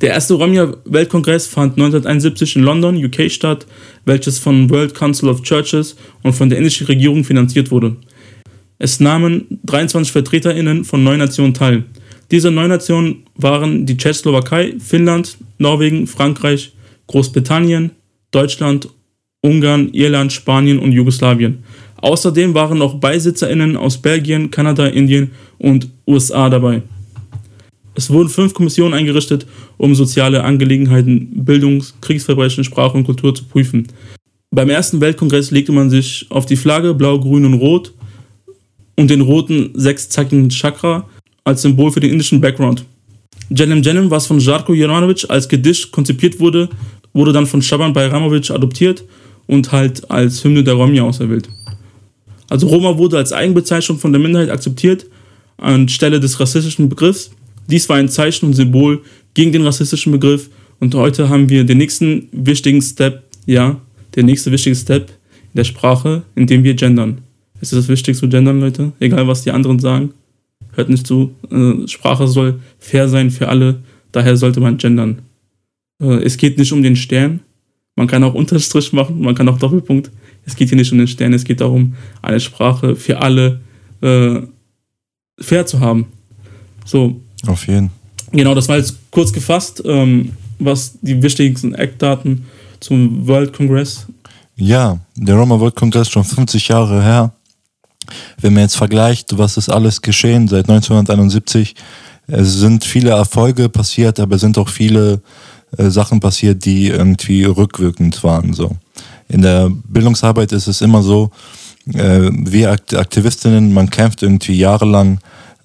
Der 0.00 0.10
erste 0.10 0.34
Romja-Weltkongress 0.34 1.46
fand 1.46 1.78
1971 1.78 2.56
in 2.56 2.62
London, 2.62 3.02
UK 3.02 3.30
statt, 3.30 3.66
welches 4.04 4.38
von 4.38 4.68
World 4.68 4.94
Council 4.94 5.28
of 5.28 5.42
Churches 5.42 5.96
und 6.22 6.34
von 6.34 6.48
der 6.48 6.58
indischen 6.58 6.86
Regierung 6.86 7.24
finanziert 7.24 7.70
wurde. 7.70 7.96
Es 8.78 9.00
nahmen 9.00 9.60
23 9.64 10.12
VertreterInnen 10.12 10.84
von 10.84 11.04
neun 11.04 11.18
Nationen 11.18 11.54
teil. 11.54 11.84
Diese 12.30 12.50
neun 12.50 12.68
Nationen 12.68 13.24
waren 13.36 13.86
die 13.86 13.96
Tschechoslowakei, 13.96 14.74
Finnland, 14.78 15.38
Norwegen, 15.58 16.06
Frankreich, 16.06 16.72
Großbritannien, 17.06 17.92
Deutschland, 18.30 18.88
Ungarn, 19.42 19.90
Irland, 19.92 20.32
Spanien 20.32 20.78
und 20.80 20.92
Jugoslawien. 20.92 21.62
Außerdem 22.04 22.52
waren 22.52 22.76
noch 22.76 23.00
BeisitzerInnen 23.00 23.78
aus 23.78 23.96
Belgien, 23.96 24.50
Kanada, 24.50 24.88
Indien 24.88 25.30
und 25.56 25.88
USA 26.06 26.50
dabei. 26.50 26.82
Es 27.94 28.10
wurden 28.10 28.28
fünf 28.28 28.52
Kommissionen 28.52 28.92
eingerichtet, 28.92 29.46
um 29.78 29.94
soziale 29.94 30.44
Angelegenheiten, 30.44 31.30
Bildungs-, 31.46 31.94
Kriegsverbrechen, 32.02 32.62
Sprache 32.62 32.98
und 32.98 33.04
Kultur 33.04 33.34
zu 33.34 33.44
prüfen. 33.44 33.86
Beim 34.50 34.68
ersten 34.68 35.00
Weltkongress 35.00 35.50
legte 35.50 35.72
man 35.72 35.88
sich 35.88 36.26
auf 36.28 36.44
die 36.44 36.56
Flagge 36.56 36.92
Blau, 36.92 37.18
Grün 37.18 37.46
und 37.46 37.54
Rot 37.54 37.94
und 38.96 39.08
den 39.08 39.22
roten 39.22 39.70
sechszackigen 39.72 40.50
Chakra 40.50 41.08
als 41.44 41.62
Symbol 41.62 41.90
für 41.90 42.00
den 42.00 42.10
indischen 42.10 42.38
Background. 42.38 42.84
Jenem 43.48 43.82
Jenem, 43.82 44.10
was 44.10 44.26
von 44.26 44.40
Žarko 44.40 44.74
Jovanovic 44.74 45.24
als 45.30 45.48
Gedicht 45.48 45.90
konzipiert 45.90 46.38
wurde, 46.38 46.68
wurde 47.14 47.32
dann 47.32 47.46
von 47.46 47.62
Shaban 47.62 47.94
Bajramovic 47.94 48.50
adoptiert 48.50 49.02
und 49.46 49.72
halt 49.72 50.10
als 50.10 50.44
Hymne 50.44 50.62
der 50.62 50.74
Romja 50.74 51.02
auserwählt. 51.02 51.48
Also 52.48 52.68
Roma 52.68 52.98
wurde 52.98 53.16
als 53.16 53.32
Eigenbezeichnung 53.32 53.98
von 53.98 54.12
der 54.12 54.20
Minderheit 54.20 54.50
akzeptiert 54.50 55.06
anstelle 55.56 56.20
des 56.20 56.38
rassistischen 56.40 56.88
Begriffs. 56.88 57.30
Dies 57.68 57.88
war 57.88 57.96
ein 57.96 58.08
Zeichen 58.08 58.46
und 58.46 58.54
Symbol 58.54 59.02
gegen 59.34 59.52
den 59.52 59.62
rassistischen 59.62 60.12
Begriff 60.12 60.50
und 60.80 60.94
heute 60.94 61.28
haben 61.28 61.48
wir 61.48 61.64
den 61.64 61.78
nächsten 61.78 62.28
wichtigen 62.32 62.82
Step, 62.82 63.24
ja, 63.46 63.80
der 64.14 64.22
nächste 64.22 64.52
wichtige 64.52 64.76
Step 64.76 65.10
in 65.10 65.56
der 65.56 65.64
Sprache, 65.64 66.22
in 66.34 66.46
dem 66.46 66.62
wir 66.64 66.74
gendern. 66.74 67.18
Es 67.60 67.72
ist 67.72 67.78
das 67.78 67.88
Wichtigste 67.88 68.26
zu 68.26 68.28
gendern, 68.28 68.60
Leute, 68.60 68.92
egal 69.00 69.26
was 69.26 69.42
die 69.42 69.50
anderen 69.50 69.78
sagen. 69.78 70.12
Hört 70.72 70.88
nicht 70.88 71.06
zu. 71.06 71.34
Äh, 71.50 71.86
Sprache 71.88 72.26
soll 72.26 72.60
fair 72.78 73.08
sein 73.08 73.30
für 73.30 73.48
alle, 73.48 73.80
daher 74.12 74.36
sollte 74.36 74.60
man 74.60 74.76
gendern. 74.76 75.22
Äh, 76.02 76.22
es 76.24 76.36
geht 76.36 76.58
nicht 76.58 76.72
um 76.72 76.82
den 76.82 76.96
Stern. 76.96 77.40
Man 77.96 78.08
kann 78.08 78.24
auch 78.24 78.34
Unterstrich 78.34 78.92
machen, 78.92 79.20
man 79.20 79.36
kann 79.36 79.48
auch 79.48 79.58
Doppelpunkt. 79.58 80.10
Es 80.46 80.56
geht 80.56 80.68
hier 80.68 80.76
nicht 80.76 80.92
um 80.92 80.98
den 80.98 81.08
Stern, 81.08 81.32
es 81.32 81.44
geht 81.44 81.60
darum, 81.60 81.94
eine 82.22 82.40
Sprache 82.40 82.96
für 82.96 83.20
alle 83.20 83.60
äh, 84.02 84.40
fair 85.38 85.66
zu 85.66 85.80
haben. 85.80 86.06
So. 86.84 87.20
Auf 87.46 87.66
jeden. 87.66 87.90
Genau, 88.32 88.54
das 88.54 88.68
war 88.68 88.76
jetzt 88.76 88.96
kurz 89.10 89.32
gefasst, 89.32 89.82
ähm, 89.86 90.32
was 90.58 90.98
die 91.00 91.22
wichtigsten 91.22 91.74
Eckdaten 91.74 92.44
zum 92.80 93.26
World 93.26 93.52
Congress. 93.52 94.06
Ja, 94.56 94.98
der 95.16 95.36
Roma 95.36 95.58
World 95.58 95.74
Congress 95.74 96.08
schon 96.10 96.24
50 96.24 96.68
Jahre 96.68 97.02
her. 97.02 97.32
Wenn 98.40 98.52
man 98.52 98.64
jetzt 98.64 98.76
vergleicht, 98.76 99.36
was 99.38 99.56
ist 99.56 99.68
alles 99.68 100.02
geschehen 100.02 100.46
seit 100.48 100.68
1971, 100.68 101.74
es 102.26 102.54
sind 102.54 102.84
viele 102.84 103.10
Erfolge 103.10 103.68
passiert, 103.68 104.20
aber 104.20 104.36
es 104.36 104.40
sind 104.40 104.58
auch 104.58 104.68
viele 104.68 105.22
äh, 105.76 105.90
Sachen 105.90 106.20
passiert, 106.20 106.64
die 106.64 106.88
irgendwie 106.88 107.44
rückwirkend 107.44 108.22
waren. 108.22 108.52
So. 108.52 108.76
In 109.28 109.42
der 109.42 109.70
Bildungsarbeit 109.88 110.52
ist 110.52 110.66
es 110.66 110.80
immer 110.80 111.02
so, 111.02 111.30
äh, 111.92 112.30
wir 112.32 112.70
Aktivistinnen, 112.70 113.72
man 113.72 113.90
kämpft 113.90 114.22
irgendwie 114.22 114.56
jahrelang 114.56 115.18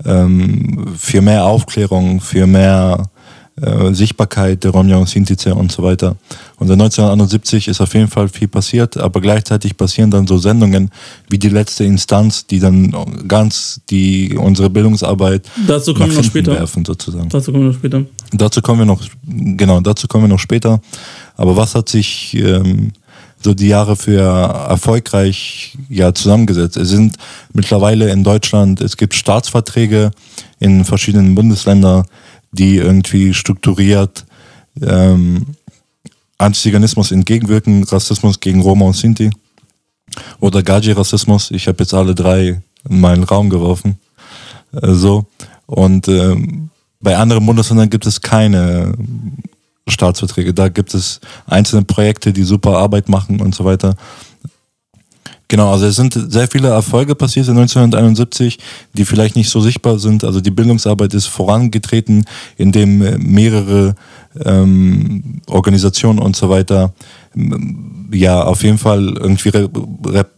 ähm, 0.06 0.94
für 0.98 1.22
mehr 1.22 1.46
Aufklärung, 1.46 2.22
für 2.22 2.48
mehr 2.48 3.10
äh, 3.62 3.94
Sichtbarkeit 3.94 4.64
der 4.64 4.72
Romja 4.72 4.98
und 4.98 5.10
Sintize 5.10 5.54
und 5.54 5.72
so 5.72 5.84
weiter. 5.84 6.16
Und 6.58 6.68
seit 6.68 6.80
1971 6.80 7.68
ist 7.68 7.82
auf 7.82 7.94
jeden 7.94 8.08
Fall 8.08 8.30
viel 8.30 8.48
passiert, 8.48 8.96
aber 8.98 9.20
gleichzeitig 9.20 9.76
passieren 9.76 10.12
dann 10.12 10.28
so 10.28 10.38
Sendungen 10.38 10.90
wie 11.30 11.38
die 11.38 11.50
letzte 11.50 11.84
Instanz, 11.84 12.48
die 12.48 12.60
dann 12.60 12.96
ganz 13.28 13.82
die 13.90 14.38
unsere 14.38 14.70
Bildungsarbeit 14.70 15.50
dazu 15.68 15.94
kommen 15.94 16.12
wir 16.12 16.18
noch 16.18 16.24
später 16.24 16.54
werfen 16.54 16.86
sozusagen. 16.86 17.28
Dazu 17.30 17.52
kommen 17.52 17.66
wir 17.66 17.72
noch 17.72 17.78
später. 17.78 18.04
Dazu 18.32 18.62
kommen 18.62 18.80
wir 18.80 18.86
noch 18.86 19.04
genau, 19.26 19.82
dazu 19.82 20.08
kommen 20.08 20.26
wir 20.26 20.30
noch 20.30 20.40
später. 20.40 20.80
Aber 21.36 21.58
was 21.58 21.76
hat 21.76 21.90
sich 21.90 22.36
ähm, 22.36 22.94
so 23.42 23.54
die 23.54 23.68
Jahre 23.68 23.96
für 23.96 24.22
erfolgreich 24.22 25.78
ja 25.90 26.14
zusammengesetzt. 26.14 26.78
Es 26.78 26.90
sind 26.90 27.16
mittlerweile 27.54 28.12
in 28.12 28.24
Deutschland, 28.24 28.82
es 28.82 28.98
gibt 28.98 29.14
Staatsverträge 29.14 30.12
in 30.60 30.86
verschiedenen 30.86 31.36
Bundesländern, 31.36 32.06
die 32.52 32.78
irgendwie 32.78 33.34
strukturiert 33.34 34.26
ähm, 34.82 35.46
Antiziganismus 36.38 37.12
entgegenwirken, 37.12 37.84
Rassismus 37.84 38.40
gegen 38.40 38.62
Roma 38.62 38.86
und 38.86 38.96
Sinti 38.96 39.30
oder 40.40 40.64
Gaji-Rassismus. 40.64 41.52
Ich 41.52 41.68
habe 41.68 41.84
jetzt 41.84 41.94
alle 41.94 42.16
drei 42.16 42.62
in 42.90 43.00
meinen 43.00 43.24
Raum 43.24 43.50
geworfen. 43.50 44.00
Äh, 44.74 44.94
so. 44.94 45.26
Und 45.66 46.08
ähm, 46.08 46.70
bei 47.02 47.16
anderen 47.18 47.46
Bundesländern 47.46 47.90
gibt 47.90 48.06
es 48.06 48.22
keine 48.22 48.94
Staatsverträge. 49.90 50.54
Da 50.54 50.70
gibt 50.70 50.94
es 50.94 51.20
einzelne 51.46 51.84
Projekte, 51.84 52.34
die 52.34 52.44
super 52.44 52.78
Arbeit 52.78 53.10
machen 53.10 53.42
und 53.42 53.56
so 53.56 53.66
weiter. 53.66 53.96
Genau, 55.50 55.72
also 55.72 55.88
es 55.88 55.96
sind 55.96 56.14
sehr 56.14 56.48
viele 56.48 56.68
Erfolge 56.68 57.16
passiert 57.16 57.48
in 57.48 57.58
1971, 57.58 58.60
die 58.94 59.04
vielleicht 59.04 59.36
nicht 59.36 59.50
so 59.50 59.60
sichtbar 59.60 59.98
sind. 59.98 60.24
Also 60.24 60.42
die 60.42 60.52
Bildungsarbeit 60.52 61.16
ist 61.16 61.26
vorangetreten, 61.26 62.26
indem 62.58 63.00
mehrere 63.18 63.96
ähm, 64.46 65.42
Organisationen 65.48 66.20
und 66.20 66.36
so 66.36 66.50
weiter 66.50 66.94
ja 68.12 68.44
auf 68.44 68.64
jeden 68.64 68.78
Fall 68.78 69.16
irgendwie 69.20 69.52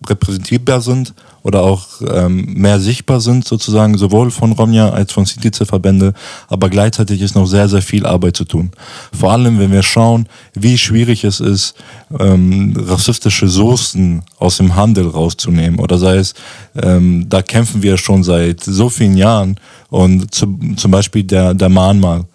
repräsentierbar 0.08 0.82
sind 0.82 1.14
oder 1.44 1.64
auch 1.64 1.88
ähm, 2.08 2.54
mehr 2.54 2.80
sichtbar 2.80 3.20
sind, 3.20 3.48
sozusagen, 3.48 3.98
sowohl 3.98 4.30
von 4.30 4.52
Romja 4.52 4.90
als 4.90 5.12
von 5.12 5.26
Sintize-Verbände, 5.26 6.14
aber 6.50 6.70
gleichzeitig 6.70 7.22
ist 7.22 7.34
noch 7.34 7.48
sehr, 7.48 7.68
sehr 7.68 7.82
viel 7.82 8.06
Arbeit 8.06 8.38
zu 8.38 8.44
tun. 8.44 8.72
Vor 9.18 9.32
allem, 9.32 9.58
wenn 9.58 9.72
wir 9.72 9.82
schauen, 9.82 10.28
wie 10.54 10.78
schwierig 10.78 11.24
es 11.24 11.40
ist, 11.40 11.76
ähm, 12.20 12.76
rassistische 12.78 13.48
Soßen 13.48 14.22
aus 14.38 14.58
dem 14.58 14.76
Handel 14.76 15.08
rauszunehmen. 15.08 15.80
Oder 15.80 15.98
sei 15.98 16.18
es, 16.18 16.36
ähm, 16.76 17.26
da 17.28 17.42
kämpfen 17.42 17.82
wir 17.82 17.98
schon 17.98 18.24
seit 18.24 18.64
so 18.64 18.90
vielen 18.90 19.18
Jahren 19.18 19.56
und 19.90 20.34
zu, 20.34 20.60
zum 20.76 20.92
Beispiel 20.92 21.24
der, 21.24 21.54
der 21.56 21.70
Mahnmal 21.70 22.26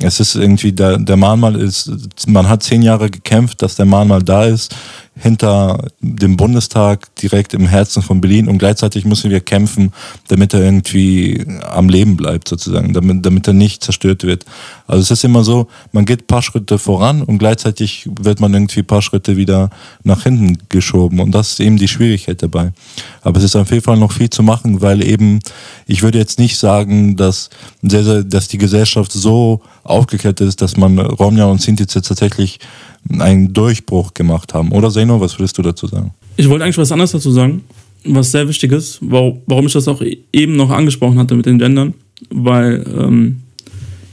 es 0.00 0.20
ist 0.20 0.34
irgendwie, 0.34 0.72
der, 0.72 0.98
der 0.98 1.16
Mahnmal 1.16 1.56
ist, 1.56 1.90
man 2.26 2.48
hat 2.48 2.62
zehn 2.62 2.82
Jahre 2.82 3.10
gekämpft, 3.10 3.62
dass 3.62 3.76
der 3.76 3.86
Mahnmal 3.86 4.22
da 4.22 4.44
ist 4.44 4.74
hinter 5.14 5.88
dem 6.00 6.38
Bundestag, 6.38 7.14
direkt 7.16 7.52
im 7.52 7.66
Herzen 7.66 8.02
von 8.02 8.20
Berlin 8.22 8.48
und 8.48 8.56
gleichzeitig 8.56 9.04
müssen 9.04 9.30
wir 9.30 9.40
kämpfen, 9.40 9.92
damit 10.28 10.54
er 10.54 10.60
irgendwie 10.60 11.44
am 11.70 11.90
Leben 11.90 12.16
bleibt 12.16 12.48
sozusagen, 12.48 12.94
damit, 12.94 13.24
damit 13.24 13.46
er 13.46 13.52
nicht 13.52 13.84
zerstört 13.84 14.24
wird. 14.24 14.46
Also 14.86 15.02
es 15.02 15.10
ist 15.10 15.24
immer 15.24 15.44
so, 15.44 15.68
man 15.92 16.06
geht 16.06 16.22
ein 16.22 16.26
paar 16.26 16.40
Schritte 16.40 16.78
voran 16.78 17.22
und 17.22 17.38
gleichzeitig 17.38 18.08
wird 18.20 18.40
man 18.40 18.54
irgendwie 18.54 18.80
ein 18.80 18.86
paar 18.86 19.02
Schritte 19.02 19.36
wieder 19.36 19.68
nach 20.02 20.22
hinten 20.22 20.56
geschoben 20.70 21.20
und 21.20 21.32
das 21.32 21.52
ist 21.52 21.60
eben 21.60 21.76
die 21.76 21.88
Schwierigkeit 21.88 22.42
dabei. 22.42 22.72
Aber 23.20 23.38
es 23.38 23.44
ist 23.44 23.54
auf 23.54 23.70
jeden 23.70 23.84
Fall 23.84 23.98
noch 23.98 24.12
viel 24.12 24.30
zu 24.30 24.42
machen, 24.42 24.80
weil 24.80 25.04
eben, 25.06 25.40
ich 25.86 26.02
würde 26.02 26.18
jetzt 26.18 26.38
nicht 26.38 26.56
sagen, 26.58 27.16
dass, 27.16 27.50
sehr, 27.82 28.02
sehr, 28.02 28.24
dass 28.24 28.48
die 28.48 28.58
Gesellschaft 28.58 29.12
so 29.12 29.60
aufgeklärt 29.84 30.40
ist, 30.40 30.62
dass 30.62 30.76
man 30.76 30.98
Romja 30.98 31.44
und 31.44 31.60
Sintize 31.60 32.00
tatsächlich 32.00 32.60
einen 33.08 33.52
Durchbruch 33.52 34.14
gemacht 34.14 34.54
haben. 34.54 34.72
Oder 34.72 34.90
Zeno, 34.90 35.20
was 35.20 35.38
würdest 35.38 35.58
du 35.58 35.62
dazu 35.62 35.86
sagen? 35.86 36.12
Ich 36.36 36.48
wollte 36.48 36.64
eigentlich 36.64 36.78
was 36.78 36.92
anderes 36.92 37.12
dazu 37.12 37.30
sagen, 37.30 37.62
was 38.04 38.32
sehr 38.32 38.48
wichtig 38.48 38.72
ist, 38.72 38.98
warum 39.00 39.66
ich 39.66 39.72
das 39.72 39.88
auch 39.88 40.02
eben 40.32 40.56
noch 40.56 40.70
angesprochen 40.70 41.18
hatte 41.18 41.34
mit 41.34 41.46
den 41.46 41.58
Gendern, 41.58 41.94
weil 42.30 42.84
ähm, 42.98 43.42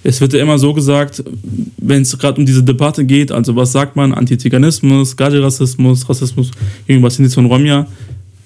es 0.04 0.22
wird 0.22 0.34
ja 0.34 0.42
immer 0.42 0.58
so 0.58 0.74
gesagt, 0.74 1.24
wenn 1.78 2.04
es 2.04 2.18
gerade 2.18 2.40
um 2.40 2.46
diese 2.46 2.64
Debatte 2.64 3.06
geht, 3.06 3.32
also 3.32 3.56
was 3.56 3.72
sagt 3.72 3.96
man, 3.96 4.14
Antiziganismus, 4.14 5.16
Gaji-Rassismus, 5.16 6.08
Rassismus 6.08 6.52
gegenüber 6.88 7.10
Sinti 7.10 7.38
und 7.40 7.48
Romja, 7.48 7.88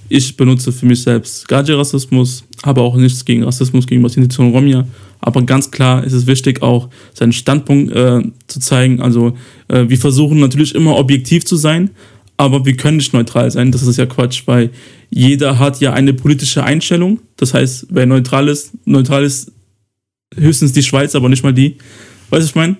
ich 0.10 0.36
benutze 0.36 0.72
für 0.72 0.86
mich 0.86 1.02
selbst 1.02 1.48
Gaji-Rassismus, 1.48 2.44
habe 2.64 2.82
auch 2.82 2.96
nichts 2.96 3.26
gegen 3.26 3.44
Rassismus 3.44 3.86
gegenüber 3.86 4.10
Sinti 4.10 4.42
und 4.42 4.52
Romja, 4.52 4.88
aber 5.20 5.44
ganz 5.44 5.70
klar 5.70 6.04
ist 6.04 6.14
es 6.14 6.28
wichtig, 6.28 6.62
auch 6.62 6.90
seinen 7.14 7.34
Standpunkt 7.34 7.92
äh, 7.94 8.22
zu 8.48 8.60
zeigen. 8.60 9.02
Also 9.02 9.38
äh, 9.68 9.86
wir 9.88 9.98
versuchen 9.98 10.40
natürlich 10.40 10.74
immer 10.74 10.98
objektiv 10.98 11.46
zu 11.46 11.56
sein, 11.56 11.92
aber 12.38 12.66
wir 12.66 12.76
können 12.76 12.98
nicht 12.98 13.14
neutral 13.14 13.52
sein. 13.52 13.72
Das 13.72 13.84
ist 13.84 13.98
ja 13.98 14.06
Quatsch, 14.06 14.44
weil 14.48 14.70
jeder 15.10 15.60
hat 15.60 15.80
ja 15.80 15.94
eine 15.94 16.14
politische 16.14 16.64
Einstellung. 16.64 17.20
Das 17.38 17.54
heißt, 17.54 17.88
wer 17.90 18.06
neutral 18.06 18.48
ist, 18.48 18.72
neutral 18.86 19.24
ist 19.24 19.52
höchstens 20.36 20.74
die 20.74 20.84
Schweiz, 20.84 21.16
aber 21.16 21.30
nicht 21.30 21.44
mal 21.44 21.54
die. 21.54 21.76
Weißt 22.30 22.44
du, 22.44 22.50
ich 22.50 22.56
meine? 22.56 22.78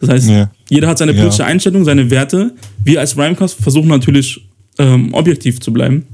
Das 0.00 0.10
heißt, 0.10 0.28
ja. 0.28 0.50
jeder 0.68 0.88
hat 0.88 0.98
seine 0.98 1.14
politische 1.14 1.42
ja. 1.42 1.48
Einstellung, 1.48 1.84
seine 1.84 2.10
Werte. 2.10 2.54
Wir 2.84 3.00
als 3.00 3.16
Rhymecast 3.16 3.56
versuchen 3.62 3.88
natürlich 3.88 4.46
ähm, 4.78 5.14
objektiv 5.14 5.60
zu 5.60 5.72
bleiben. 5.72 6.04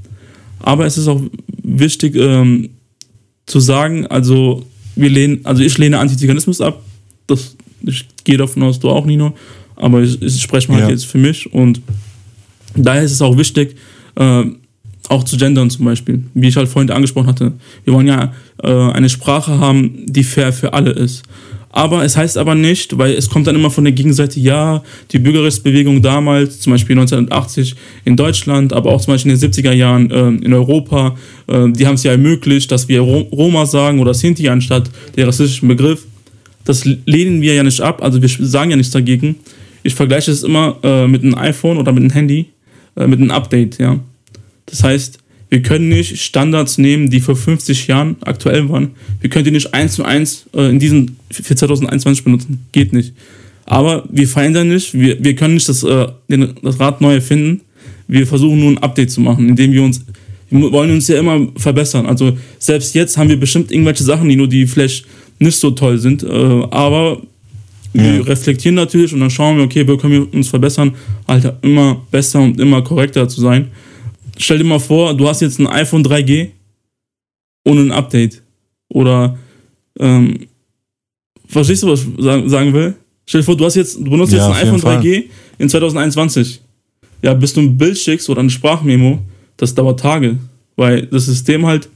Aber 0.59 0.85
es 0.85 0.97
ist 0.97 1.07
auch 1.07 1.21
wichtig 1.61 2.15
ähm, 2.15 2.69
zu 3.45 3.59
sagen, 3.59 4.07
also 4.07 4.65
wir 4.95 5.09
lehnen, 5.09 5.41
also 5.43 5.63
ich 5.63 5.77
lehne 5.77 5.99
Antiziganismus 5.99 6.61
ab. 6.61 6.81
Das, 7.27 7.55
ich 7.81 8.05
gehe 8.23 8.37
davon 8.37 8.63
aus, 8.63 8.79
du 8.79 8.89
auch, 8.89 9.05
Nino. 9.05 9.33
Aber 9.75 10.01
ich, 10.01 10.21
ich 10.21 10.41
spreche 10.41 10.71
mal 10.71 10.81
ja. 10.81 10.89
jetzt 10.89 11.05
für 11.05 11.17
mich. 11.17 11.51
Und 11.51 11.81
daher 12.75 13.03
ist 13.03 13.11
es 13.11 13.21
auch 13.21 13.37
wichtig, 13.37 13.75
äh, 14.15 14.43
auch 15.09 15.23
zu 15.23 15.37
gendern 15.37 15.69
zum 15.69 15.85
Beispiel, 15.85 16.23
wie 16.33 16.47
ich 16.47 16.55
halt 16.55 16.69
vorhin 16.69 16.89
angesprochen 16.91 17.27
hatte. 17.27 17.53
Wir 17.83 17.93
wollen 17.93 18.07
ja 18.07 18.33
äh, 18.61 18.71
eine 18.71 19.09
Sprache 19.09 19.59
haben, 19.59 20.05
die 20.07 20.23
fair 20.23 20.53
für 20.53 20.73
alle 20.73 20.91
ist. 20.91 21.23
Aber 21.75 22.05
es 22.05 22.15
heißt 22.15 22.37
aber 22.37 22.53
nicht, 22.53 22.99
weil 22.99 23.15
es 23.15 23.31
kommt 23.31 23.47
dann 23.47 23.55
immer 23.55 23.71
von 23.71 23.83
der 23.83 23.93
Gegenseite, 23.93 24.39
ja, 24.39 24.83
die 25.11 25.17
Bürgerrechtsbewegung 25.17 26.03
damals, 26.03 26.59
zum 26.59 26.71
Beispiel 26.71 26.95
1980 26.95 27.75
in 28.05 28.15
Deutschland, 28.15 28.73
aber 28.73 28.91
auch 28.91 29.01
zum 29.01 29.15
Beispiel 29.15 29.31
in 29.31 29.39
den 29.39 29.51
70er 29.51 29.71
Jahren 29.71 30.11
äh, 30.11 30.45
in 30.45 30.53
Europa, 30.53 31.15
äh, 31.47 31.71
die 31.71 31.87
haben 31.87 31.95
es 31.95 32.03
ja 32.03 32.11
ermöglicht, 32.11 32.71
dass 32.71 32.87
wir 32.87 33.01
Roma 33.01 33.65
sagen 33.65 33.99
oder 33.99 34.13
Sinti 34.13 34.47
anstatt 34.49 34.91
der 35.17 35.27
rassistischen 35.27 35.67
Begriff. 35.67 36.05
Das 36.63 36.85
lehnen 36.85 37.41
wir 37.41 37.55
ja 37.55 37.63
nicht 37.63 37.81
ab, 37.81 38.03
also 38.03 38.21
wir 38.21 38.29
sagen 38.29 38.69
ja 38.69 38.77
nichts 38.77 38.93
dagegen. 38.93 39.35
Ich 39.81 39.95
vergleiche 39.95 40.29
es 40.29 40.43
immer 40.43 40.77
äh, 40.83 41.07
mit 41.07 41.23
einem 41.23 41.35
iPhone 41.35 41.79
oder 41.79 41.91
mit 41.91 42.03
einem 42.03 42.11
Handy, 42.11 42.45
äh, 42.95 43.07
mit 43.07 43.19
einem 43.19 43.31
Update, 43.31 43.79
ja. 43.79 43.99
Das 44.67 44.83
heißt, 44.83 45.22
Wir 45.53 45.61
können 45.61 45.87
nicht 45.87 46.19
Standards 46.19 46.79
nehmen, 46.79 47.11
die 47.11 47.19
vor 47.19 47.35
50 47.35 47.85
Jahren 47.85 48.15
aktuell 48.21 48.69
waren. 48.69 48.89
Wir 49.21 49.29
können 49.29 49.45
die 49.45 49.51
nicht 49.51 49.71
eins 49.71 49.93
zu 49.93 50.03
eins 50.03 50.47
äh, 50.55 50.71
in 50.71 50.79
diesen 50.79 51.15
für 51.29 51.55
2021 51.55 52.23
benutzen. 52.23 52.65
Geht 52.71 52.91
nicht. 52.91 53.13
Aber 53.67 54.03
wir 54.11 54.27
verändern 54.27 54.69
nicht. 54.69 54.95
Wir, 54.95 55.23
wir 55.23 55.35
können 55.35 55.53
nicht 55.53 55.69
das, 55.69 55.83
äh, 55.83 56.07
den, 56.27 56.55
das 56.63 56.79
Rad 56.79 57.01
neu 57.01 57.13
erfinden. 57.13 57.61
Wir 58.07 58.25
versuchen 58.25 58.59
nur 58.59 58.71
ein 58.71 58.79
Update 58.79 59.11
zu 59.11 59.21
machen, 59.21 59.47
indem 59.47 59.71
wir 59.73 59.83
uns 59.83 60.03
wir 60.49 60.71
wollen 60.71 60.89
uns 60.89 61.07
ja 61.07 61.19
immer 61.19 61.47
verbessern. 61.55 62.07
Also 62.07 62.35
selbst 62.57 62.95
jetzt 62.95 63.15
haben 63.19 63.29
wir 63.29 63.39
bestimmt 63.39 63.71
irgendwelche 63.71 64.03
Sachen, 64.03 64.29
die 64.29 64.35
nur 64.35 64.47
die 64.49 64.65
vielleicht 64.65 65.05
nicht 65.37 65.57
so 65.59 65.69
toll 65.69 65.99
sind. 65.99 66.23
Äh, 66.23 66.27
aber 66.71 67.21
wir 67.93 68.15
Ja. 68.15 68.21
reflektieren 68.23 68.73
natürlich 68.73 69.13
und 69.13 69.19
dann 69.19 69.29
schauen 69.29 69.57
wir, 69.57 69.65
okay, 69.65 69.87
wo 69.87 69.97
können 69.97 70.13
wir 70.13 70.33
uns 70.33 70.49
verbessern, 70.49 70.95
Alter, 71.27 71.59
immer 71.61 72.01
besser 72.09 72.41
und 72.41 72.59
immer 72.59 72.81
korrekter 72.81 73.29
zu 73.29 73.39
sein. 73.39 73.67
Stell 74.37 74.57
dir 74.57 74.63
mal 74.63 74.79
vor, 74.79 75.15
du 75.15 75.27
hast 75.27 75.41
jetzt 75.41 75.59
ein 75.59 75.67
iPhone 75.67 76.03
3G 76.03 76.49
ohne 77.65 77.81
ein 77.81 77.91
Update. 77.91 78.41
Oder 78.89 79.37
ähm, 79.99 80.47
verstehst 81.47 81.83
du, 81.83 81.87
was 81.87 82.01
ich 82.03 82.23
sagen, 82.23 82.49
sagen 82.49 82.73
will? 82.73 82.95
Stell 83.25 83.41
dir 83.41 83.45
vor, 83.45 83.57
du 83.57 83.65
hast 83.65 83.75
jetzt, 83.75 83.97
du 83.97 84.03
benutzt 84.09 84.33
Ja, 84.33 84.47
jetzt 84.49 84.57
ein 84.57 84.67
iPhone 84.67 84.79
Fall. 84.79 84.99
3G 84.99 85.23
in 85.59 85.69
2021. 85.69 86.61
Ja, 87.21 87.33
bis 87.33 87.53
du 87.53 87.61
ein 87.61 87.77
Bild 87.77 87.97
schickst 87.97 88.29
oder 88.29 88.41
eine 88.41 88.49
Sprachmemo, 88.49 89.19
das 89.55 89.73
dauert 89.73 89.99
Tage, 89.99 90.37
weil 90.75 91.05
das 91.05 91.25
System 91.25 91.65
halt 91.65 91.87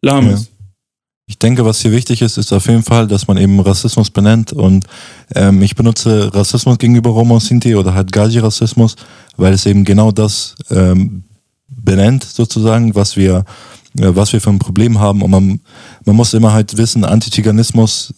lahm 0.00 0.26
Ja. 0.28 0.34
ist. 0.34 0.50
Ich 1.26 1.38
denke, 1.38 1.64
was 1.64 1.80
hier 1.82 1.92
wichtig 1.92 2.22
ist, 2.22 2.38
ist 2.38 2.52
auf 2.52 2.66
jeden 2.66 2.82
Fall, 2.82 3.06
dass 3.06 3.28
man 3.28 3.36
eben 3.36 3.60
Rassismus 3.60 4.10
benennt 4.10 4.52
und 4.52 4.84
ähm, 5.36 5.62
ich 5.62 5.76
benutze 5.76 6.34
Rassismus 6.34 6.76
gegenüber 6.78 7.10
Roma 7.10 7.34
und 7.34 7.40
Sinti 7.40 7.76
oder 7.76 7.94
halt 7.94 8.10
Gaji-Rassismus, 8.10 8.96
weil 9.36 9.52
es 9.52 9.64
eben 9.66 9.84
genau 9.84 10.10
das 10.10 10.56
ähm, 10.70 11.22
benennt 11.84 12.24
sozusagen, 12.24 12.94
was 12.94 13.16
wir 13.16 13.44
äh, 13.98 14.14
was 14.14 14.32
wir 14.32 14.40
für 14.40 14.50
ein 14.50 14.60
Problem 14.60 15.00
haben 15.00 15.20
und 15.20 15.30
man, 15.30 15.60
man 16.04 16.14
muss 16.14 16.32
immer 16.32 16.52
halt 16.52 16.76
wissen, 16.76 17.04
Antiziganismus, 17.04 18.14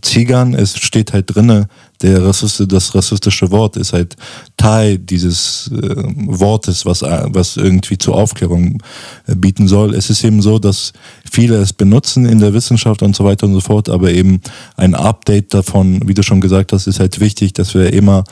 Zigern, 0.00 0.54
es 0.54 0.78
steht 0.78 1.12
halt 1.12 1.34
drinne, 1.34 1.66
der 2.02 2.24
Rassist, 2.24 2.64
das 2.68 2.94
rassistische 2.94 3.50
Wort 3.50 3.76
ist 3.76 3.92
halt 3.92 4.14
Teil 4.56 4.96
dieses 4.96 5.72
äh, 5.72 6.04
Wortes, 6.26 6.86
was, 6.86 7.02
äh, 7.02 7.24
was 7.30 7.56
irgendwie 7.56 7.98
zur 7.98 8.14
Aufklärung 8.14 8.80
äh, 9.26 9.34
bieten 9.34 9.66
soll. 9.66 9.92
Es 9.96 10.08
ist 10.08 10.22
eben 10.22 10.40
so, 10.40 10.60
dass 10.60 10.92
viele 11.28 11.56
es 11.56 11.72
benutzen 11.72 12.24
in 12.24 12.38
der 12.38 12.54
Wissenschaft 12.54 13.02
und 13.02 13.16
so 13.16 13.24
weiter 13.24 13.46
und 13.46 13.54
so 13.54 13.60
fort, 13.60 13.88
aber 13.88 14.12
eben 14.12 14.40
ein 14.76 14.94
Update 14.94 15.52
davon, 15.52 16.06
wie 16.06 16.14
du 16.14 16.22
schon 16.22 16.40
gesagt 16.40 16.72
hast, 16.72 16.86
ist 16.86 17.00
halt 17.00 17.18
wichtig, 17.18 17.54
dass 17.54 17.74
wir 17.74 17.92
immer 17.92 18.22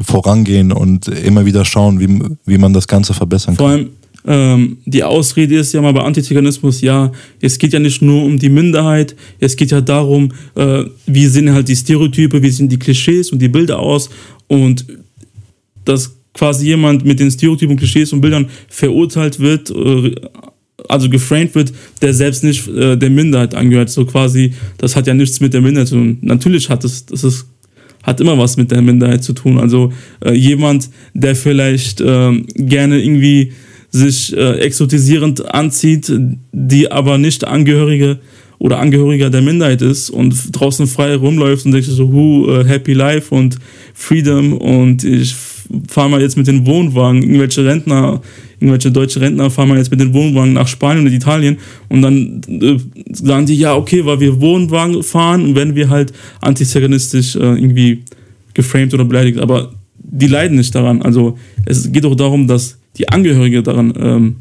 vorangehen 0.00 0.70
und 0.70 1.08
immer 1.08 1.44
wieder 1.44 1.64
schauen, 1.64 1.98
wie, 1.98 2.36
wie 2.44 2.58
man 2.58 2.72
das 2.72 2.86
Ganze 2.86 3.14
verbessern 3.14 3.56
Vor 3.56 3.70
kann. 3.70 3.78
allem, 3.78 3.90
ähm, 4.26 4.78
die 4.84 5.04
Ausrede 5.04 5.56
ist 5.56 5.72
ja 5.72 5.80
mal 5.80 5.92
bei 5.92 6.02
Antiziganismus, 6.02 6.80
ja, 6.80 7.12
es 7.40 7.58
geht 7.58 7.72
ja 7.72 7.78
nicht 7.78 8.02
nur 8.02 8.24
um 8.24 8.38
die 8.38 8.48
Minderheit, 8.48 9.14
es 9.38 9.56
geht 9.56 9.70
ja 9.70 9.80
darum, 9.80 10.32
äh, 10.54 10.84
wie 11.06 11.26
sehen 11.26 11.52
halt 11.52 11.68
die 11.68 11.76
Stereotype, 11.76 12.42
wie 12.42 12.50
sehen 12.50 12.68
die 12.68 12.78
Klischees 12.78 13.30
und 13.30 13.40
die 13.40 13.48
Bilder 13.48 13.78
aus 13.78 14.10
und 14.48 14.84
dass 15.84 16.14
quasi 16.34 16.66
jemand 16.66 17.04
mit 17.04 17.20
den 17.20 17.30
Stereotypen, 17.30 17.76
Klischees 17.76 18.12
und 18.12 18.20
Bildern 18.20 18.48
verurteilt 18.68 19.40
wird, 19.40 19.70
äh, 19.70 20.14
also 20.88 21.08
geframed 21.08 21.54
wird, 21.54 21.72
der 22.02 22.14
selbst 22.14 22.44
nicht 22.44 22.68
äh, 22.68 22.96
der 22.96 23.10
Minderheit 23.10 23.54
angehört. 23.54 23.90
So 23.90 24.04
quasi, 24.04 24.52
das 24.78 24.94
hat 24.94 25.06
ja 25.06 25.14
nichts 25.14 25.40
mit 25.40 25.52
der 25.52 25.60
Minderheit 25.60 25.88
zu 25.88 25.96
tun. 25.96 26.18
Natürlich 26.20 26.68
hat 26.68 26.84
es, 26.84 27.06
das 27.06 27.24
ist 27.24 27.46
hat 28.02 28.20
immer 28.20 28.38
was 28.38 28.56
mit 28.56 28.70
der 28.70 28.80
Minderheit 28.80 29.22
zu 29.22 29.32
tun. 29.32 29.58
Also 29.58 29.92
äh, 30.24 30.32
jemand, 30.32 30.88
der 31.14 31.36
vielleicht 31.36 32.00
ähm, 32.00 32.46
gerne 32.54 33.02
irgendwie 33.02 33.52
sich 33.90 34.36
äh, 34.36 34.58
exotisierend 34.58 35.52
anzieht, 35.54 36.12
die 36.52 36.90
aber 36.90 37.18
nicht 37.18 37.44
Angehörige 37.44 38.18
oder 38.58 38.80
Angehöriger 38.80 39.30
der 39.30 39.40
Minderheit 39.40 39.82
ist 39.82 40.10
und 40.10 40.34
draußen 40.52 40.86
frei 40.86 41.14
rumläuft 41.14 41.64
und 41.64 41.72
denkt 41.72 41.86
so, 41.86 42.08
hu, 42.08 42.50
äh, 42.50 42.64
happy 42.64 42.92
life 42.92 43.34
und 43.34 43.56
freedom 43.94 44.52
und 44.52 45.04
ich 45.04 45.34
fahre 45.86 46.10
mal 46.10 46.20
jetzt 46.20 46.36
mit 46.36 46.46
den 46.46 46.66
Wohnwagen, 46.66 47.22
irgendwelche 47.22 47.64
Rentner, 47.64 48.20
irgendwelche 48.58 48.90
deutsche 48.90 49.20
Rentner 49.20 49.50
fahren 49.50 49.68
mal 49.68 49.78
jetzt 49.78 49.90
mit 49.90 50.00
den 50.00 50.12
Wohnwagen 50.12 50.54
nach 50.54 50.66
Spanien 50.66 51.06
und 51.06 51.12
Italien 51.12 51.58
und 51.88 52.02
dann 52.02 52.40
äh, 52.48 52.78
sagen 53.12 53.46
die, 53.46 53.54
ja, 53.54 53.76
okay, 53.76 54.04
weil 54.04 54.20
wir 54.20 54.40
Wohnwagen 54.40 55.02
fahren 55.02 55.44
und 55.44 55.54
werden 55.54 55.74
wir 55.74 55.88
halt 55.88 56.12
antiziganistisch 56.40 57.36
äh, 57.36 57.38
irgendwie 57.38 58.02
geframed 58.54 58.92
oder 58.94 59.04
beleidigt, 59.04 59.38
aber 59.38 59.72
die 60.10 60.26
leiden 60.26 60.56
nicht 60.56 60.74
daran. 60.74 61.02
Also 61.02 61.38
es 61.64 61.90
geht 61.92 62.04
auch 62.04 62.14
darum, 62.14 62.46
dass 62.46 62.78
die 62.96 63.08
Angehörige 63.08 63.62
daran 63.62 63.92
ähm, 63.96 64.36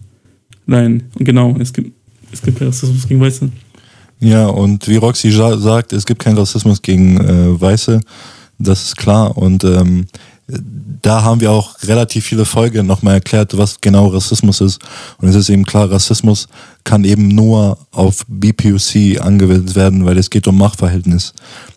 leiden. 0.65 1.03
Und 1.17 1.25
genau, 1.25 1.55
es 1.59 1.73
gibt, 1.73 1.91
es 2.31 2.41
gibt 2.41 2.61
Rassismus 2.61 3.07
gegen 3.07 3.19
Weiße. 3.19 3.49
Ja, 4.19 4.47
und 4.47 4.87
wie 4.87 4.95
Roxy 4.95 5.31
sagt, 5.31 5.93
es 5.93 6.05
gibt 6.05 6.19
keinen 6.19 6.37
Rassismus 6.37 6.81
gegen 6.81 7.17
äh, 7.17 7.61
Weiße, 7.61 7.99
das 8.57 8.83
ist 8.83 8.97
klar. 8.97 9.37
Und 9.37 9.63
ähm, 9.63 10.05
da 10.47 11.23
haben 11.23 11.41
wir 11.41 11.51
auch 11.51 11.75
relativ 11.83 12.25
viele 12.25 12.45
Folgen 12.45 12.87
nochmal 12.87 13.15
erklärt, 13.15 13.57
was 13.57 13.81
genau 13.81 14.07
Rassismus 14.07 14.61
ist. 14.61 14.79
Und 15.17 15.27
es 15.27 15.35
ist 15.35 15.49
eben 15.49 15.65
klar, 15.65 15.91
Rassismus 15.91 16.47
kann 16.85 17.03
eben 17.03 17.27
nur 17.27 17.77
auf 17.91 18.23
BPUC 18.27 19.19
angewendet 19.19 19.75
werden, 19.75 20.05
weil 20.05 20.17
es 20.17 20.29
geht 20.29 20.47
um 20.47 20.57
Machtverhältnis. 20.57 21.33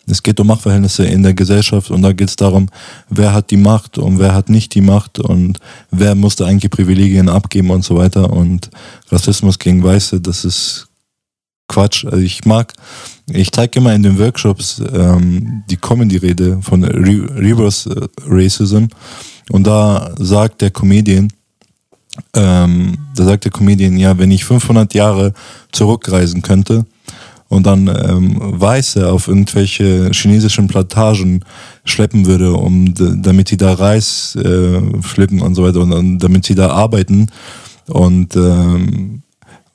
Es 0.07 0.23
geht 0.23 0.39
um 0.39 0.47
Machtverhältnisse 0.47 1.05
in 1.05 1.25
der 1.25 1.35
Gesellschaft 1.35 1.91
und 1.91 2.03
da 2.03 2.13
geht 2.13 2.29
es 2.29 2.37
darum, 2.37 2.69
wer 3.09 3.33
hat 3.33 3.51
die 3.51 3.57
Macht 3.57 3.99
und 3.99 4.19
wer 4.21 4.35
hat 4.35 4.49
nicht 4.49 4.75
die 4.75 4.81
Macht 4.81 5.19
und 5.19 5.59
wer 5.91 6.15
musste 6.15 6.47
eigentlich 6.47 6.71
Privilegien 6.71 7.29
abgeben 7.29 7.71
und 7.71 7.85
so 7.85 7.97
weiter. 7.97 8.33
Und 8.33 8.71
Rassismus 9.11 9.59
gegen 9.59 9.83
Weiße, 9.83 10.21
das 10.21 10.45
ist 10.45 10.89
Quatsch. 11.69 12.05
Also 12.05 12.19
ich 12.19 12.45
mag, 12.45 12.73
ich 13.33 13.53
zeige 13.53 13.79
immer 13.79 13.95
in 13.95 14.03
den 14.03 14.19
Workshops 14.19 14.83
ähm, 14.93 15.63
die 15.71 15.77
Comedy-Rede 15.77 16.59
von 16.63 16.85
Re 16.85 17.29
Reverse 17.37 18.09
Racism. 18.27 18.87
Und 19.51 19.67
da 19.67 20.15
sagt 20.19 20.61
der 20.61 20.71
Comedian, 20.71 21.29
ähm, 22.35 22.99
da 23.17 23.25
sagt 23.25 23.45
der 23.45 23.53
Comedian, 23.53 23.97
ja, 23.97 24.17
wenn 24.19 24.31
ich 24.31 24.45
500 24.45 24.95
Jahre 24.95 25.33
zurückreisen 25.73 26.43
könnte 26.43 26.85
und 27.49 27.67
dann 27.67 27.89
ähm, 27.89 28.37
Weiße 28.39 29.11
auf 29.11 29.29
irgendwelche 29.29 30.11
chinesischen 30.13 30.69
Plantagen 30.69 31.45
schleppen 31.85 32.27
würde, 32.27 32.55
um 32.55 32.95
damit 32.95 33.49
sie 33.49 33.57
da 33.57 33.75
Reis 33.75 34.37
äh, 34.37 34.81
pflücken 35.01 35.41
und 35.41 35.55
so 35.55 35.65
weiter 35.65 35.81
und, 35.81 35.93
und 35.93 36.19
damit 36.19 36.45
sie 36.45 36.55
da 36.55 36.71
arbeiten 36.71 37.29
und 37.89 38.37
ähm, 38.37 39.23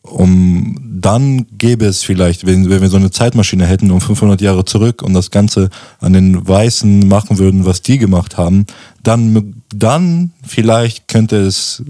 um 0.09 0.79
dann 1.05 1.45
gäbe 1.57 1.85
es 1.85 2.03
vielleicht, 2.03 2.45
wenn, 2.45 2.69
wenn 2.69 2.81
wir 2.81 2.89
so 2.89 2.97
eine 2.97 3.11
Zeitmaschine 3.11 3.67
hätten 3.67 3.91
um 3.91 4.01
500 4.01 4.41
Jahre 4.41 4.65
zurück 4.65 5.01
und 5.01 5.13
das 5.13 5.29
Ganze 5.29 5.69
an 5.99 6.13
den 6.13 6.47
Weißen 6.47 7.07
machen 7.07 7.37
würden, 7.37 7.65
was 7.65 7.81
die 7.81 7.97
gemacht 7.97 8.37
haben, 8.37 8.65
dann, 9.03 9.61
dann 9.73 10.31
vielleicht 10.43 11.07
könnte 11.07 11.37
es, 11.37 11.83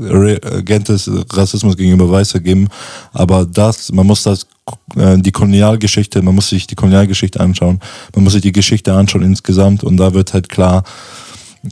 könnte 0.66 0.94
es 0.94 1.10
Rassismus 1.32 1.78
gegenüber 1.78 2.10
Weiße 2.10 2.42
geben, 2.42 2.68
aber 3.14 3.46
das, 3.46 3.92
man 3.92 4.06
muss 4.06 4.24
das, 4.24 4.48
äh, 4.96 5.18
die 5.18 5.32
Kolonialgeschichte, 5.32 6.22
man 6.22 6.36
muss 6.36 6.50
sich 6.50 6.68
die 6.68 6.76
Kolonialgeschichte 6.76 7.40
anschauen, 7.40 7.80
man 8.16 8.24
muss 8.24 8.34
sich 8.34 8.42
die 8.42 8.52
Geschichte 8.52 8.94
anschauen 8.94 9.24
insgesamt 9.24 9.84
und 9.84 9.98
da 9.98 10.14
wird 10.14 10.34
halt 10.34 10.50
klar, 10.50 10.84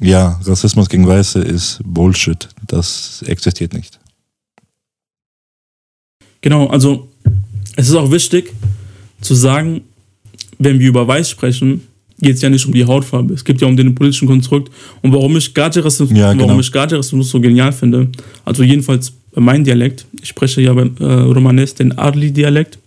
ja, 0.01 0.39
Rassismus 0.45 0.88
gegen 0.88 1.08
Weiße 1.08 1.39
ist 1.39 1.82
Bullshit, 1.84 2.47
das 2.65 3.23
existiert 3.27 3.73
nicht. 3.73 3.99
Genau, 6.43 6.67
also 6.67 7.08
es 7.75 7.89
ist 7.89 7.95
auch 7.95 8.12
wichtig 8.12 8.53
zu 9.21 9.34
sagen, 9.34 9.82
wenn 10.60 10.79
wir 10.79 10.89
über 10.89 11.08
Weiß 11.08 11.29
sprechen, 11.29 11.82
geht 12.19 12.36
es 12.36 12.41
ja 12.41 12.49
nicht 12.49 12.65
um 12.65 12.73
die 12.73 12.86
Hautfarbe. 12.86 13.34
Es 13.34 13.43
geht 13.43 13.62
ja 13.62 13.67
um 13.67 13.75
den 13.75 13.95
politischen 13.95 14.27
Konstrukt. 14.27 14.71
Und 15.01 15.12
warum 15.13 15.36
ich 15.38 15.53
Gaji-Rassismus 15.53 16.17
Ja, 16.17 16.34
genau. 16.34 16.45
warum 16.47 16.60
ich 16.60 16.71
Gaji-Rassismus 16.71 17.29
so 17.29 17.39
genial 17.39 17.71
finde, 17.71 18.10
also 18.45 18.62
jedenfalls 18.62 19.12
bei 19.34 19.41
meinem 19.41 19.63
Dialekt, 19.63 20.06
ich 20.21 20.29
spreche 20.29 20.62
ja 20.62 20.73
beim 20.73 20.95
äh, 20.99 21.06
Romanes 21.06 21.73
den 21.75 21.97
Arli-Dialekt 21.97 22.77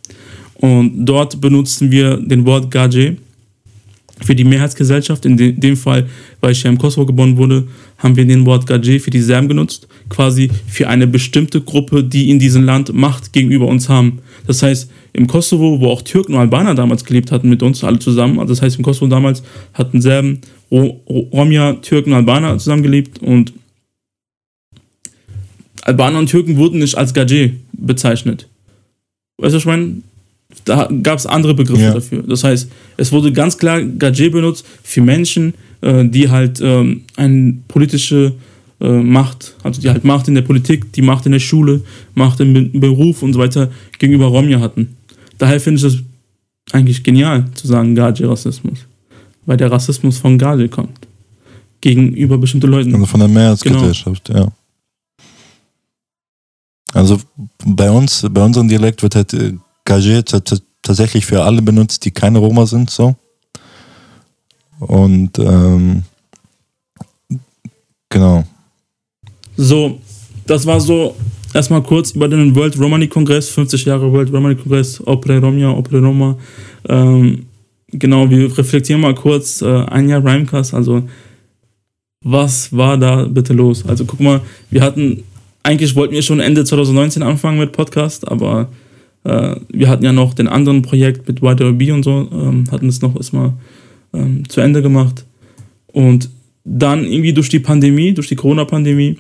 und 0.55 1.05
dort 1.05 1.40
benutzen 1.40 1.90
wir 1.90 2.19
den 2.19 2.45
Wort 2.45 2.71
Gaji 2.71 3.16
für 4.23 4.35
die 4.35 4.45
Mehrheitsgesellschaft. 4.45 5.25
In 5.27 5.37
de 5.37 5.53
dem 5.53 5.77
Fall, 5.77 6.07
weil 6.41 6.53
ich 6.53 6.63
ja 6.63 6.71
im 6.71 6.79
Kosovo 6.79 7.07
geboren 7.07 7.37
wurde, 7.37 7.67
haben 7.99 8.17
wir 8.17 8.25
den 8.25 8.47
Wort 8.47 8.67
Gaji 8.67 8.99
für 8.99 9.11
die 9.11 9.21
Serben 9.21 9.49
genutzt, 9.49 9.89
quasi 10.09 10.51
für 10.67 10.89
eine 10.89 11.07
bestimmte 11.07 11.61
Gruppe, 11.61 12.03
die 12.03 12.31
in 12.31 12.39
diesem 12.39 12.65
Land 12.65 12.93
Macht 12.93 13.33
gegenüber 13.33 13.67
uns 13.67 13.89
haben. 13.89 14.21
Das 14.47 14.63
heißt, 14.63 14.91
im 15.13 15.27
Kosovo, 15.27 15.81
wo 15.81 15.89
auch 15.89 16.03
Türken 16.03 16.35
und 16.35 16.41
Albaner 16.41 16.75
damals 16.75 17.05
gelebt 17.05 17.33
hatten 17.33 17.49
mit 17.49 17.63
uns, 17.63 17.85
alle 17.85 17.99
zusammen, 17.99 18.39
also 18.39 18.53
das 18.53 18.63
heißt, 18.63 18.77
im 18.77 18.85
Kosovo 18.85 19.07
damals 19.07 19.43
hatten 19.75 20.01
Serben, 20.01 20.41
Ro 20.71 21.01
Ro 21.09 21.29
Romja, 21.33 21.75
Türken 21.75 22.11
und 22.11 22.17
Albaner 22.17 22.59
zusammengelebt 22.59 23.23
und 23.23 23.53
Albaner 25.83 26.19
und 26.19 26.29
Türken 26.29 26.57
wurden 26.57 26.81
nicht 26.81 26.97
als 26.97 27.15
Gaji 27.15 27.61
bezeichnet. 27.73 28.49
Weißt 29.39 29.53
du, 29.53 29.57
was 29.57 29.63
ich 29.63 29.67
meine? 29.67 30.03
Da 30.64 30.88
gab 31.03 31.19
es 31.19 31.27
andere 31.27 31.55
Begriffe 31.55 31.83
Ja. 31.83 31.95
dafür. 31.95 32.23
Das 32.23 32.42
heißt, 32.42 32.69
es 32.97 33.12
wurde 33.12 33.33
ganz 33.33 33.57
klar 33.57 33.83
Gaje 33.83 34.31
benutzt 34.31 34.64
für 34.83 35.01
Menschen, 35.03 35.55
äh, 35.81 36.05
die 36.05 36.29
halt 36.29 36.61
ähm, 36.61 37.03
eine 37.16 37.59
politische 37.69 38.33
äh, 38.81 38.88
Macht, 38.88 39.55
also 39.62 39.81
die 39.81 39.88
halt 39.88 40.05
Macht 40.05 40.29
in 40.29 40.35
der 40.35 40.42
Politik, 40.42 40.92
die 40.92 41.03
Macht 41.03 41.25
in 41.27 41.33
der 41.33 41.38
Schule, 41.38 41.83
Macht 42.14 42.40
im 42.40 42.53
Be- 42.53 42.79
Beruf 42.81 43.23
und 43.23 43.33
so 43.33 43.38
weiter 43.38 43.71
gegenüber 43.99 44.27
Romja 44.27 44.61
hatten. 44.61 44.97
Daher 45.38 45.61
finde 45.61 45.77
ich 45.77 45.83
das 45.83 46.03
eigentlich 46.73 47.05
genial 47.05 47.45
zu 47.55 47.66
sagen 47.69 47.95
Gaji-Rassismus, 47.95 48.81
weil 49.47 49.57
der 49.57 49.71
Rassismus 49.71 50.19
von 50.19 50.37
Gaji 50.37 50.69
kommt 50.69 51.07
gegenüber 51.81 52.38
bestimmten 52.38 52.71
Leuten. 52.71 52.92
Also 52.95 53.07
von 53.07 53.21
der 53.21 53.29
Mehrheitsgesellschaft, 53.29 54.31
ja. 54.31 54.49
Also 56.92 57.21
bei 57.64 57.90
uns, 57.90 58.27
bei 58.31 58.42
unserem 58.45 58.69
Dialekt 58.69 59.03
wird 59.03 59.14
halt 59.14 59.33
t- 59.87 60.61
tatsächlich 60.83 61.27
für 61.27 61.42
alle 61.42 61.62
benutzt, 61.62 62.05
die 62.05 62.11
keine 62.11 62.38
Roma 62.38 62.66
sind, 62.66 62.90
so. 62.90 63.14
Und 64.79 65.38
ähm, 65.38 66.03
genau. 68.09 68.44
So, 69.57 69.99
das 70.46 70.66
war 70.66 70.81
so 70.81 71.16
erstmal 71.55 71.83
kurz 71.83 72.11
über 72.12 72.29
den 72.29 72.55
World 72.55 72.79
Romani 72.79 73.09
Kongress, 73.09 73.49
50 73.49 73.87
Jahre 73.87 74.12
World 74.12 74.33
Romani 74.33 74.55
Kongress, 74.55 75.01
Opere 75.07 75.40
Romja, 75.40 75.70
Opere 75.70 76.01
Roma. 76.01 76.37
Ähm, 76.88 77.46
genau, 77.88 78.29
wir 78.29 78.57
reflektieren 78.57 79.01
mal 79.01 79.14
kurz 79.14 79.62
äh, 79.62 79.66
ein 79.87 80.09
Jahr 80.09 80.25
Rhymecast, 80.25 80.75
also 80.75 81.03
was 82.22 82.72
war 82.77 82.99
da 82.99 83.25
bitte 83.25 83.53
los? 83.53 83.87
Also 83.87 84.05
guck 84.05 84.20
mal, 84.20 84.40
wir 84.70 84.83
hatten, 84.83 85.22
eigentlich 85.62 85.94
wollten 85.94 86.14
wir 86.14 86.22
schon 86.22 86.40
Ende 86.40 86.64
2019 86.64 87.22
anfangen 87.22 87.59
mit 87.59 87.72
Podcast, 87.72 88.27
aber 88.29 88.68
äh, 89.27 89.57
wir 89.69 89.89
hatten 89.89 90.05
ja 90.05 90.12
noch 90.12 90.35
den 90.35 90.47
anderen 90.47 90.83
Projekt 90.83 91.27
mit 91.27 91.43
YDB 91.43 91.91
und 91.91 92.05
so, 92.05 92.29
ähm, 92.33 92.65
hatten 92.71 92.89
es 92.89 93.03
noch 93.03 93.17
erstmal 93.17 93.55
ähm, 94.15 94.49
zu 94.49 94.61
Ende 94.61 94.83
gemacht. 94.83 95.25
Und 95.89 96.31
dann 96.65 97.05
irgendwie 97.05 97.33
durch 97.33 97.49
die 97.49 97.59
Pandemie, 97.59 98.15
durch 98.15 98.29
die 98.29 98.37
Corona-Pandemie, 98.37 99.19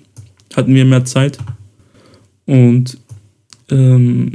hatten 0.54 0.74
wir 0.74 0.84
mehr 0.84 1.04
Zeit. 1.04 1.38
Und 2.46 2.98
ähm, 3.70 4.32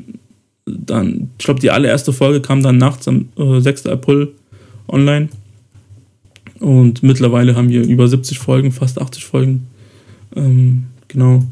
dann, 0.65 1.29
ich 1.38 1.45
glaube, 1.45 1.62
die 1.62 1.71
allererste 1.71 2.12
Folge 2.12 2.41
kam 2.41 2.62
dann 2.62 2.77
nachts 2.77 3.07
am 3.07 3.29
äh, 3.38 3.62
6. 3.62 3.88
April 3.88 4.34
online. 4.89 5.29
Und 6.60 7.01
mittlerweile 7.01 7.55
haben 7.55 7.69
wir 7.69 7.84
über 7.84 8.07
70 8.07 8.39
Folgen, 8.39 8.71
fast 8.71 8.99
80 8.99 9.23
Folgen. 9.23 9.67
Ähm, 10.36 10.84
genau. 11.07 11.43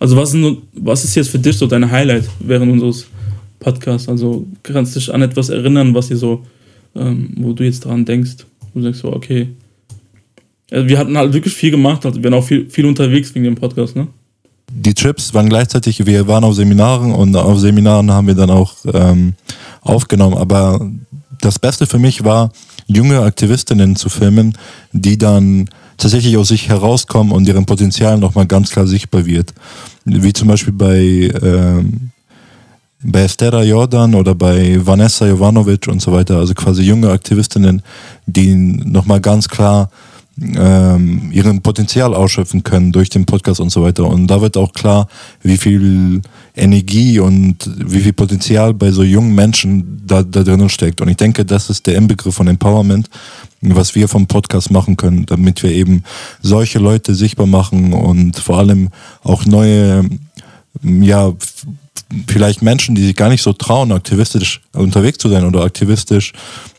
Also 0.00 0.16
was, 0.16 0.34
was 0.74 1.04
ist 1.04 1.14
jetzt 1.14 1.30
für 1.30 1.38
dich 1.38 1.56
so 1.56 1.66
dein 1.66 1.90
Highlight 1.90 2.28
während 2.40 2.72
unseres 2.72 3.06
Podcasts? 3.60 4.08
Also 4.08 4.46
kannst 4.62 4.96
du 4.96 4.98
dich 4.98 5.14
an 5.14 5.22
etwas 5.22 5.48
erinnern, 5.48 5.94
was 5.94 6.08
dir 6.08 6.16
so, 6.16 6.44
ähm, 6.96 7.34
wo 7.36 7.52
du 7.52 7.64
jetzt 7.64 7.84
dran 7.84 8.04
denkst? 8.04 8.38
Du 8.74 8.82
sagst 8.82 9.00
so, 9.00 9.12
okay. 9.12 9.48
Also 10.70 10.88
wir 10.88 10.98
hatten 10.98 11.16
halt 11.16 11.32
wirklich 11.32 11.54
viel 11.54 11.70
gemacht, 11.70 12.04
also 12.04 12.22
wir 12.22 12.30
waren 12.30 12.38
auch 12.38 12.46
viel, 12.46 12.68
viel 12.68 12.86
unterwegs 12.86 13.34
wegen 13.34 13.44
dem 13.44 13.54
Podcast, 13.54 13.96
ne? 13.96 14.08
Die 14.72 14.94
Trips 14.94 15.34
waren 15.34 15.48
gleichzeitig, 15.48 16.06
wir 16.06 16.28
waren 16.28 16.44
auf 16.44 16.54
Seminaren 16.54 17.12
und 17.12 17.34
auf 17.34 17.58
Seminaren 17.58 18.10
haben 18.12 18.28
wir 18.28 18.34
dann 18.34 18.50
auch 18.50 18.74
ähm, 18.92 19.34
aufgenommen. 19.80 20.36
Aber 20.36 20.88
das 21.40 21.58
Beste 21.58 21.86
für 21.86 21.98
mich 21.98 22.22
war, 22.22 22.52
junge 22.86 23.20
Aktivistinnen 23.20 23.96
zu 23.96 24.08
filmen, 24.08 24.56
die 24.92 25.18
dann 25.18 25.68
tatsächlich 25.96 26.36
aus 26.36 26.48
sich 26.48 26.68
herauskommen 26.68 27.32
und 27.32 27.46
deren 27.46 27.66
Potenzial 27.66 28.18
nochmal 28.18 28.46
ganz 28.46 28.70
klar 28.70 28.86
sichtbar 28.86 29.26
wird. 29.26 29.52
Wie 30.04 30.32
zum 30.32 30.48
Beispiel 30.48 30.72
bei, 30.72 31.30
ähm, 31.42 32.10
bei 33.02 33.22
Estera 33.22 33.62
Jordan 33.62 34.14
oder 34.14 34.34
bei 34.34 34.78
Vanessa 34.84 35.26
Jovanovic 35.26 35.88
und 35.88 36.02
so 36.02 36.12
weiter. 36.12 36.38
Also 36.38 36.54
quasi 36.54 36.82
junge 36.82 37.10
Aktivistinnen, 37.10 37.82
die 38.26 38.54
nochmal 38.54 39.20
ganz 39.20 39.48
klar 39.48 39.90
ähm, 40.40 41.30
ihren 41.32 41.60
Potenzial 41.60 42.14
ausschöpfen 42.14 42.62
können 42.62 42.92
durch 42.92 43.10
den 43.10 43.26
Podcast 43.26 43.60
und 43.60 43.70
so 43.70 43.82
weiter. 43.82 44.06
Und 44.06 44.26
da 44.26 44.40
wird 44.40 44.56
auch 44.56 44.72
klar, 44.72 45.08
wie 45.42 45.58
viel 45.58 46.22
Energie 46.56 47.18
und 47.18 47.70
wie 47.76 48.00
viel 48.00 48.12
Potenzial 48.12 48.72
bei 48.74 48.90
so 48.90 49.02
jungen 49.02 49.34
Menschen 49.34 50.02
da, 50.06 50.22
da 50.22 50.42
drinnen 50.42 50.68
steckt. 50.68 51.00
Und 51.00 51.08
ich 51.08 51.16
denke, 51.16 51.44
das 51.44 51.68
ist 51.68 51.86
der 51.86 51.96
Inbegriff 51.96 52.34
von 52.34 52.48
Empowerment, 52.48 53.08
was 53.60 53.94
wir 53.94 54.08
vom 54.08 54.26
Podcast 54.26 54.70
machen 54.70 54.96
können, 54.96 55.26
damit 55.26 55.62
wir 55.62 55.72
eben 55.72 56.04
solche 56.40 56.78
Leute 56.78 57.14
sichtbar 57.14 57.46
machen 57.46 57.92
und 57.92 58.38
vor 58.38 58.58
allem 58.58 58.88
auch 59.22 59.44
neue, 59.44 60.08
ja, 60.82 61.32
vielleicht 62.26 62.62
Menschen, 62.62 62.94
die 62.94 63.06
sich 63.06 63.16
gar 63.16 63.28
nicht 63.28 63.42
so 63.42 63.52
trauen, 63.52 63.92
aktivistisch 63.92 64.60
unterwegs 64.72 65.18
zu 65.18 65.28
sein 65.28 65.44
oder 65.44 65.62
aktivistisch 65.62 66.32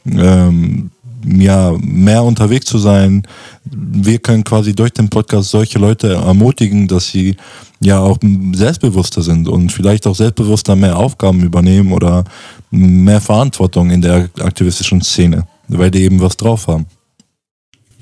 ähm, 0.05 0.91
ja, 1.25 1.75
mehr 1.81 2.23
unterwegs 2.23 2.65
zu 2.65 2.77
sein. 2.77 3.23
Wir 3.63 4.19
können 4.19 4.43
quasi 4.43 4.73
durch 4.73 4.91
den 4.91 5.09
Podcast 5.09 5.51
solche 5.51 5.79
Leute 5.79 6.13
ermutigen, 6.13 6.87
dass 6.87 7.09
sie 7.09 7.35
ja 7.79 7.99
auch 7.99 8.17
selbstbewusster 8.53 9.21
sind 9.21 9.47
und 9.47 9.71
vielleicht 9.71 10.05
auch 10.07 10.15
selbstbewusster 10.15 10.75
mehr 10.75 10.97
Aufgaben 10.97 11.43
übernehmen 11.43 11.91
oder 11.91 12.23
mehr 12.69 13.21
Verantwortung 13.21 13.89
in 13.89 14.01
der 14.01 14.29
aktivistischen 14.39 15.01
Szene, 15.01 15.47
weil 15.67 15.91
die 15.91 16.03
eben 16.03 16.19
was 16.21 16.37
drauf 16.37 16.67
haben. 16.67 16.85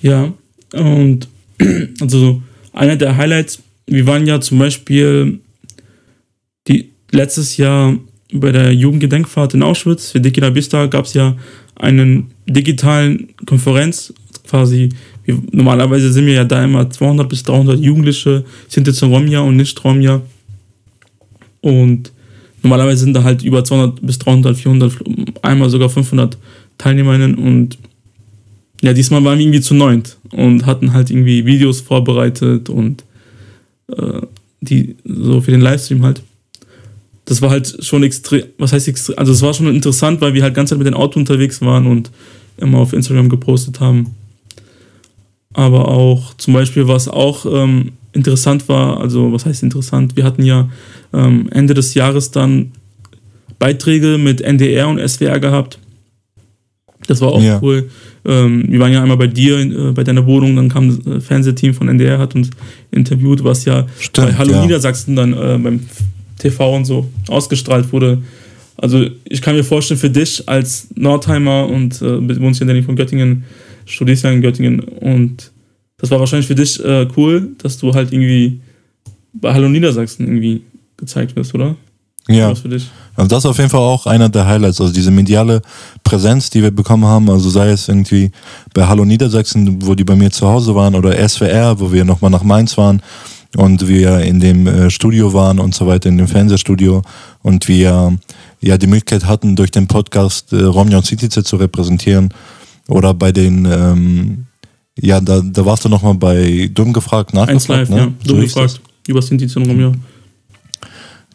Ja, 0.01 0.31
und 0.73 1.27
also 2.01 2.41
einer 2.73 2.95
der 2.95 3.17
Highlights, 3.17 3.59
wir 3.85 4.05
waren 4.05 4.25
ja 4.25 4.39
zum 4.39 4.59
Beispiel 4.59 5.39
die, 6.67 6.91
letztes 7.11 7.57
Jahr 7.57 7.97
bei 8.31 8.51
der 8.51 8.73
Jugendgedenkfahrt 8.73 9.53
in 9.53 9.63
Auschwitz, 9.63 10.11
für 10.11 10.21
Dikina 10.21 10.49
Bista 10.49 10.85
gab 10.85 11.05
es 11.05 11.13
ja 11.13 11.35
einen 11.75 12.31
digitalen 12.45 13.29
Konferenz, 13.45 14.13
quasi, 14.47 14.89
wir, 15.25 15.37
normalerweise 15.51 16.11
sind 16.11 16.25
wir 16.25 16.33
ja 16.33 16.43
da 16.43 16.63
immer 16.63 16.89
200 16.89 17.27
bis 17.27 17.43
300 17.43 17.79
Jugendliche, 17.79 18.43
sind 18.67 18.87
jetzt 18.87 19.01
Romja 19.01 19.39
und 19.41 19.57
nicht 19.57 19.83
Romja 19.83 20.21
und 21.61 22.11
normalerweise 22.61 23.05
sind 23.05 23.13
da 23.13 23.23
halt 23.23 23.43
über 23.43 23.63
200 23.63 24.05
bis 24.05 24.19
300, 24.19 24.57
400, 24.57 24.93
einmal 25.41 25.69
sogar 25.69 25.89
500 25.89 26.37
Teilnehmerinnen 26.77 27.35
und 27.35 27.77
ja, 28.81 28.93
diesmal 28.93 29.23
waren 29.23 29.37
wir 29.37 29.45
irgendwie 29.45 29.61
zu 29.61 29.73
neunt 29.73 30.17
und 30.31 30.65
hatten 30.65 30.93
halt 30.93 31.09
irgendwie 31.09 31.45
Videos 31.45 31.81
vorbereitet 31.81 32.69
und 32.69 33.03
äh, 33.89 34.21
die 34.61 34.95
so 35.03 35.41
für 35.41 35.51
den 35.51 35.61
Livestream 35.61 36.03
halt. 36.03 36.21
Das 37.29 37.43
war 37.43 37.51
halt 37.51 37.77
schon 37.85 38.01
extrem, 38.01 38.43
was 38.57 38.73
heißt 38.73 38.87
extrem, 38.87 39.17
also 39.19 39.31
es 39.31 39.41
war 39.43 39.53
schon 39.53 39.67
interessant, 39.67 40.19
weil 40.19 40.33
wir 40.33 40.41
halt 40.41 40.55
ganz 40.55 40.69
Zeit 40.71 40.79
mit 40.79 40.87
dem 40.87 40.95
Auto 40.95 41.19
unterwegs 41.19 41.61
waren 41.61 41.85
und 41.85 42.09
immer 42.57 42.79
auf 42.79 42.91
Instagram 42.91 43.29
gepostet 43.29 43.79
haben. 43.79 44.15
Aber 45.53 45.87
auch 45.89 46.33
zum 46.37 46.55
Beispiel, 46.55 46.87
was 46.87 47.07
auch 47.07 47.45
ähm, 47.45 47.91
interessant 48.13 48.67
war, 48.67 48.99
also 48.99 49.31
was 49.31 49.45
heißt 49.45 49.61
interessant, 49.61 50.15
wir 50.15 50.23
hatten 50.23 50.43
ja 50.43 50.69
ähm, 51.13 51.47
Ende 51.51 51.75
des 51.75 51.93
Jahres 51.93 52.31
dann 52.31 52.71
Beiträge 53.59 54.17
mit 54.17 54.41
NDR 54.41 54.87
und 54.87 54.99
SWR 55.07 55.39
gehabt. 55.39 55.77
Das 57.07 57.21
war 57.21 57.29
auch 57.29 57.43
Ja. 57.43 57.59
cool. 57.61 57.89
Ähm, 58.25 58.65
wir 58.69 58.79
waren 58.79 58.91
ja 58.91 59.01
einmal 59.01 59.17
bei 59.17 59.27
dir, 59.27 59.59
äh, 59.59 59.91
bei 59.91 60.03
deiner 60.03 60.25
Wohnung, 60.25 60.55
dann 60.55 60.69
kam 60.69 60.87
das 60.87 61.05
äh, 61.05 61.19
Fernsehteam 61.21 61.73
von 61.75 61.87
NDR, 61.89 62.17
hat 62.17 62.33
uns 62.35 62.49
interviewt, 62.91 63.43
was 63.43 63.65
ja 63.65 63.85
Stimmt, 63.99 64.29
bei 64.29 64.33
Hallo 64.35 64.51
ja. 64.51 64.61
Niedersachsen 64.63 65.15
dann 65.15 65.33
äh, 65.33 65.57
beim 65.61 65.79
TV 66.39 66.75
und 66.75 66.85
so 66.85 67.07
ausgestrahlt 67.27 67.93
wurde. 67.93 68.23
Also 68.77 69.05
ich 69.25 69.41
kann 69.41 69.55
mir 69.55 69.63
vorstellen, 69.63 69.99
für 69.99 70.09
dich 70.09 70.47
als 70.47 70.87
Nordheimer 70.95 71.67
und 71.67 72.01
äh, 72.01 72.39
wohnst 72.39 72.59
ja 72.59 72.63
in 72.63 72.67
der 72.67 72.75
Nähe 72.75 72.83
von 72.83 72.95
Göttingen, 72.95 73.43
studierst 73.85 74.23
ja 74.23 74.31
in 74.31 74.41
Göttingen 74.41 74.79
und 74.79 75.51
das 75.97 76.09
war 76.11 76.19
wahrscheinlich 76.19 76.47
für 76.47 76.55
dich 76.55 76.83
äh, 76.83 77.07
cool, 77.17 77.49
dass 77.61 77.77
du 77.77 77.93
halt 77.93 78.13
irgendwie 78.13 78.61
bei 79.33 79.53
Hallo 79.53 79.67
Niedersachsen 79.67 80.25
irgendwie 80.25 80.61
gezeigt 80.97 81.35
wirst, 81.35 81.53
oder? 81.53 81.75
Ja. 82.29 82.49
Also 82.49 82.69
das 82.69 83.39
ist 83.39 83.45
auf 83.45 83.57
jeden 83.57 83.69
Fall 83.69 83.81
auch 83.81 84.05
einer 84.05 84.29
der 84.29 84.45
Highlights, 84.45 84.79
also 84.79 84.93
diese 84.93 85.11
mediale 85.11 85.61
Präsenz, 86.03 86.49
die 86.49 86.61
wir 86.61 86.71
bekommen 86.71 87.05
haben, 87.05 87.29
also 87.29 87.49
sei 87.49 87.71
es 87.71 87.89
irgendwie 87.89 88.31
bei 88.73 88.85
Hallo 88.85 89.03
Niedersachsen, 89.03 89.85
wo 89.85 89.95
die 89.95 90.03
bei 90.03 90.15
mir 90.15 90.31
zu 90.31 90.47
Hause 90.47 90.73
waren, 90.75 90.95
oder 90.95 91.27
SWR, 91.27 91.79
wo 91.79 91.91
wir 91.91 92.05
nochmal 92.05 92.31
nach 92.31 92.43
Mainz 92.43 92.77
waren 92.77 93.01
und 93.55 93.87
wir 93.87 94.19
in 94.19 94.39
dem 94.39 94.67
äh, 94.67 94.89
Studio 94.89 95.33
waren 95.33 95.59
und 95.59 95.73
so 95.73 95.87
weiter, 95.87 96.09
in 96.09 96.17
dem 96.17 96.27
Fernsehstudio 96.27 97.01
und 97.41 97.67
wir 97.67 98.17
ja 98.61 98.77
die 98.77 98.87
Möglichkeit 98.87 99.25
hatten, 99.25 99.55
durch 99.55 99.71
den 99.71 99.87
Podcast 99.87 100.53
äh, 100.53 100.63
Romja 100.63 100.97
und 100.97 101.05
Citize 101.05 101.43
zu 101.43 101.55
repräsentieren 101.55 102.33
oder 102.87 103.13
bei 103.13 103.31
den 103.31 103.65
ähm, 103.65 104.45
ja, 105.01 105.21
da, 105.21 105.41
da 105.41 105.65
warst 105.65 105.85
du 105.85 105.89
nochmal 105.89 106.15
bei 106.15 106.69
Dumm 106.73 106.93
gefragt, 106.93 107.33
Eins 107.33 107.67
nachgefragt, 107.67 107.69
live, 107.69 107.89
ne? 107.89 107.97
ja. 107.97 108.11
So 108.23 108.35
Du 108.35 108.41
hieß 108.41 108.53
das. 108.53 108.73
gefragt. 108.73 108.81
Über 109.07 109.21
Sinti 109.21 109.45
und 109.55 109.67
Romeo. 109.67 109.93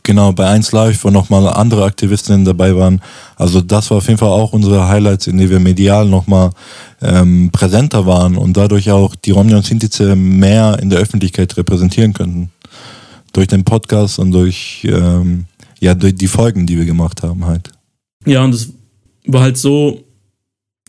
Genau, 0.07 0.33
bei 0.33 0.47
1 0.47 0.73
Live, 0.73 1.03
wo 1.03 1.11
nochmal 1.11 1.49
andere 1.49 1.85
Aktivistinnen 1.85 2.45
dabei 2.45 2.77
waren. 2.77 3.01
Also 3.37 3.63
das 3.63 3.91
war 3.91 3.99
auf 3.99 4.07
jeden 4.07 4.19
Fall 4.19 4.29
auch 4.29 4.53
unsere 4.53 4.87
Highlights, 4.87 5.27
in 5.27 5.39
denen 5.39 5.49
wir 5.49 5.61
medial 5.61 6.07
nochmal 6.07 6.51
ähm, 7.01 7.49
präsenter 7.51 8.05
waren 8.05 8.37
und 8.37 8.55
dadurch 8.55 8.91
auch 8.91 9.15
die 9.15 9.31
Romja 9.31 9.57
und 9.57 9.65
Sintize 9.65 10.15
mehr 10.15 10.79
in 10.83 10.91
der 10.91 10.99
Öffentlichkeit 10.99 11.57
repräsentieren 11.57 12.13
könnten. 12.13 12.51
Durch 13.33 13.47
den 13.47 13.65
Podcast 13.65 14.19
und 14.19 14.31
durch, 14.31 14.87
ähm, 14.91 15.47
ja, 15.81 15.95
durch 15.95 16.15
die 16.15 16.29
Folgen, 16.29 16.67
die 16.67 16.77
wir 16.77 16.85
gemacht 16.85 17.23
haben 17.23 17.47
halt. 17.47 17.71
Ja, 18.27 18.45
und 18.45 18.53
das 18.53 18.69
war 19.27 19.41
halt 19.41 19.57
so 19.57 20.05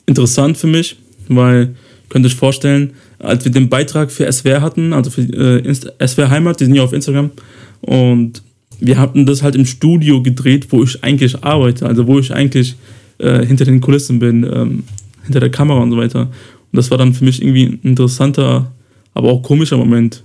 interessant 0.06 0.58
für 0.58 0.68
mich, 0.68 0.98
weil 1.30 1.74
könnt 2.10 2.26
ihr 2.26 2.28
euch 2.28 2.36
vorstellen, 2.36 2.94
als 3.20 3.46
wir 3.46 3.52
den 3.54 3.70
Beitrag 3.70 4.12
für 4.12 4.30
SWR 4.30 4.62
hatten, 4.62 4.92
also 4.92 5.10
für 5.10 5.22
äh, 5.22 5.74
SWR 6.06 6.30
Heimat, 6.30 6.60
die 6.60 6.66
sind 6.66 6.76
ja 6.76 6.84
auf 6.84 6.92
Instagram, 6.92 7.32
und 7.80 8.42
wir 8.80 8.98
hatten 8.98 9.26
das 9.26 9.44
halt 9.44 9.56
im 9.56 9.66
Studio 9.66 10.22
gedreht, 10.22 10.68
wo 10.70 10.84
ich 10.84 11.04
eigentlich 11.04 11.44
arbeite, 11.44 11.86
also 11.86 12.08
wo 12.08 12.20
ich 12.20 12.34
eigentlich 12.34 12.76
äh, 13.18 13.46
hinter 13.46 13.66
den 13.66 13.82
Kulissen 13.82 14.20
bin, 14.20 14.44
ähm, 14.44 14.84
hinter 15.24 15.40
der 15.40 15.52
Kamera 15.52 15.80
und 15.80 15.92
so 15.92 15.98
weiter. 15.98 16.22
Und 16.22 16.78
das 16.78 16.92
war 16.92 16.98
dann 16.98 17.14
für 17.14 17.24
mich 17.24 17.42
irgendwie 17.42 17.66
ein 17.66 17.80
interessanter, 17.84 18.72
aber 19.14 19.30
auch 19.30 19.42
komischer 19.42 19.78
Moment, 19.78 20.24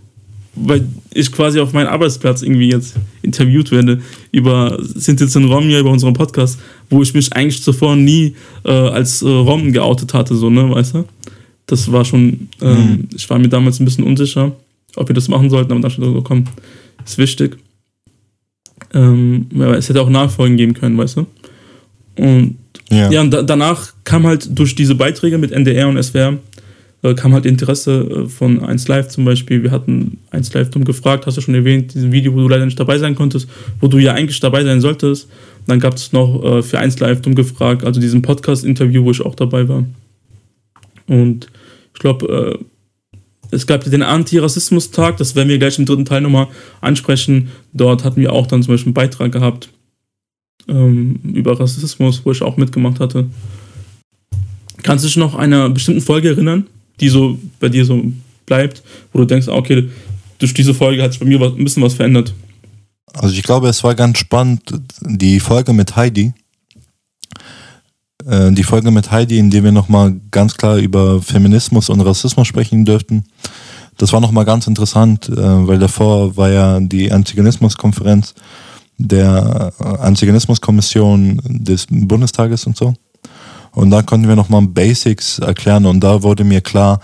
weil 0.55 0.87
ich 1.15 1.31
quasi 1.31 1.61
auf 1.61 1.73
meinem 1.73 1.89
Arbeitsplatz 1.89 2.43
irgendwie 2.43 2.71
jetzt 2.71 2.97
interviewt 3.23 3.71
werde 3.71 4.01
über 4.33 4.79
Sintiz 4.81 5.37
und 5.37 5.45
Rom 5.45 5.65
hier 5.65 5.81
über 5.81 5.91
unseren 5.91 6.15
Podcast, 6.15 6.59
wo 6.89 7.03
ich 7.03 7.15
mich 7.15 7.33
eigentlich 7.33 7.63
zuvor 7.63 7.97
nie 7.97 8.35
äh, 8.65 8.71
als 8.71 9.23
äh, 9.23 9.29
Rom 9.29 9.73
geoutet 9.73 10.13
hatte, 10.13 10.35
so, 10.35 10.51
ne, 10.51 10.69
weißt 10.71 10.95
du? 10.95 11.05
Das 11.67 11.93
war 11.93 12.05
schon, 12.05 12.49
ähm, 12.61 12.77
mhm. 12.77 13.09
ich 13.15 13.31
war 13.31 13.39
mir 13.39 13.49
damals 13.49 13.79
ein 13.79 13.85
bisschen 13.85 14.05
unsicher, 14.05 14.51
ob 14.97 15.09
wir 15.09 15.15
das 15.15 15.29
machen 15.29 15.51
sollten, 15.51 15.71
aber 15.71 15.81
dann 15.81 15.91
schon 15.91 16.05
so, 16.05 16.21
komm, 16.23 16.45
ist 17.05 17.19
wichtig. 17.19 17.57
Ähm, 18.93 19.47
es 19.77 19.89
hätte 19.89 20.01
auch 20.03 20.11
Nachfolgen 20.11 20.57
geben 20.57 20.75
können, 20.75 20.99
weißt 20.99 21.19
du? 21.19 21.27
Und 22.17 22.59
ja, 22.91 23.11
ja 23.11 23.21
und 23.21 23.31
da, 23.31 23.43
danach 23.43 23.93
kam 24.05 24.27
halt 24.27 24.59
durch 24.59 24.75
diese 24.75 24.95
Beiträge 24.95 25.39
mit 25.39 25.53
NDR 25.53 25.89
und 25.89 26.03
SWR 26.03 26.39
äh, 27.03 27.15
kam 27.15 27.33
halt 27.33 27.47
Interesse 27.47 28.25
äh, 28.25 28.29
von 28.29 28.63
1 28.63 28.89
Live 28.89 29.09
zum 29.09 29.25
Beispiel. 29.25 29.63
Wir 29.63 29.71
hatten 29.71 30.19
1 30.31 30.53
Live 30.53 30.71
dumm 30.71 30.85
gefragt, 30.85 31.27
hast 31.27 31.37
du 31.37 31.41
schon 31.41 31.55
erwähnt, 31.55 31.95
diesem 31.95 32.13
Video, 32.13 32.35
wo 32.35 32.39
du 32.39 32.49
leider 32.49 32.67
nicht 32.67 32.79
dabei 32.79 32.99
sein 32.99 33.15
konntest, 33.15 33.49
wo 33.81 33.87
du 33.87 33.99
ja 33.99 34.15
eigentlich 34.15 34.41
dabei 34.41 34.65
sein 34.65 34.81
solltest. 34.81 35.25
Und 35.61 35.69
dann 35.69 35.81
gab 35.81 35.95
es 35.95 36.13
noch 36.13 36.43
äh, 36.45 36.63
für 36.63 36.79
1 36.79 36.99
Live 37.01 37.23
dumm 37.23 37.35
gefragt, 37.35 37.85
also 37.85 38.01
diesen 38.01 38.23
Podcast-Interview, 38.23 39.05
wo 39.05 39.11
ich 39.13 39.25
auch 39.25 39.35
dabei 39.35 39.69
war. 39.69 39.85
Und 41.07 41.49
ich 41.95 42.01
glaube, 42.01 42.59
äh, 42.61 42.65
es 43.51 43.67
gab 43.67 43.85
den 43.85 44.03
Antirassismus-Tag, 44.03 45.17
das 45.17 45.35
werden 45.35 45.49
wir 45.49 45.59
gleich 45.59 45.79
im 45.79 45.87
dritten 45.87 46.05
Teil 46.05 46.21
nochmal 46.21 46.49
ansprechen. 46.81 47.51
Dort 47.73 48.05
hatten 48.05 48.21
wir 48.21 48.33
auch 48.33 48.47
dann 48.47 48.63
zum 48.63 48.75
Beispiel 48.75 48.89
einen 48.89 48.95
Beitrag 48.95 49.33
gehabt 49.33 49.71
ähm, 50.69 51.19
über 51.25 51.59
Rassismus, 51.59 52.23
wo 52.25 52.33
ich 52.33 52.43
auch 52.43 52.57
mitgemacht 52.57 53.01
hatte. 53.01 53.27
Kannst 54.83 55.05
du 55.05 55.09
dich 55.09 55.17
noch 55.17 55.35
einer 55.35 55.69
bestimmten 55.69 56.01
Folge 56.01 56.31
erinnern, 56.31 56.67
die 57.01 57.09
so 57.09 57.39
bei 57.59 57.69
dir 57.69 57.85
so 57.85 58.03
bleibt, 58.47 58.83
wo 59.13 59.19
du 59.19 59.25
denkst, 59.25 59.49
okay, 59.49 59.89
durch 60.39 60.55
diese 60.55 60.75
Folge 60.75 61.03
hat 61.03 61.13
sich 61.13 61.21
bei 61.21 61.27
mir 61.27 61.41
was, 61.41 61.53
ein 61.53 61.65
bisschen 61.65 61.83
was 61.83 61.95
verändert? 61.95 62.33
Also 63.13 63.35
ich 63.35 63.43
glaube, 63.43 63.69
es 63.69 63.83
war 63.85 63.95
ganz 63.95 64.19
spannend, 64.19 64.63
die 65.01 65.41
Folge 65.41 65.73
mit 65.73 65.97
Heidi. 65.97 66.33
Äh, 68.31 68.53
die 68.53 68.63
Folge 68.63 68.93
mit 68.93 69.11
Heidi, 69.11 69.39
in 69.39 69.51
der 69.51 69.65
wir 69.65 69.73
nochmal 69.73 70.15
ganz 70.31 70.57
klar 70.57 70.77
über 70.77 71.21
Feminismus 71.21 71.89
und 71.89 72.01
Rassismus 72.01 72.47
sprechen 72.47 72.85
dürften. 72.85 73.25
Das 73.99 74.13
war 74.13 74.21
nochmal 74.21 74.45
ganz 74.45 74.69
interessant, 74.69 75.29
äh, 75.29 75.37
weil 75.37 75.81
davor 75.81 76.37
war 76.37 76.49
ja 76.49 76.79
die 76.79 77.11
Antigonismus-Konferenz 77.11 78.35
der 78.99 79.73
äh, 79.81 79.85
Antigonismus-Kommission 79.85 81.41
des 81.45 81.87
Bundestages 81.91 82.67
und 82.67 82.77
so. 82.77 82.95
Und 83.73 83.91
da 83.91 84.03
konnten 84.03 84.29
wir 84.29 84.37
nochmal 84.37 84.63
Basics 84.63 85.41
erklären 85.41 85.87
und 85.87 86.01
da 86.01 86.23
wurde 86.23 86.45
mir 86.45 86.61
klar, 86.61 87.01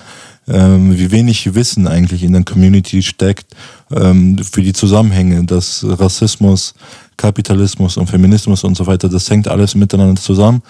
ähm, 0.49 0.97
wie 0.97 1.11
wenig 1.11 1.55
Wissen 1.55 1.86
eigentlich 1.86 2.22
in 2.22 2.32
der 2.32 2.44
Community 2.44 3.03
steckt 3.03 3.55
ähm, 3.90 4.38
für 4.38 4.62
die 4.62 4.72
Zusammenhänge, 4.72 5.44
dass 5.44 5.84
Rassismus, 5.86 6.74
Kapitalismus 7.16 7.97
und 7.97 8.09
Feminismus 8.09 8.62
und 8.64 8.76
so 8.76 8.86
weiter, 8.86 9.09
das 9.09 9.28
hängt 9.30 9.49
alles 9.49 9.74
miteinander 9.74 10.20
zusammen. 10.20 10.62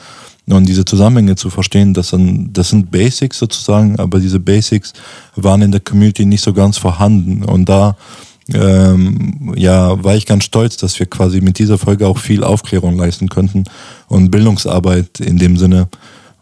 Und 0.49 0.69
diese 0.69 0.85
Zusammenhänge 0.85 1.35
zu 1.35 1.51
verstehen, 1.51 1.93
das 1.93 2.11
sind, 2.11 2.53
das 2.57 2.69
sind 2.69 2.91
Basics 2.91 3.39
sozusagen, 3.39 3.99
aber 3.99 4.21
diese 4.21 4.39
Basics 4.39 4.93
waren 5.35 5.61
in 5.61 5.73
der 5.73 5.81
Community 5.81 6.25
nicht 6.25 6.43
so 6.43 6.53
ganz 6.53 6.79
vorhanden. 6.79 7.45
Und 7.45 7.69
da 7.69 7.97
ähm, 8.55 9.53
ja, 9.57 10.03
war 10.05 10.15
ich 10.15 10.25
ganz 10.25 10.45
stolz, 10.45 10.77
dass 10.77 10.99
wir 11.01 11.07
quasi 11.07 11.41
mit 11.41 11.59
dieser 11.59 11.79
Folge 11.79 12.07
auch 12.07 12.19
viel 12.19 12.45
Aufklärung 12.45 12.97
leisten 12.97 13.29
könnten 13.29 13.65
und 14.07 14.31
Bildungsarbeit 14.31 15.19
in 15.19 15.37
dem 15.37 15.57
Sinne. 15.57 15.89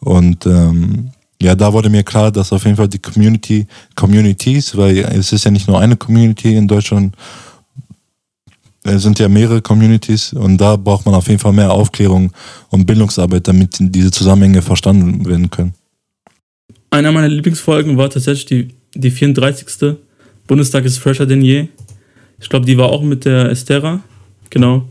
Und 0.00 0.44
ähm, 0.44 1.12
ja, 1.44 1.54
da 1.54 1.72
wurde 1.72 1.90
mir 1.90 2.02
klar, 2.02 2.32
dass 2.32 2.52
auf 2.52 2.64
jeden 2.64 2.76
Fall 2.76 2.88
die 2.88 2.98
Community, 2.98 3.66
Communities, 3.94 4.76
weil 4.76 4.98
es 4.98 5.30
ist 5.30 5.44
ja 5.44 5.50
nicht 5.50 5.68
nur 5.68 5.78
eine 5.78 5.94
Community 5.94 6.56
in 6.56 6.66
Deutschland, 6.66 7.14
es 8.82 9.02
sind 9.02 9.18
ja 9.18 9.28
mehrere 9.28 9.60
Communities 9.60 10.32
und 10.32 10.58
da 10.58 10.76
braucht 10.76 11.04
man 11.04 11.14
auf 11.14 11.28
jeden 11.28 11.38
Fall 11.38 11.52
mehr 11.52 11.70
Aufklärung 11.70 12.32
und 12.70 12.86
Bildungsarbeit, 12.86 13.46
damit 13.46 13.76
diese 13.78 14.10
Zusammenhänge 14.10 14.62
verstanden 14.62 15.26
werden 15.26 15.50
können. 15.50 15.74
Einer 16.90 17.12
meiner 17.12 17.28
Lieblingsfolgen 17.28 17.96
war 17.98 18.08
tatsächlich 18.08 18.46
die, 18.46 18.74
die 18.94 19.10
34. 19.10 19.96
Bundestag 20.46 20.84
ist 20.86 20.98
fresher 20.98 21.26
denn 21.26 21.42
je. 21.42 21.68
Ich 22.40 22.48
glaube, 22.48 22.64
die 22.64 22.78
war 22.78 22.88
auch 22.88 23.02
mit 23.02 23.26
der 23.26 23.50
Estera. 23.50 24.00
Genau. 24.48 24.88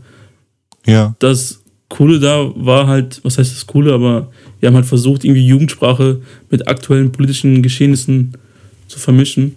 Ja. 0.86 1.14
Das 1.18 1.60
Coole 1.94 2.18
da 2.18 2.50
war 2.56 2.88
halt, 2.88 3.20
was 3.22 3.38
heißt 3.38 3.54
das 3.54 3.68
Coole, 3.68 3.94
aber 3.94 4.28
wir 4.58 4.66
haben 4.66 4.74
halt 4.74 4.84
versucht, 4.84 5.24
irgendwie 5.24 5.46
Jugendsprache 5.46 6.20
mit 6.50 6.66
aktuellen 6.66 7.12
politischen 7.12 7.62
Geschehnissen 7.62 8.36
zu 8.88 8.98
vermischen. 8.98 9.54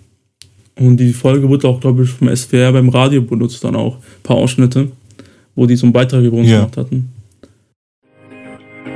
Und 0.75 0.97
die 0.97 1.13
Folge 1.13 1.49
wurde 1.49 1.67
auch, 1.67 1.79
glaube 1.79 2.03
ich, 2.03 2.11
vom 2.11 2.33
SWR 2.33 2.73
beim 2.73 2.89
Radio 2.89 3.23
benutzt, 3.23 3.63
dann 3.63 3.75
auch. 3.75 3.95
Ein 3.95 4.21
paar 4.21 4.35
Ausschnitte, 4.35 4.91
wo 5.55 5.65
die 5.65 5.75
so 5.75 5.87
einen 5.87 5.93
Beitrag 5.93 6.21
über 6.21 6.37
uns 6.37 6.47
ja. 6.47 6.57
gemacht 6.57 6.77
hatten. 6.77 7.11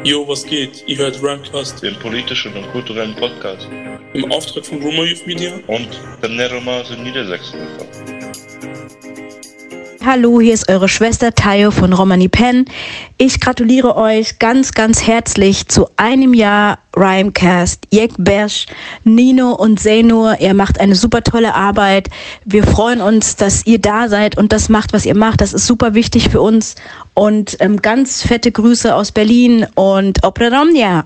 Jo, 0.03 0.23
was 0.27 0.45
geht? 0.45 0.83
Ihr 0.85 0.99
hört 0.99 1.19
Ramcast. 1.23 1.81
Den 1.81 1.95
politischen 1.95 2.53
und 2.53 2.71
kulturellen 2.71 3.15
Podcast. 3.15 3.67
Im 4.13 4.31
Auftrag 4.31 4.67
von 4.67 4.83
Roma 4.83 5.03
Youth 5.03 5.25
Media. 5.25 5.53
Und 5.65 5.89
Beneroma 6.21 6.81
in 6.95 7.03
Niedersachsen. 7.03 7.57
Hallo, 10.03 10.41
hier 10.41 10.55
ist 10.55 10.67
eure 10.67 10.89
Schwester 10.89 11.31
Tayo 11.31 11.69
von 11.69 11.93
Romani 11.93 12.27
Pen. 12.27 12.65
Ich 13.19 13.39
gratuliere 13.39 13.95
euch 13.95 14.39
ganz, 14.39 14.71
ganz 14.71 15.05
herzlich 15.05 15.67
zu 15.67 15.89
einem 15.95 16.33
Jahr 16.33 16.79
Rhymecast. 16.97 17.85
Jek 17.91 18.13
Besch, 18.17 18.65
Nino 19.03 19.51
und 19.51 19.79
Senur, 19.79 20.39
ihr 20.39 20.55
macht 20.55 20.79
eine 20.79 20.95
super 20.95 21.21
tolle 21.21 21.53
Arbeit. 21.53 22.09
Wir 22.45 22.63
freuen 22.63 22.99
uns, 22.99 23.35
dass 23.35 23.67
ihr 23.67 23.77
da 23.77 24.09
seid 24.09 24.39
und 24.39 24.51
das 24.51 24.69
macht, 24.69 24.91
was 24.91 25.05
ihr 25.05 25.15
macht. 25.15 25.39
Das 25.39 25.53
ist 25.53 25.67
super 25.67 25.93
wichtig 25.93 26.29
für 26.29 26.41
uns. 26.41 26.73
Und 27.13 27.57
ähm, 27.59 27.79
ganz 27.79 28.23
fette 28.23 28.51
Grüße 28.51 28.95
aus 28.95 29.11
Berlin 29.11 29.67
und 29.75 30.23
Opreromnia. 30.23 31.05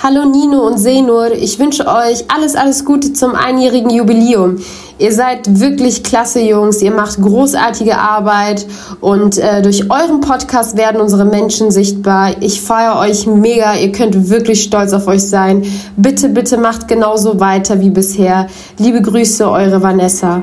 Hallo 0.00 0.24
Nino 0.24 0.64
und 0.64 0.78
Senur, 0.78 1.32
ich 1.32 1.58
wünsche 1.58 1.84
euch 1.88 2.24
alles, 2.28 2.54
alles 2.54 2.84
Gute 2.84 3.12
zum 3.14 3.34
einjährigen 3.34 3.90
Jubiläum. 3.90 4.58
Ihr 4.96 5.12
seid 5.12 5.58
wirklich 5.58 6.04
klasse 6.04 6.40
Jungs, 6.40 6.80
ihr 6.82 6.92
macht 6.92 7.20
großartige 7.20 7.98
Arbeit 7.98 8.64
und 9.00 9.38
äh, 9.38 9.60
durch 9.60 9.90
euren 9.90 10.20
Podcast 10.20 10.76
werden 10.76 11.00
unsere 11.00 11.24
Menschen 11.24 11.72
sichtbar. 11.72 12.40
Ich 12.40 12.60
feiere 12.60 13.00
euch 13.00 13.26
mega, 13.26 13.74
ihr 13.74 13.90
könnt 13.90 14.30
wirklich 14.30 14.62
stolz 14.62 14.92
auf 14.92 15.08
euch 15.08 15.24
sein. 15.24 15.64
Bitte, 15.96 16.28
bitte 16.28 16.58
macht 16.58 16.86
genauso 16.86 17.40
weiter 17.40 17.80
wie 17.80 17.90
bisher. 17.90 18.46
Liebe 18.78 19.02
Grüße, 19.02 19.50
eure 19.50 19.82
Vanessa. 19.82 20.40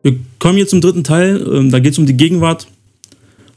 Wir 0.00 0.16
kommen 0.38 0.56
jetzt 0.56 0.70
zum 0.70 0.80
dritten 0.80 1.04
Teil. 1.04 1.46
Ähm, 1.52 1.70
da 1.70 1.80
geht 1.80 1.92
es 1.92 1.98
um 1.98 2.06
die 2.06 2.16
Gegenwart 2.16 2.66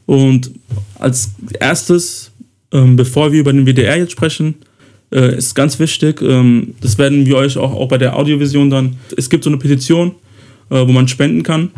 und 0.08 0.50
als 0.98 1.32
erstes, 1.60 2.32
ähm, 2.72 2.96
bevor 2.96 3.30
wir 3.30 3.40
über 3.40 3.52
den 3.52 3.66
WDR 3.66 3.98
jetzt 3.98 4.12
sprechen, 4.12 4.54
äh, 5.12 5.36
ist 5.36 5.54
ganz 5.54 5.78
wichtig, 5.78 6.22
ähm, 6.22 6.72
das 6.80 6.96
werden 6.96 7.26
wir 7.26 7.36
euch 7.36 7.58
auch, 7.58 7.74
auch 7.74 7.88
bei 7.88 7.98
der 7.98 8.16
Audiovision 8.16 8.70
dann, 8.70 8.96
es 9.18 9.28
gibt 9.28 9.44
so 9.44 9.50
eine 9.50 9.58
Petition, 9.58 10.12
äh, 10.70 10.80
wo 10.80 10.92
man 10.92 11.08
spenden 11.08 11.42
kann. 11.42 11.72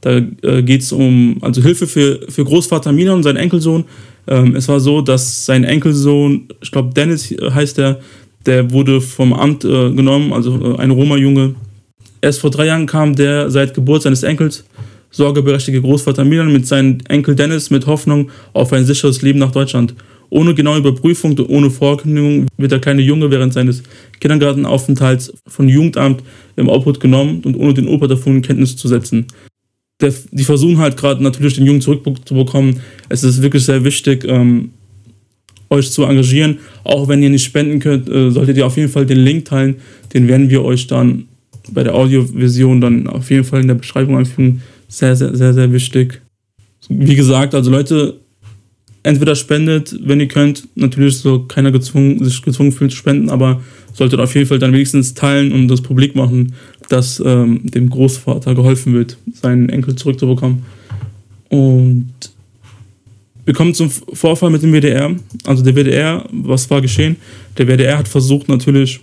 Da 0.00 0.16
äh, 0.16 0.62
geht 0.62 0.80
es 0.80 0.92
um 0.92 1.36
also 1.42 1.60
Hilfe 1.60 1.86
für, 1.86 2.20
für 2.30 2.46
Großvater 2.46 2.92
Mina 2.92 3.12
und 3.12 3.24
seinen 3.24 3.36
Enkelsohn. 3.36 3.84
Ähm, 4.26 4.56
es 4.56 4.68
war 4.68 4.80
so, 4.80 5.02
dass 5.02 5.44
sein 5.44 5.62
Enkelsohn, 5.64 6.48
ich 6.62 6.70
glaube 6.70 6.94
Dennis 6.94 7.28
heißt 7.30 7.76
der, 7.76 8.00
der 8.46 8.70
wurde 8.70 9.02
vom 9.02 9.34
Amt 9.34 9.66
äh, 9.66 9.90
genommen, 9.90 10.32
also 10.32 10.76
äh, 10.76 10.78
ein 10.78 10.92
Roma-Junge. 10.92 11.54
Erst 12.22 12.40
vor 12.40 12.50
drei 12.50 12.68
Jahren 12.68 12.86
kam 12.86 13.14
der 13.14 13.50
seit 13.50 13.74
Geburt 13.74 14.00
seines 14.00 14.22
Enkels 14.22 14.64
sorgeberechtigte 15.16 15.80
Großvater 15.80 16.24
Milan 16.24 16.52
mit 16.52 16.66
seinem 16.66 16.98
Enkel 17.08 17.34
Dennis 17.34 17.70
mit 17.70 17.86
Hoffnung 17.86 18.30
auf 18.52 18.72
ein 18.72 18.84
sicheres 18.84 19.22
Leben 19.22 19.38
nach 19.38 19.50
Deutschland. 19.50 19.94
Ohne 20.28 20.54
genaue 20.54 20.78
Überprüfung 20.78 21.32
und 21.32 21.48
ohne 21.48 21.70
Vorkündigung 21.70 22.46
wird 22.56 22.72
der 22.72 22.80
kleine 22.80 23.02
Junge 23.02 23.30
während 23.30 23.52
seines 23.52 23.82
Kindergartenaufenthalts 24.20 25.32
von 25.46 25.68
Jugendamt 25.68 26.22
im 26.56 26.68
Obhut 26.68 27.00
genommen 27.00 27.42
und 27.44 27.56
ohne 27.56 27.74
den 27.74 27.88
Opa 27.88 28.06
davon 28.06 28.36
in 28.36 28.42
Kenntnis 28.42 28.76
zu 28.76 28.88
setzen. 28.88 29.26
Der, 30.00 30.12
die 30.30 30.44
versuchen 30.44 30.78
halt 30.78 30.96
gerade 30.96 31.22
natürlich 31.22 31.54
den 31.54 31.64
Jungen 31.64 31.80
zurückzubekommen. 31.80 32.80
Es 33.08 33.24
ist 33.24 33.40
wirklich 33.40 33.64
sehr 33.64 33.82
wichtig, 33.84 34.24
ähm, 34.28 34.70
euch 35.70 35.90
zu 35.90 36.04
engagieren. 36.04 36.58
Auch 36.84 37.08
wenn 37.08 37.22
ihr 37.22 37.30
nicht 37.30 37.44
spenden 37.44 37.78
könnt, 37.78 38.08
äh, 38.08 38.30
solltet 38.30 38.58
ihr 38.58 38.66
auf 38.66 38.76
jeden 38.76 38.90
Fall 38.90 39.06
den 39.06 39.18
Link 39.18 39.46
teilen. 39.46 39.76
Den 40.12 40.28
werden 40.28 40.50
wir 40.50 40.64
euch 40.64 40.86
dann 40.86 41.28
bei 41.72 41.82
der 41.82 41.94
Audioversion 41.94 42.80
dann 42.80 43.06
auf 43.06 43.30
jeden 43.30 43.44
Fall 43.44 43.60
in 43.60 43.68
der 43.68 43.74
Beschreibung 43.74 44.18
einfügen 44.18 44.62
sehr, 44.88 45.16
sehr, 45.16 45.34
sehr, 45.34 45.54
sehr 45.54 45.72
wichtig. 45.72 46.20
Wie 46.88 47.16
gesagt, 47.16 47.54
also 47.54 47.70
Leute, 47.70 48.20
entweder 49.02 49.36
spendet, 49.36 49.96
wenn 50.02 50.20
ihr 50.20 50.28
könnt. 50.28 50.68
Natürlich 50.74 51.18
so 51.18 51.44
keiner 51.44 51.70
gezwungen, 51.70 52.22
sich 52.24 52.42
gezwungen 52.42 52.72
fühlt 52.72 52.90
zu 52.90 52.96
spenden, 52.96 53.30
aber 53.30 53.62
solltet 53.92 54.20
auf 54.20 54.34
jeden 54.34 54.46
Fall 54.46 54.58
dann 54.58 54.72
wenigstens 54.72 55.14
teilen 55.14 55.52
und 55.52 55.68
das 55.68 55.80
publik 55.80 56.14
machen, 56.16 56.54
dass 56.88 57.22
ähm, 57.24 57.60
dem 57.62 57.88
Großvater 57.88 58.54
geholfen 58.54 58.92
wird, 58.94 59.16
seinen 59.32 59.68
Enkel 59.68 59.94
zurückzubekommen. 59.94 60.64
Und 61.48 62.12
wir 63.44 63.54
kommen 63.54 63.74
zum 63.74 63.90
Vorfall 63.90 64.50
mit 64.50 64.62
dem 64.62 64.72
WDR. 64.72 65.14
Also 65.44 65.62
der 65.62 65.76
WDR, 65.76 66.28
was 66.32 66.68
war 66.68 66.80
geschehen? 66.80 67.16
Der 67.56 67.68
WDR 67.68 67.98
hat 67.98 68.08
versucht 68.08 68.48
natürlich 68.48 69.00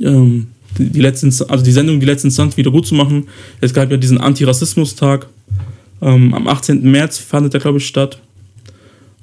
ähm, 0.00 0.46
die, 0.78 1.00
letzten, 1.00 1.28
also 1.48 1.64
die 1.64 1.72
Sendung 1.72 2.00
Die 2.00 2.06
letzten 2.06 2.28
Instanz 2.28 2.56
wieder 2.56 2.70
gut 2.70 2.86
zu 2.86 2.94
machen. 2.94 3.28
Es 3.60 3.72
gab 3.72 3.90
ja 3.90 3.96
diesen 3.96 4.18
Antirassismus-Tag. 4.18 5.26
Ähm, 6.02 6.34
am 6.34 6.48
18. 6.48 6.82
März 6.90 7.18
fand 7.18 7.52
der, 7.52 7.60
glaube 7.60 7.78
ich, 7.78 7.86
statt. 7.86 8.18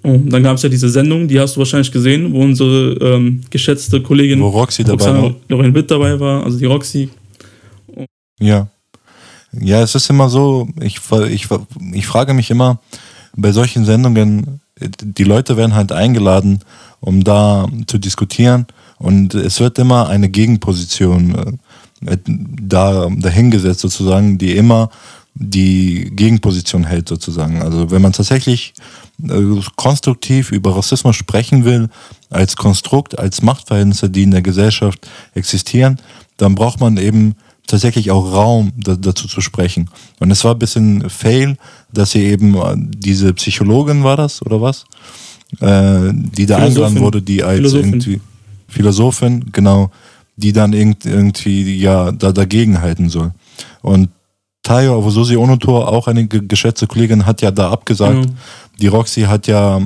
Und 0.03 0.31
dann 0.31 0.41
gab 0.41 0.57
es 0.57 0.63
ja 0.63 0.69
diese 0.69 0.89
Sendung, 0.89 1.27
die 1.27 1.39
hast 1.39 1.55
du 1.55 1.59
wahrscheinlich 1.59 1.91
gesehen, 1.91 2.33
wo 2.33 2.41
unsere 2.41 2.93
ähm, 2.93 3.41
geschätzte 3.51 4.01
Kollegin 4.01 4.41
Wo 4.41 4.47
Roxy 4.47 4.83
dabei 4.83 5.05
war. 5.05 5.35
Lorraine 5.47 5.75
Witt 5.75 5.91
dabei 5.91 6.19
war, 6.19 6.43
also 6.43 6.57
die 6.57 6.65
Roxy. 6.65 7.09
Ja. 8.39 8.67
Ja, 9.59 9.83
es 9.83 9.93
ist 9.93 10.09
immer 10.09 10.29
so, 10.29 10.67
ich, 10.81 10.99
ich, 11.29 11.47
ich 11.93 12.07
frage 12.07 12.33
mich 12.33 12.49
immer, 12.49 12.79
bei 13.35 13.51
solchen 13.51 13.85
Sendungen, 13.85 14.61
die 14.79 15.23
Leute 15.23 15.55
werden 15.55 15.75
halt 15.75 15.91
eingeladen, 15.91 16.61
um 16.99 17.23
da 17.23 17.67
zu 17.85 17.99
diskutieren 17.99 18.65
und 19.01 19.33
es 19.33 19.59
wird 19.59 19.79
immer 19.79 20.09
eine 20.09 20.29
Gegenposition 20.29 21.57
äh, 22.05 22.17
da 22.25 23.09
dahingesetzt 23.09 23.79
sozusagen, 23.81 24.37
die 24.37 24.55
immer 24.55 24.89
die 25.33 26.11
Gegenposition 26.15 26.83
hält 26.83 27.09
sozusagen. 27.09 27.61
Also 27.61 27.89
wenn 27.89 28.01
man 28.01 28.13
tatsächlich 28.13 28.73
äh, 29.23 29.41
konstruktiv 29.75 30.51
über 30.51 30.75
Rassismus 30.75 31.15
sprechen 31.15 31.65
will, 31.65 31.89
als 32.29 32.55
Konstrukt, 32.55 33.17
als 33.17 33.41
Machtverhältnisse, 33.41 34.09
die 34.09 34.23
in 34.23 34.31
der 34.31 34.43
Gesellschaft 34.43 35.07
existieren, 35.33 35.99
dann 36.37 36.53
braucht 36.53 36.79
man 36.79 36.97
eben 36.97 37.35
tatsächlich 37.65 38.11
auch 38.11 38.31
Raum 38.31 38.71
da, 38.77 38.95
dazu 38.95 39.27
zu 39.27 39.41
sprechen. 39.41 39.89
Und 40.19 40.29
es 40.29 40.43
war 40.43 40.53
ein 40.53 40.59
bisschen 40.59 41.09
fail, 41.09 41.57
dass 41.91 42.11
sie 42.11 42.23
eben 42.25 42.55
äh, 42.55 42.75
diese 42.77 43.33
Psychologin 43.33 44.03
war 44.03 44.17
das 44.17 44.45
oder 44.45 44.61
was, 44.61 44.85
äh, 45.59 46.11
die 46.13 46.45
da 46.45 46.57
eingeladen 46.57 46.99
wurde, 46.99 47.21
die 47.23 47.41
als 47.41 47.57
Philosophin. 47.57 47.93
irgendwie 47.93 48.21
Philosophin, 48.71 49.51
genau, 49.51 49.91
die 50.35 50.53
dann 50.53 50.73
irgendwie 50.73 51.77
ja 51.77 52.11
da 52.11 52.31
dagegen 52.31 52.81
halten 52.81 53.09
soll. 53.09 53.31
Und 53.81 54.09
Tayo 54.63 54.97
Avususi 54.97 55.35
Onotor, 55.35 55.87
auch 55.87 56.07
eine 56.07 56.27
geschätzte 56.27 56.87
Kollegin, 56.87 57.25
hat 57.25 57.41
ja 57.41 57.51
da 57.51 57.71
abgesagt. 57.71 58.27
Mhm. 58.27 58.37
Die 58.79 58.87
Roxy 58.87 59.21
hat 59.21 59.47
ja 59.47 59.81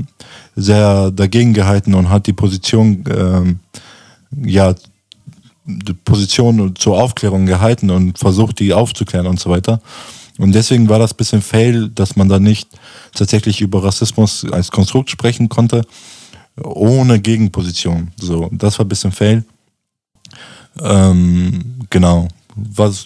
sehr 0.56 1.12
dagegen 1.12 1.54
gehalten 1.54 1.94
und 1.94 2.10
hat 2.10 2.28
die 2.28 2.34
Position, 2.34 3.04
ähm, 3.10 3.60
ja, 4.46 4.76
die 5.66 5.94
Position 5.94 6.76
zur 6.76 7.02
Aufklärung 7.02 7.46
gehalten 7.46 7.90
und 7.90 8.20
versucht, 8.20 8.60
die 8.60 8.74
aufzuklären 8.74 9.28
und 9.28 9.40
so 9.40 9.50
weiter. 9.50 9.82
Und 10.38 10.54
deswegen 10.54 10.90
war 10.90 11.00
das 11.00 11.14
ein 11.14 11.18
bisschen 11.18 11.42
fail, 11.42 11.90
dass 11.90 12.18
man 12.18 12.28
da 12.28 12.40
nicht 12.40 12.68
tatsächlich 13.14 13.62
über 13.62 13.84
Rassismus 13.84 14.46
als 14.52 14.72
Konstrukt 14.72 15.10
sprechen 15.10 15.48
konnte, 15.48 15.84
ohne 16.64 17.20
Gegenposition. 17.20 18.12
So, 18.18 18.50
das 18.52 18.78
war 18.80 18.86
ein 18.86 18.90
bisschen 18.90 19.12
fail. 19.12 19.44
Ähm, 20.82 21.76
genau. 21.90 22.28
Was, 22.56 23.06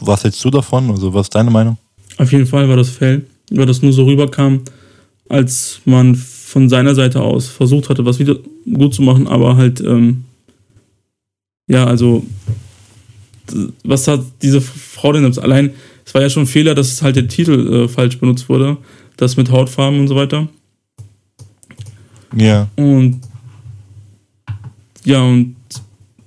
was 0.00 0.24
hältst 0.24 0.44
du 0.44 0.50
davon? 0.50 0.90
Also, 0.90 1.12
was 1.12 1.26
ist 1.26 1.34
deine 1.34 1.50
Meinung? 1.50 1.78
Auf 2.18 2.30
jeden 2.32 2.46
Fall 2.46 2.68
war 2.68 2.76
das 2.76 2.90
fail, 2.90 3.26
weil 3.50 3.66
das 3.66 3.82
nur 3.82 3.92
so 3.92 4.04
rüberkam, 4.04 4.62
als 5.28 5.80
man 5.84 6.14
von 6.14 6.68
seiner 6.68 6.94
Seite 6.94 7.20
aus 7.20 7.48
versucht 7.48 7.88
hatte, 7.88 8.04
was 8.04 8.18
wieder 8.18 8.36
gut 8.72 8.94
zu 8.94 9.02
machen, 9.02 9.26
aber 9.26 9.56
halt, 9.56 9.80
ähm, 9.80 10.24
ja, 11.66 11.84
also, 11.84 12.24
was 13.82 14.06
hat 14.06 14.20
diese 14.42 14.60
Frau 14.60 15.12
denn 15.12 15.38
allein? 15.38 15.72
Es 16.06 16.14
war 16.14 16.22
ja 16.22 16.30
schon 16.30 16.44
ein 16.44 16.48
Fehler, 16.48 16.74
dass 16.74 17.02
halt 17.02 17.16
der 17.16 17.28
Titel 17.28 17.84
äh, 17.84 17.88
falsch 17.88 18.18
benutzt 18.18 18.48
wurde, 18.48 18.76
das 19.16 19.36
mit 19.36 19.50
Hautfarben 19.50 20.00
und 20.00 20.08
so 20.08 20.14
weiter. 20.14 20.48
Ja. 22.36 22.68
Und 22.76 23.20
ja, 25.04 25.22
und 25.22 25.56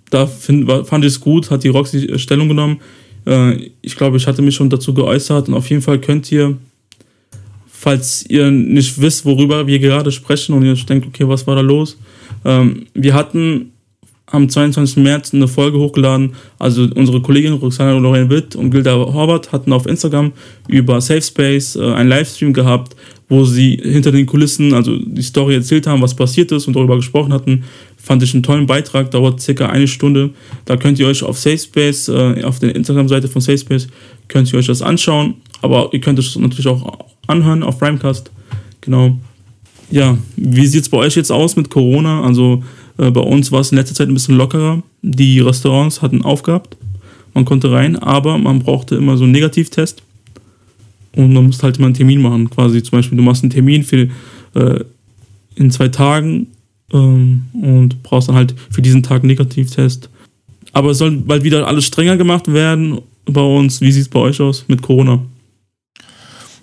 da 0.09 0.27
find, 0.27 0.69
fand 0.87 1.03
ich 1.03 1.13
es 1.13 1.19
gut, 1.19 1.49
hat 1.49 1.63
die 1.63 1.69
Roxy 1.69 2.17
Stellung 2.19 2.47
genommen. 2.47 2.79
Äh, 3.25 3.71
ich 3.81 3.95
glaube, 3.95 4.17
ich 4.17 4.27
hatte 4.27 4.41
mich 4.41 4.55
schon 4.55 4.69
dazu 4.69 4.93
geäußert 4.93 5.49
und 5.49 5.55
auf 5.55 5.69
jeden 5.69 5.81
Fall 5.81 5.99
könnt 5.99 6.31
ihr, 6.31 6.57
falls 7.67 8.25
ihr 8.29 8.51
nicht 8.51 9.01
wisst, 9.01 9.25
worüber 9.25 9.67
wir 9.67 9.79
gerade 9.79 10.11
sprechen 10.11 10.53
und 10.53 10.63
ihr 10.63 10.75
denkt, 10.75 11.07
okay, 11.07 11.27
was 11.27 11.45
war 11.47 11.55
da 11.55 11.61
los? 11.61 11.97
Ähm, 12.45 12.85
wir 12.93 13.13
hatten 13.13 13.71
am 14.27 14.49
22. 14.49 14.97
März 14.97 15.33
eine 15.33 15.47
Folge 15.47 15.79
hochgeladen. 15.79 16.33
Also 16.59 16.87
unsere 16.95 17.21
Kollegin 17.21 17.53
Roxana 17.53 17.97
Lorraine 17.97 18.29
Witt 18.29 18.55
und 18.55 18.71
Gilda 18.71 18.93
Horvath 18.93 19.51
hatten 19.51 19.71
auf 19.71 19.85
Instagram 19.85 20.33
über 20.67 20.99
Safe 21.01 21.21
Space 21.21 21.75
äh, 21.75 21.93
einen 21.93 22.09
Livestream 22.09 22.53
gehabt, 22.53 22.95
wo 23.29 23.43
sie 23.43 23.77
hinter 23.81 24.11
den 24.11 24.25
Kulissen, 24.25 24.73
also 24.73 24.97
die 24.97 25.21
Story 25.21 25.55
erzählt 25.55 25.85
haben, 25.85 26.01
was 26.01 26.15
passiert 26.15 26.51
ist 26.51 26.67
und 26.67 26.75
darüber 26.75 26.95
gesprochen 26.95 27.33
hatten. 27.33 27.63
Fand 27.97 28.23
ich 28.23 28.33
einen 28.33 28.43
tollen 28.43 28.67
Beitrag, 28.67 29.11
dauert 29.11 29.41
circa 29.41 29.67
eine 29.67 29.87
Stunde. 29.87 30.29
Da 30.65 30.77
könnt 30.77 30.97
ihr 30.97 31.07
euch 31.07 31.23
auf 31.23 31.37
Safe 31.37 31.57
Space, 31.57 32.07
äh, 32.07 32.43
auf 32.43 32.59
der 32.59 32.73
Instagram-Seite 32.75 33.27
von 33.27 33.41
Safe 33.41 33.57
Space, 33.57 33.87
könnt 34.29 34.51
ihr 34.51 34.59
euch 34.59 34.67
das 34.67 34.81
anschauen. 34.81 35.35
Aber 35.61 35.89
ihr 35.91 35.99
könnt 35.99 36.19
es 36.19 36.35
natürlich 36.37 36.67
auch 36.67 36.99
anhören 37.27 37.63
auf 37.63 37.81
Rhymecast. 37.81 38.31
Genau. 38.81 39.17
Ja, 39.89 40.17
wie 40.35 40.67
sieht 40.67 40.83
es 40.83 40.89
bei 40.89 40.97
euch 40.97 41.15
jetzt 41.15 41.31
aus 41.31 41.55
mit 41.55 41.69
Corona? 41.69 42.21
Also 42.23 42.63
äh, 42.97 43.11
bei 43.11 43.21
uns 43.21 43.51
war 43.51 43.61
es 43.61 43.71
in 43.71 43.77
letzter 43.77 43.95
Zeit 43.95 44.07
ein 44.07 44.13
bisschen 44.13 44.37
lockerer. 44.37 44.83
Die 45.01 45.39
Restaurants 45.39 46.01
hatten 46.01 46.21
aufgehabt. 46.21 46.77
Man 47.33 47.45
konnte 47.45 47.71
rein, 47.71 47.97
aber 47.97 48.37
man 48.37 48.59
brauchte 48.59 48.95
immer 48.95 49.17
so 49.17 49.23
einen 49.23 49.33
Negativtest. 49.33 50.01
Und 51.17 51.33
man 51.33 51.47
musste 51.47 51.63
halt 51.63 51.77
immer 51.77 51.87
einen 51.87 51.95
Termin 51.95 52.21
machen. 52.21 52.49
Quasi 52.49 52.81
zum 52.83 52.99
Beispiel, 52.99 53.17
du 53.17 53.23
machst 53.23 53.43
einen 53.43 53.49
Termin 53.49 53.83
für 53.83 54.07
äh, 54.53 54.83
in 55.55 55.71
zwei 55.71 55.87
Tagen 55.87 56.47
ähm, 56.93 57.45
und 57.53 58.03
brauchst 58.03 58.29
dann 58.29 58.35
halt 58.35 58.53
für 58.69 58.83
diesen 58.83 59.01
Tag 59.03 59.21
einen 59.21 59.27
Negativtest. 59.27 60.09
Aber 60.73 60.91
es 60.91 60.99
soll 60.99 61.11
bald 61.11 61.43
wieder 61.43 61.67
alles 61.67 61.85
strenger 61.85 62.17
gemacht 62.17 62.53
werden 62.53 63.01
bei 63.25 63.41
uns. 63.41 63.81
Wie 63.81 63.91
sieht 63.91 64.03
es 64.03 64.09
bei 64.09 64.19
euch 64.19 64.39
aus 64.39 64.65
mit 64.67 64.83
Corona? 64.83 65.19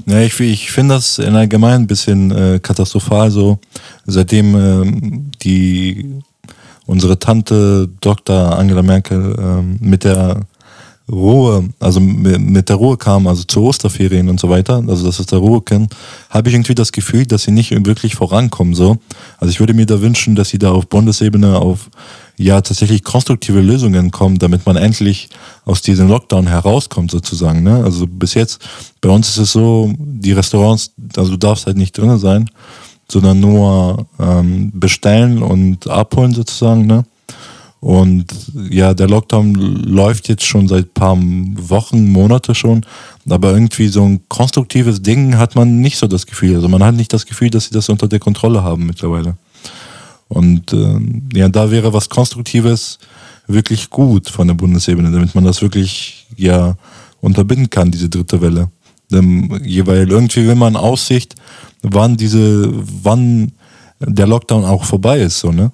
Ja, 0.07 0.21
ich, 0.21 0.39
ich 0.39 0.71
finde 0.71 0.95
das 0.95 1.19
in 1.19 1.35
allgemein 1.35 1.83
ein 1.83 1.87
bisschen 1.89 2.31
äh, 2.31 2.61
katastrophal 2.63 3.31
so. 3.31 3.59
Seitdem 4.07 4.55
äh, 4.55 5.31
die 5.43 6.15
unsere 6.87 7.19
Tante 7.19 7.89
Dr. 8.01 8.57
Angela 8.59 8.83
Merkel 8.83 9.35
äh, 9.37 9.85
mit 9.85 10.05
der 10.05 10.43
Ruhe, 11.11 11.69
also 11.81 12.01
mit 12.01 12.71
der 12.71 12.77
Ruhe 12.77 12.97
kam, 12.97 13.27
also 13.27 13.43
zu 13.45 13.63
Osterferien 13.63 14.31
und 14.31 14.41
so 14.41 14.49
weiter, 14.49 14.83
also 14.89 15.05
dass 15.05 15.19
es 15.19 15.27
der 15.27 15.39
Ruhe 15.39 15.61
kennt, 15.61 15.95
habe 16.31 16.49
ich 16.49 16.55
irgendwie 16.55 16.75
das 16.75 16.93
Gefühl, 16.93 17.27
dass 17.27 17.43
sie 17.43 17.51
nicht 17.51 17.73
wirklich 17.85 18.15
vorankommen 18.15 18.75
so. 18.75 18.97
Also 19.39 19.51
ich 19.51 19.61
würde 19.61 19.75
mir 19.75 19.85
da 19.85 20.01
wünschen, 20.01 20.35
dass 20.35 20.49
sie 20.49 20.59
da 20.59 20.73
auf 20.73 20.87
Bundesebene 20.87 21.59
auf 21.59 21.91
ja 22.37 22.61
tatsächlich 22.61 23.05
konstruktive 23.05 23.61
Lösungen 23.61 24.11
kommen, 24.11 24.39
damit 24.39 24.65
man 24.65 24.77
endlich 24.77 25.29
aus 25.67 25.83
diesem 25.83 26.09
Lockdown 26.09 26.47
herauskommt 26.47 27.11
sozusagen. 27.11 27.63
Ne? 27.63 27.85
Also 27.85 28.07
bis 28.07 28.35
jetzt, 28.35 28.67
bei 29.03 29.11
uns 29.11 29.29
ist 29.29 29.39
es 29.39 29.53
so, 29.53 29.93
die 29.99 30.33
Restaurants, 30.33 30.93
also 31.17 31.33
du 31.33 31.37
darfst 31.37 31.67
halt 31.67 31.77
nicht 31.77 31.97
drinnen 31.97 32.19
sein, 32.19 32.51
sondern 33.09 33.41
nur 33.41 34.07
ähm, 34.19 34.73
bestellen 34.75 35.43
und 35.43 35.87
abholen 35.89 36.33
sozusagen. 36.33 36.87
Ne? 36.87 37.05
Und 37.85 38.25
ja, 38.71 38.95
der 38.95 39.09
Lockdown 39.09 39.55
läuft 39.55 40.31
jetzt 40.31 40.47
schon 40.47 40.69
seit 40.69 40.95
paar 40.95 41.19
Wochen, 41.19 42.11
Monate 42.11 42.55
schon. 42.55 42.87
Aber 43.29 43.53
irgendwie 43.53 43.89
so 43.89 44.03
ein 44.07 44.23
konstruktives 44.31 45.03
Ding 45.03 45.37
hat 45.37 45.55
man 45.55 45.83
nicht 45.83 45.99
so 45.99 46.07
das 46.07 46.25
Gefühl. 46.25 46.55
Also 46.55 46.67
man 46.71 46.83
hat 46.83 46.95
nicht 46.95 47.13
das 47.13 47.27
Gefühl, 47.27 47.51
dass 47.51 47.67
sie 47.67 47.75
das 47.75 47.91
unter 47.91 48.09
der 48.09 48.21
Kontrolle 48.21 48.63
haben 48.63 48.87
mittlerweile. 48.87 49.37
Und 50.29 50.73
äh, 50.73 50.99
ja, 51.35 51.51
da 51.51 51.71
wäre 51.71 51.93
was 51.93 52.09
Konstruktives 52.09 53.01
wirklich 53.49 53.91
gut 53.91 54.31
von 54.31 54.49
der 54.49 54.55
Bundesebene, 54.55 55.11
damit 55.11 55.35
man 55.35 55.45
das 55.45 55.61
wirklich 55.61 56.27
ja 56.39 56.79
unterbinden 57.21 57.69
kann, 57.69 57.91
diese 57.91 58.09
dritte 58.09 58.41
Welle. 58.41 58.71
Denn, 59.13 59.51
weil 59.51 60.11
irgendwie 60.11 60.47
will 60.47 60.55
man 60.55 60.77
Aussicht, 60.77 61.35
wann 61.83 62.17
diese, 62.17 62.67
wann 63.03 63.53
der 64.01 64.27
Lockdown 64.27 64.65
auch 64.65 64.85
vorbei 64.85 65.21
ist, 65.21 65.41
so, 65.41 65.53
ne? 65.53 65.71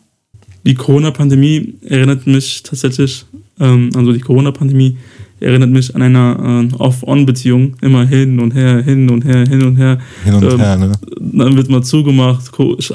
Die 0.64 0.74
Corona-Pandemie 0.74 1.74
erinnert 1.86 2.26
mich 2.26 2.62
tatsächlich, 2.62 3.24
ähm, 3.58 3.90
also 3.94 4.12
die 4.12 4.20
Corona-Pandemie 4.20 4.96
erinnert 5.40 5.70
mich 5.70 5.94
an 5.94 6.02
eine 6.02 6.68
äh, 6.70 6.74
Off-On-Beziehung. 6.76 7.76
Immer 7.80 8.06
hin 8.06 8.38
und 8.40 8.54
her, 8.54 8.82
hin 8.82 9.10
und 9.10 9.24
her, 9.24 9.46
hin 9.46 9.64
und 9.64 9.76
her. 9.76 9.98
Hin 10.24 10.34
und 10.34 10.44
ähm, 10.44 10.58
her, 10.58 10.76
ne? 10.76 10.92
Dann 11.18 11.56
wird 11.56 11.68
mal 11.70 11.82
zugemacht, 11.82 12.50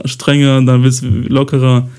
strenger, 0.05 0.61
dann 0.61 0.83
wird 0.83 0.93
es 0.93 1.01
lockerer. 1.01 1.89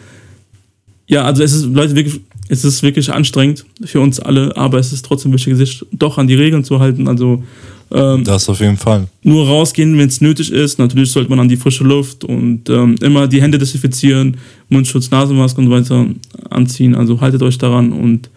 Ja, 1.08 1.24
also 1.24 1.42
es 1.42 1.52
ist, 1.52 1.66
Leute, 1.66 1.94
wirklich, 1.96 2.20
es 2.48 2.64
ist 2.64 2.82
wirklich 2.82 3.12
anstrengend 3.12 3.64
für 3.84 4.00
uns 4.00 4.20
alle, 4.20 4.56
aber 4.56 4.78
es 4.78 4.92
ist 4.92 5.04
trotzdem 5.04 5.32
wichtig, 5.32 5.56
sich 5.56 5.84
doch 5.92 6.18
an 6.18 6.26
die 6.28 6.34
Regeln 6.34 6.64
zu 6.64 6.78
halten. 6.78 7.08
Also 7.08 7.42
Ähm, 7.92 8.24
Das 8.24 8.48
auf 8.48 8.60
jeden 8.60 8.76
Fall. 8.76 9.06
nur 9.22 9.46
rausgehen, 9.46 9.96
wenn 9.98 10.08
es 10.08 10.20
nötig 10.20 10.50
ist. 10.50 10.78
Natürlich 10.78 11.12
sollte 11.12 11.30
man 11.30 11.38
an 11.40 11.48
die 11.48 11.56
frische 11.56 11.84
Luft 11.84 12.24
und 12.24 12.68
ähm, 12.68 12.96
immer 13.00 13.28
die 13.28 13.40
Hände 13.40 13.58
desinfizieren, 13.58 14.36
Mundschutz, 14.68 15.10
Nasenmaske 15.10 15.60
und 15.60 15.66
so 15.68 15.72
weiter 15.72 16.06
anziehen. 16.50 16.94
Also 16.94 17.20
haltet 17.20 17.42
euch 17.42 17.58
daran 17.58 17.92
und 17.92 18.28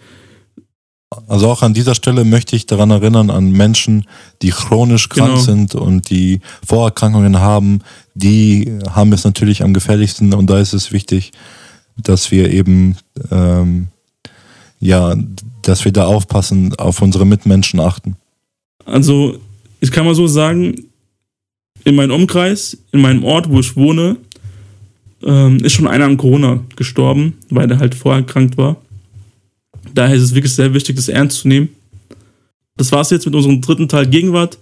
Also 1.28 1.48
auch 1.50 1.64
an 1.64 1.74
dieser 1.74 1.96
Stelle 1.96 2.24
möchte 2.26 2.56
ich 2.56 2.68
daran 2.68 2.92
erinnern 2.92 3.32
an 3.32 3.52
Menschen, 3.52 4.06
die 4.44 4.50
chronisch 4.52 5.10
krank 5.10 5.32
Genau. 5.32 5.42
sind 5.42 5.74
und 5.76 6.12
die 6.12 6.40
Vorerkrankungen 6.66 7.40
haben. 7.40 7.80
Die 8.14 8.72
haben 8.92 9.12
es 9.14 9.24
natürlich 9.24 9.64
am 9.64 9.74
gefährlichsten 9.74 10.34
und 10.36 10.48
da 10.50 10.60
ist 10.60 10.74
es 10.74 10.92
wichtig, 10.92 11.32
dass 11.98 12.30
wir 12.32 12.52
eben 12.52 12.98
ähm, 13.32 13.88
ja, 14.80 15.16
dass 15.64 15.84
wir 15.84 15.92
da 15.92 16.06
aufpassen, 16.06 16.74
auf 16.76 17.02
unsere 17.02 17.26
Mitmenschen 17.26 17.80
achten. 17.80 18.16
Also, 18.86 19.40
ich 19.80 19.92
kann 19.92 20.06
mal 20.06 20.16
so 20.16 20.28
sagen, 20.28 20.86
in 21.84 21.96
meinem 21.96 22.12
Umkreis, 22.12 22.78
in 22.92 23.02
meinem 23.02 23.24
Ort, 23.24 23.50
wo 23.50 23.60
ich 23.60 23.76
wohne, 23.76 24.18
ähm, 25.24 25.58
ist 25.64 25.74
schon 25.74 25.88
einer 25.88 26.06
an 26.06 26.18
Corona 26.18 26.64
gestorben, 26.76 27.34
weil 27.50 27.68
der 27.68 27.80
halt 27.80 27.96
vorher 27.96 28.22
erkrankt 28.22 28.58
war. 28.58 28.78
Daher 29.94 30.16
ist 30.16 30.24
es 30.24 30.36
wirklich 30.36 30.54
sehr 30.54 30.74
wichtig, 30.74 30.96
das 30.96 31.10
ernst 31.10 31.40
zu 31.40 31.48
nehmen. 31.48 31.70
Das 32.78 32.92
war's 32.92 33.10
jetzt 33.10 33.26
mit 33.26 33.36
unserem 33.36 33.62
dritten 33.62 33.90
Teil 33.90 34.08
Gegenwart. 34.08 34.58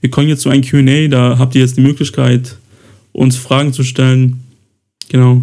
Wir 0.00 0.10
kommen 0.10 0.28
jetzt 0.28 0.42
zu 0.42 0.50
einem 0.50 0.62
QA, 0.62 1.08
da 1.08 1.38
habt 1.38 1.54
ihr 1.54 1.62
jetzt 1.62 1.76
die 1.76 1.82
Möglichkeit, 1.82 2.56
uns 3.12 3.36
Fragen 3.36 3.72
zu 3.72 3.82
stellen. 3.82 4.40
Genau. 5.08 5.42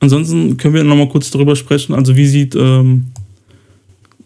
Ansonsten 0.00 0.56
können 0.56 0.74
wir 0.74 0.84
nochmal 0.84 1.08
kurz 1.08 1.30
darüber 1.30 1.56
sprechen. 1.56 1.94
Also, 1.94 2.16
wie 2.16 2.26
sieht 2.26 2.54
ähm, 2.54 3.06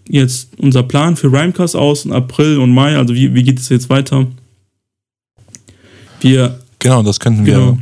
jetzt 0.08 0.50
unser 0.58 0.82
Plan 0.82 1.16
für 1.16 1.32
Rhymecast 1.32 1.76
aus 1.76 2.04
in 2.04 2.12
April 2.12 2.58
und 2.58 2.72
Mai? 2.72 2.96
Also 2.96 3.14
wie, 3.14 3.34
wie 3.34 3.42
geht 3.42 3.58
es 3.58 3.68
jetzt 3.68 3.88
weiter? 3.90 4.26
Wir, 6.20 6.58
Genau, 6.78 7.02
das 7.02 7.18
könnten 7.20 7.44
Genau. 7.44 7.76
wir 7.76 7.78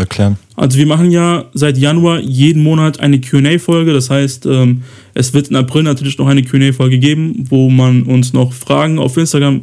erklären. 0.00 0.36
also 0.56 0.78
wir 0.78 0.86
machen 0.86 1.10
ja 1.10 1.46
seit 1.54 1.76
Januar 1.78 2.20
jeden 2.20 2.62
Monat 2.62 3.00
eine 3.00 3.20
Q&A-Folge. 3.20 3.92
Das 3.92 4.10
heißt, 4.10 4.46
ähm, 4.46 4.82
es 5.14 5.34
wird 5.34 5.48
in 5.48 5.56
April 5.56 5.82
natürlich 5.82 6.18
noch 6.18 6.26
eine 6.28 6.42
Q&A-Folge 6.44 6.98
geben, 6.98 7.44
wo 7.48 7.68
man 7.70 8.02
uns 8.04 8.32
noch 8.32 8.52
Fragen 8.52 8.98
auf 8.98 9.16
Instagram, 9.16 9.62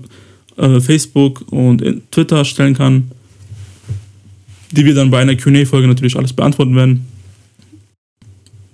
äh, 0.58 0.80
Facebook 0.82 1.46
und 1.52 1.84
Twitter 2.12 2.44
stellen 2.46 2.74
kann, 2.76 3.12
die 4.72 4.86
wir 4.86 4.94
dann 4.94 5.10
bei 5.12 5.20
einer 5.22 5.36
Q&A-Folge 5.38 5.88
natürlich 5.88 6.18
alles 6.18 6.34
beantworten 6.34 6.76
werden. 6.76 7.06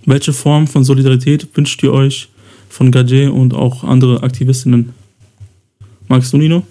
Welche 0.04 0.32
Form 0.32 0.66
von 0.66 0.82
Solidarität 0.82 1.46
wünscht 1.54 1.80
ihr 1.84 1.92
euch 1.92 2.28
von 2.72 2.90
Gadget 2.90 3.30
und 3.30 3.52
auch 3.52 3.84
andere 3.84 4.22
Aktivistinnen? 4.22 4.94
Magst 6.08 6.32
du, 6.32 6.38
Nino? 6.38 6.62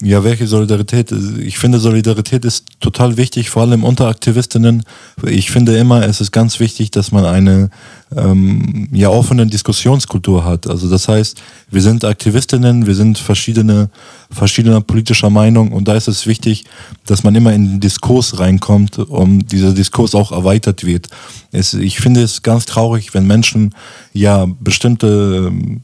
Ja, 0.00 0.24
welche 0.24 0.46
Solidarität? 0.46 1.12
Ich 1.38 1.58
finde, 1.58 1.78
Solidarität 1.78 2.44
ist 2.44 2.64
total 2.80 3.16
wichtig, 3.16 3.50
vor 3.50 3.62
allem 3.62 3.84
unter 3.84 4.06
Aktivistinnen. 4.08 4.82
Ich 5.24 5.50
finde 5.50 5.76
immer, 5.76 6.06
es 6.06 6.20
ist 6.20 6.32
ganz 6.32 6.58
wichtig, 6.58 6.90
dass 6.90 7.12
man 7.12 7.26
eine 7.26 7.70
ähm, 8.16 8.88
ja, 8.92 9.10
offene 9.10 9.46
Diskussionskultur 9.46 10.44
hat. 10.44 10.66
Also 10.66 10.88
das 10.88 11.08
heißt, 11.08 11.40
wir 11.70 11.82
sind 11.82 12.04
Aktivistinnen, 12.04 12.86
wir 12.86 12.94
sind 12.94 13.18
verschiedene, 13.18 13.90
verschiedener 14.30 14.80
politischer 14.80 15.30
Meinung 15.30 15.72
und 15.72 15.86
da 15.86 15.94
ist 15.94 16.08
es 16.08 16.26
wichtig, 16.26 16.64
dass 17.06 17.22
man 17.22 17.34
immer 17.34 17.52
in 17.52 17.72
den 17.72 17.80
Diskurs 17.80 18.38
reinkommt, 18.38 18.98
um 18.98 19.46
dieser 19.46 19.72
Diskurs 19.72 20.14
auch 20.14 20.32
erweitert 20.32 20.84
wird. 20.84 21.08
Es, 21.52 21.74
ich 21.74 21.98
finde 21.98 22.22
es 22.22 22.42
ganz 22.42 22.64
traurig, 22.64 23.12
wenn 23.14 23.26
Menschen 23.26 23.74
ja 24.12 24.46
bestimmte 24.60 25.50
ähm, 25.52 25.82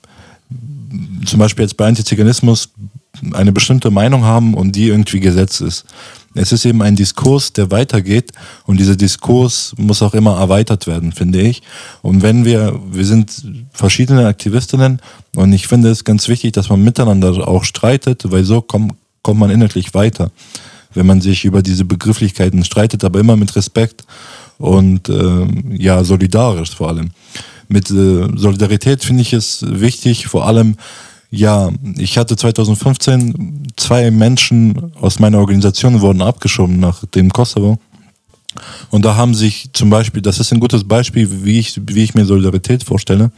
zum 1.27 1.39
Beispiel 1.39 1.65
jetzt 1.65 1.77
bei 1.77 1.87
Antiziganismus 1.87 2.71
eine 3.33 3.53
bestimmte 3.53 3.91
Meinung 3.91 4.25
haben 4.25 4.55
und 4.55 4.77
die 4.77 4.89
irgendwie 4.89 5.21
Gesetz 5.21 5.61
ist. 5.61 5.85
Es 6.35 6.53
ist 6.53 6.65
eben 6.65 6.81
ein 6.81 6.95
Diskurs, 6.95 7.53
der 7.53 7.73
weitergeht 7.73 8.31
und 8.65 8.79
dieser 8.79 8.95
Diskurs 8.95 9.75
muss 9.77 10.01
auch 10.01 10.15
immer 10.15 10.39
erweitert 10.39 10.87
werden, 10.87 11.11
finde 11.11 11.41
ich. 11.41 11.63
Und 12.03 12.23
wenn 12.23 12.45
wir, 12.45 12.79
wir 12.91 13.05
sind 13.05 13.33
verschiedene 13.73 14.27
Aktivistinnen 14.27 15.01
und 15.35 15.53
ich 15.53 15.67
finde 15.67 15.91
es 15.91 16.05
ganz 16.05 16.29
wichtig, 16.29 16.53
dass 16.53 16.69
man 16.69 16.85
miteinander 16.85 17.49
auch 17.49 17.65
streitet, 17.65 18.31
weil 18.31 18.45
so 18.45 18.63
kommt, 18.63 18.95
kommt 19.23 19.41
man 19.41 19.51
inhaltlich 19.51 19.93
weiter. 19.93 20.31
Wenn 20.95 21.07
man 21.07 21.21
sich 21.21 21.45
über 21.45 21.63
diese 21.63 21.85
Begrifflichkeiten 21.85 22.65
streitet, 22.65 23.05
aber 23.05 23.19
immer 23.19 23.37
mit 23.37 23.55
Respekt 23.57 24.05
und 24.59 25.09
ähm, 25.09 25.75
ja, 25.77 26.05
solidarisch 26.05 26.77
vor 26.77 26.89
allem. 26.89 27.11
Mit 27.69 27.91
äh, 27.91 28.29
Solidarität 28.37 29.05
finde 29.05 29.23
ich 29.23 29.33
es 29.33 29.65
wichtig, 29.67 30.27
vor 30.27 30.47
allem 30.47 30.77
ja, 31.31 31.71
ich 31.97 32.19
hatte 32.19 32.37
2015 32.37 33.69
zwei 33.77 34.11
Menschen 34.11 34.93
aus 35.01 35.19
meiner 35.19 35.39
Organisation 35.39 36.01
wurden 36.01 36.23
abgeschoben 36.23 36.81
nach 36.81 37.05
dem 37.07 37.31
Kosovo. 37.31 37.79
Und 38.91 39.05
da 39.05 39.15
haben 39.15 39.35
sich 39.35 39.71
zum 39.73 39.91
Beispiel, 39.91 40.23
das 40.23 40.41
ist 40.41 40.53
ein 40.53 40.59
gutes 40.59 40.83
Beispiel, 40.85 41.45
wie 41.45 41.61
ich, 41.61 41.81
wie 41.87 42.03
ich 42.03 42.15
mir 42.15 42.25
Solidarität 42.25 42.83
vorstelle. 42.83 43.31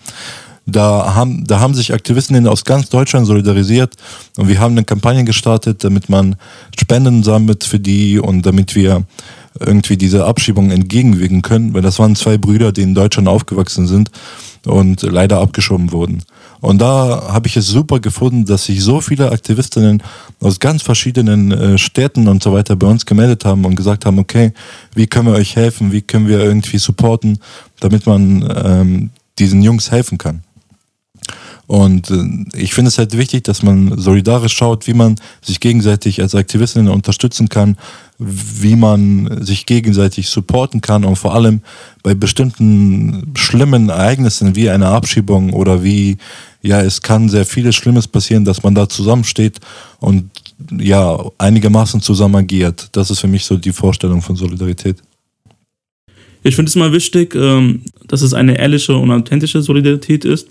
Da 0.64 1.14
haben, 1.14 1.44
da 1.44 1.60
haben 1.60 1.74
sich 1.74 1.92
Aktivistinnen 1.92 2.46
aus 2.46 2.64
ganz 2.64 2.88
Deutschland 2.88 3.26
solidarisiert 3.26 3.94
und 4.36 4.48
wir 4.48 4.60
haben 4.60 4.72
eine 4.72 4.84
Kampagne 4.84 5.24
gestartet, 5.24 5.82
damit 5.82 6.08
man 6.08 6.36
Spenden 6.80 7.24
sammelt 7.24 7.64
für 7.64 7.80
die 7.80 8.20
und 8.20 8.46
damit 8.46 8.74
wir 8.76 9.04
irgendwie 9.58 9.96
diese 9.96 10.24
Abschiebung 10.24 10.70
entgegenwirken 10.70 11.42
können, 11.42 11.74
weil 11.74 11.82
das 11.82 11.98
waren 11.98 12.16
zwei 12.16 12.38
Brüder, 12.38 12.72
die 12.72 12.82
in 12.82 12.94
Deutschland 12.94 13.28
aufgewachsen 13.28 13.86
sind 13.86 14.10
und 14.66 15.02
leider 15.02 15.40
abgeschoben 15.40 15.92
wurden. 15.92 16.22
Und 16.60 16.80
da 16.80 17.28
habe 17.32 17.48
ich 17.48 17.56
es 17.56 17.66
super 17.66 17.98
gefunden, 17.98 18.44
dass 18.44 18.66
sich 18.66 18.82
so 18.82 19.00
viele 19.00 19.32
Aktivistinnen 19.32 20.02
aus 20.40 20.60
ganz 20.60 20.82
verschiedenen 20.82 21.50
äh, 21.50 21.78
Städten 21.78 22.28
und 22.28 22.42
so 22.42 22.52
weiter 22.52 22.76
bei 22.76 22.86
uns 22.86 23.04
gemeldet 23.04 23.44
haben 23.44 23.64
und 23.64 23.74
gesagt 23.74 24.06
haben, 24.06 24.18
okay, 24.18 24.52
wie 24.94 25.08
können 25.08 25.26
wir 25.26 25.34
euch 25.34 25.56
helfen, 25.56 25.90
wie 25.90 26.02
können 26.02 26.28
wir 26.28 26.38
irgendwie 26.38 26.78
supporten, 26.78 27.38
damit 27.80 28.06
man 28.06 28.48
ähm, 28.64 29.10
diesen 29.38 29.62
Jungs 29.62 29.90
helfen 29.90 30.18
kann. 30.18 30.42
Und 31.72 32.10
äh, 32.10 32.58
ich 32.60 32.74
finde 32.74 32.90
es 32.90 32.98
halt 32.98 33.16
wichtig, 33.16 33.44
dass 33.44 33.62
man 33.62 33.98
solidarisch 33.98 34.52
schaut, 34.52 34.86
wie 34.86 34.92
man 34.92 35.16
sich 35.40 35.58
gegenseitig 35.58 36.20
als 36.20 36.34
Aktivistinnen 36.34 36.92
unterstützen 36.92 37.48
kann, 37.48 37.78
wie 38.18 38.76
man 38.76 39.42
sich 39.42 39.64
gegenseitig 39.64 40.28
supporten 40.28 40.82
kann 40.82 41.02
und 41.02 41.16
vor 41.16 41.34
allem 41.34 41.62
bei 42.02 42.12
bestimmten 42.12 43.32
schlimmen 43.36 43.88
Ereignissen 43.88 44.54
wie 44.54 44.68
einer 44.68 44.88
Abschiebung 44.90 45.54
oder 45.54 45.82
wie, 45.82 46.18
ja, 46.60 46.82
es 46.82 47.00
kann 47.00 47.30
sehr 47.30 47.46
vieles 47.46 47.74
Schlimmes 47.74 48.06
passieren, 48.06 48.44
dass 48.44 48.62
man 48.62 48.74
da 48.74 48.86
zusammensteht 48.86 49.58
und 49.98 50.28
ja, 50.78 51.24
einigermaßen 51.38 52.02
zusammen 52.02 52.34
agiert. 52.36 52.90
Das 52.92 53.10
ist 53.10 53.20
für 53.20 53.28
mich 53.28 53.46
so 53.46 53.56
die 53.56 53.72
Vorstellung 53.72 54.20
von 54.20 54.36
Solidarität. 54.36 54.98
Ich 56.42 56.54
finde 56.54 56.68
es 56.68 56.76
mal 56.76 56.92
wichtig, 56.92 57.34
ähm, 57.34 57.80
dass 58.08 58.20
es 58.20 58.34
eine 58.34 58.58
ehrliche 58.58 58.94
und 58.94 59.10
authentische 59.10 59.62
Solidarität 59.62 60.26
ist. 60.26 60.48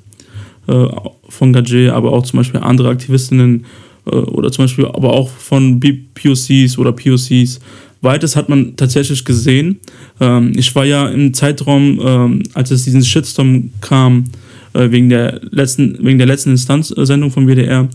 Äh, 0.71 0.87
von 1.27 1.53
Gadget, 1.53 1.91
aber 1.91 2.11
auch 2.11 2.23
zum 2.23 2.37
Beispiel 2.37 2.59
andere 2.59 2.89
Aktivistinnen 2.89 3.65
äh, 4.05 4.09
oder 4.09 4.51
zum 4.51 4.65
Beispiel 4.65 4.85
aber 4.85 5.13
auch 5.13 5.29
von 5.29 5.79
POCs 5.79 6.77
oder 6.77 6.91
POCs. 6.91 7.59
Beides 8.01 8.35
hat 8.35 8.49
man 8.49 8.75
tatsächlich 8.75 9.23
gesehen. 9.25 9.79
Ähm, 10.19 10.53
ich 10.55 10.73
war 10.75 10.85
ja 10.85 11.07
im 11.09 11.33
Zeitraum, 11.33 11.99
ähm, 12.03 12.43
als 12.53 12.71
es 12.71 12.83
diesen 12.83 13.03
Shitstorm 13.03 13.71
kam, 13.81 14.25
äh, 14.73 14.91
wegen, 14.91 15.09
der 15.09 15.41
letzten, 15.51 15.97
wegen 16.05 16.17
der 16.17 16.27
letzten 16.27 16.51
Instanzsendung 16.51 17.31
vom 17.31 17.47
WDR, 17.47 17.89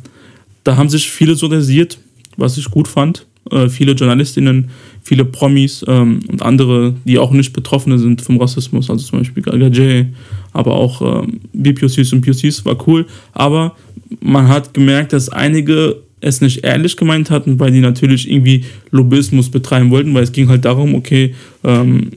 da 0.64 0.76
haben 0.76 0.88
sich 0.88 1.10
viele 1.10 1.34
solidarisiert, 1.34 1.98
was 2.36 2.58
ich 2.58 2.70
gut 2.70 2.88
fand. 2.88 3.26
Äh, 3.50 3.68
viele 3.68 3.92
Journalistinnen, 3.92 4.70
viele 5.02 5.24
Promis 5.24 5.84
ähm, 5.86 6.20
und 6.28 6.42
andere, 6.42 6.94
die 7.04 7.18
auch 7.18 7.30
nicht 7.30 7.52
Betroffene 7.52 7.98
sind 7.98 8.22
vom 8.22 8.38
Rassismus, 8.38 8.90
also 8.90 9.04
zum 9.04 9.20
Beispiel 9.20 9.42
Gadget, 9.42 10.08
aber 10.52 10.74
auch 10.74 11.22
ähm, 11.22 11.40
BPOCs 11.52 12.12
und 12.12 12.22
POCs, 12.22 12.64
war 12.64 12.76
cool. 12.86 13.06
Aber 13.32 13.76
man 14.20 14.48
hat 14.48 14.74
gemerkt, 14.74 15.12
dass 15.12 15.28
einige 15.28 16.02
es 16.26 16.40
nicht 16.40 16.64
ehrlich 16.64 16.96
gemeint 16.96 17.30
hatten, 17.30 17.58
weil 17.58 17.70
die 17.70 17.80
natürlich 17.80 18.30
irgendwie 18.30 18.64
Lobbyismus 18.90 19.50
betreiben 19.50 19.90
wollten, 19.90 20.14
weil 20.14 20.24
es 20.24 20.32
ging 20.32 20.48
halt 20.48 20.64
darum, 20.64 20.94
okay, 20.94 21.34
ähm, 21.64 22.10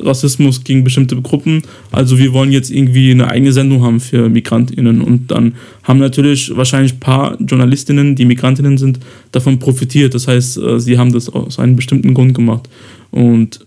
Rassismus 0.00 0.64
gegen 0.64 0.84
bestimmte 0.84 1.20
Gruppen, 1.20 1.62
also 1.92 2.18
wir 2.18 2.32
wollen 2.32 2.52
jetzt 2.52 2.70
irgendwie 2.70 3.10
eine 3.10 3.28
eigene 3.28 3.52
Sendung 3.52 3.82
haben 3.82 4.00
für 4.00 4.28
MigrantInnen 4.28 5.00
und 5.00 5.30
dann 5.30 5.54
haben 5.82 5.98
natürlich 5.98 6.56
wahrscheinlich 6.56 6.94
ein 6.94 7.00
paar 7.00 7.40
Journalistinnen, 7.40 8.16
die 8.16 8.24
Migrantinnen 8.24 8.78
sind, 8.78 8.98
davon 9.32 9.58
profitiert. 9.58 10.14
Das 10.14 10.28
heißt, 10.28 10.58
äh, 10.58 10.80
sie 10.80 10.98
haben 10.98 11.12
das 11.12 11.28
aus 11.28 11.58
einem 11.58 11.76
bestimmten 11.76 12.14
Grund 12.14 12.34
gemacht 12.34 12.68
und 13.10 13.66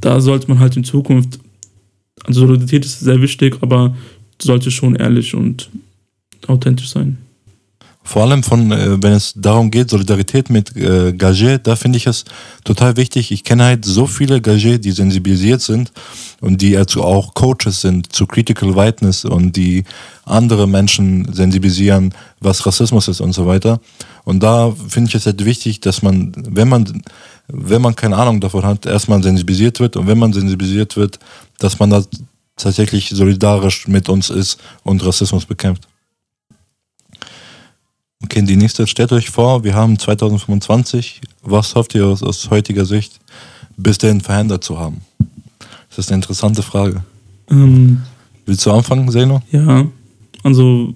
da 0.00 0.20
sollte 0.20 0.48
man 0.48 0.58
halt 0.58 0.76
in 0.76 0.84
Zukunft, 0.84 1.38
also 2.24 2.40
Solidarität 2.40 2.84
ist 2.84 3.00
sehr 3.00 3.20
wichtig, 3.20 3.56
aber 3.60 3.96
sollte 4.40 4.70
schon 4.70 4.96
ehrlich 4.96 5.34
und 5.34 5.70
authentisch 6.46 6.88
sein. 6.88 7.18
Vor 8.06 8.22
allem 8.22 8.42
von, 8.42 8.70
äh, 8.70 9.02
wenn 9.02 9.14
es 9.14 9.32
darum 9.34 9.70
geht, 9.70 9.88
Solidarität 9.88 10.50
mit 10.50 10.76
äh, 10.76 11.12
Gagé, 11.16 11.56
da 11.56 11.74
finde 11.74 11.96
ich 11.96 12.06
es 12.06 12.24
total 12.62 12.98
wichtig. 12.98 13.32
Ich 13.32 13.44
kenne 13.44 13.64
halt 13.64 13.86
so 13.86 14.06
viele 14.06 14.36
Gagé, 14.36 14.76
die 14.76 14.92
sensibilisiert 14.92 15.62
sind 15.62 15.90
und 16.42 16.60
die 16.60 16.76
also 16.76 17.02
auch 17.02 17.32
Coaches 17.32 17.80
sind 17.80 18.12
zu 18.12 18.26
Critical 18.26 18.76
Whiteness 18.76 19.24
und 19.24 19.56
die 19.56 19.84
andere 20.26 20.68
Menschen 20.68 21.32
sensibilisieren, 21.32 22.12
was 22.40 22.66
Rassismus 22.66 23.08
ist 23.08 23.22
und 23.22 23.32
so 23.32 23.46
weiter. 23.46 23.80
Und 24.24 24.42
da 24.42 24.70
finde 24.88 25.08
ich 25.08 25.14
es 25.14 25.24
halt 25.24 25.42
wichtig, 25.42 25.80
dass 25.80 26.02
man, 26.02 26.32
wenn 26.36 26.68
man, 26.68 27.02
wenn 27.48 27.80
man 27.80 27.96
keine 27.96 28.16
Ahnung 28.16 28.38
davon 28.38 28.64
hat, 28.64 28.84
erstmal 28.84 29.22
sensibilisiert 29.22 29.80
wird 29.80 29.96
und 29.96 30.06
wenn 30.06 30.18
man 30.18 30.34
sensibilisiert 30.34 30.96
wird, 30.96 31.18
dass 31.58 31.78
man 31.78 31.88
da 31.88 32.02
tatsächlich 32.56 33.08
solidarisch 33.08 33.88
mit 33.88 34.10
uns 34.10 34.28
ist 34.28 34.60
und 34.82 35.04
Rassismus 35.04 35.46
bekämpft. 35.46 35.88
Okay, 38.24 38.40
die 38.40 38.56
nächste, 38.56 38.86
stellt 38.86 39.12
euch 39.12 39.28
vor, 39.28 39.64
wir 39.64 39.74
haben 39.74 39.98
2025. 39.98 41.20
Was 41.42 41.74
hofft 41.74 41.94
ihr 41.94 42.06
aus, 42.06 42.22
aus 42.22 42.48
heutiger 42.48 42.86
Sicht, 42.86 43.20
bis 43.76 43.98
dahin 43.98 44.22
verhindert 44.22 44.64
zu 44.64 44.78
haben? 44.78 45.02
Das 45.90 45.98
ist 45.98 46.08
eine 46.08 46.22
interessante 46.22 46.62
Frage. 46.62 47.04
Ähm, 47.50 48.00
Willst 48.46 48.64
du 48.64 48.70
anfangen, 48.70 49.10
Zeno? 49.10 49.42
Ja, 49.52 49.86
also, 50.42 50.94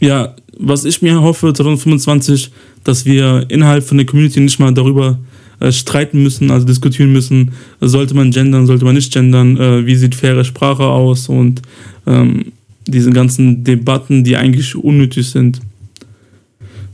ja, 0.00 0.34
was 0.58 0.86
ich 0.86 1.02
mir 1.02 1.20
hoffe 1.20 1.52
2025, 1.52 2.52
dass 2.84 3.04
wir 3.04 3.44
innerhalb 3.50 3.84
von 3.84 3.98
der 3.98 4.06
Community 4.06 4.40
nicht 4.40 4.58
mal 4.58 4.72
darüber 4.72 5.18
äh, 5.60 5.70
streiten 5.70 6.22
müssen, 6.22 6.50
also 6.50 6.66
diskutieren 6.66 7.12
müssen, 7.12 7.52
sollte 7.82 8.14
man 8.14 8.30
gendern, 8.30 8.66
sollte 8.66 8.86
man 8.86 8.94
nicht 8.94 9.12
gendern, 9.12 9.58
äh, 9.58 9.84
wie 9.84 9.96
sieht 9.96 10.14
faire 10.14 10.42
Sprache 10.42 10.84
aus 10.84 11.28
und 11.28 11.60
ähm, 12.06 12.52
diese 12.86 13.10
ganzen 13.10 13.62
Debatten, 13.62 14.24
die 14.24 14.38
eigentlich 14.38 14.74
unnötig 14.74 15.28
sind. 15.28 15.60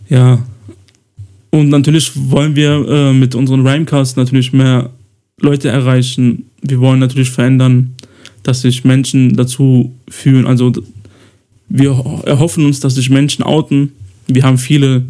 Ja, 0.09 0.45
und 1.51 1.69
natürlich 1.69 2.11
wollen 2.15 2.57
wir 2.57 2.85
äh, 2.89 3.13
mit 3.13 3.35
unseren 3.35 3.67
Rhymecast 3.67 4.17
natürlich 4.17 4.53
mehr 4.53 4.91
Leute 5.41 5.69
erreichen. 5.69 6.47
Wir 6.63 6.81
wollen 6.81 6.99
natürlich 6.99 7.31
verändern, 7.31 7.95
dass 8.43 8.63
sich 8.63 8.85
Menschen 8.85 9.37
dazu 9.37 9.95
fühlen. 10.09 10.47
Also 10.47 10.73
wir 11.69 11.91
erhoffen 12.25 12.67
uns, 12.67 12.81
dass 12.81 12.97
sich 12.97 13.09
Menschen 13.09 13.45
outen. 13.45 13.93
Wir 14.27 14.43
haben 14.43 14.59
viele 14.59 15.05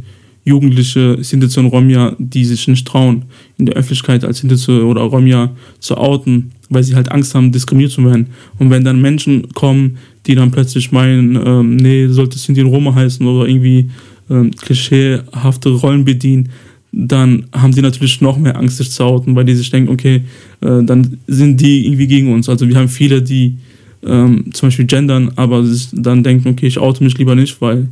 Jugendliche 0.47 1.16
Sintize 1.22 1.59
und 1.61 1.66
Romja, 1.66 2.14
die 2.18 2.45
sich 2.45 2.68
nicht 2.68 2.86
trauen, 2.86 3.24
in 3.57 3.64
der 3.64 3.76
Öffentlichkeit 3.76 4.24
als 4.24 4.38
Sintize 4.38 4.84
oder 4.84 5.01
Romja 5.01 5.51
zu 5.80 5.97
outen, 5.97 6.53
weil 6.68 6.82
sie 6.82 6.95
halt 6.95 7.11
Angst 7.11 7.34
haben, 7.34 7.51
diskriminiert 7.51 7.92
zu 7.92 8.05
werden. 8.05 8.26
Und 8.59 8.68
wenn 8.68 8.84
dann 8.84 9.01
Menschen 9.01 9.49
kommen, 9.55 9.97
die 10.26 10.34
dann 10.34 10.51
plötzlich 10.51 10.92
meinen, 10.92 11.36
ähm, 11.42 11.76
nee, 11.76 12.07
sollte 12.09 12.38
Sinti 12.38 12.62
und 12.62 12.68
Roma 12.68 12.95
heißen 12.95 13.26
oder 13.26 13.49
irgendwie 13.49 13.88
ähm, 14.31 14.51
klischeehafte 14.53 15.70
Rollen 15.70 16.05
bedienen, 16.05 16.51
dann 16.93 17.47
haben 17.53 17.75
die 17.75 17.83
natürlich 17.83 18.20
noch 18.20 18.39
mehr 18.39 18.57
Angst, 18.57 18.77
sich 18.77 18.91
zu 18.91 19.05
outen, 19.05 19.35
weil 19.35 19.45
die 19.45 19.55
sich 19.55 19.70
denken, 19.70 19.93
okay, 19.93 20.22
äh, 20.61 20.83
dann 20.85 21.18
sind 21.27 21.61
die 21.61 21.87
irgendwie 21.87 22.07
gegen 22.07 22.33
uns. 22.33 22.49
Also 22.49 22.68
wir 22.68 22.77
haben 22.77 22.89
viele, 22.89 23.20
die 23.20 23.57
ähm, 24.05 24.53
zum 24.53 24.68
Beispiel 24.68 24.87
gendern, 24.87 25.33
aber 25.37 25.64
sich 25.64 25.89
dann 25.93 26.22
denken, 26.22 26.51
okay, 26.51 26.66
ich 26.66 26.79
oute 26.79 27.03
mich 27.03 27.18
lieber 27.18 27.35
nicht, 27.35 27.61
weil 27.61 27.89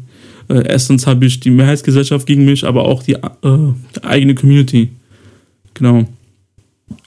äh, 0.48 0.62
erstens 0.68 1.06
habe 1.06 1.26
ich 1.26 1.40
die 1.40 1.50
Mehrheitsgesellschaft 1.50 2.26
gegen 2.26 2.44
mich, 2.44 2.64
aber 2.64 2.84
auch 2.84 3.02
die, 3.02 3.14
äh, 3.14 3.18
die 3.42 4.04
eigene 4.04 4.34
Community. 4.34 4.90
Genau. 5.74 6.06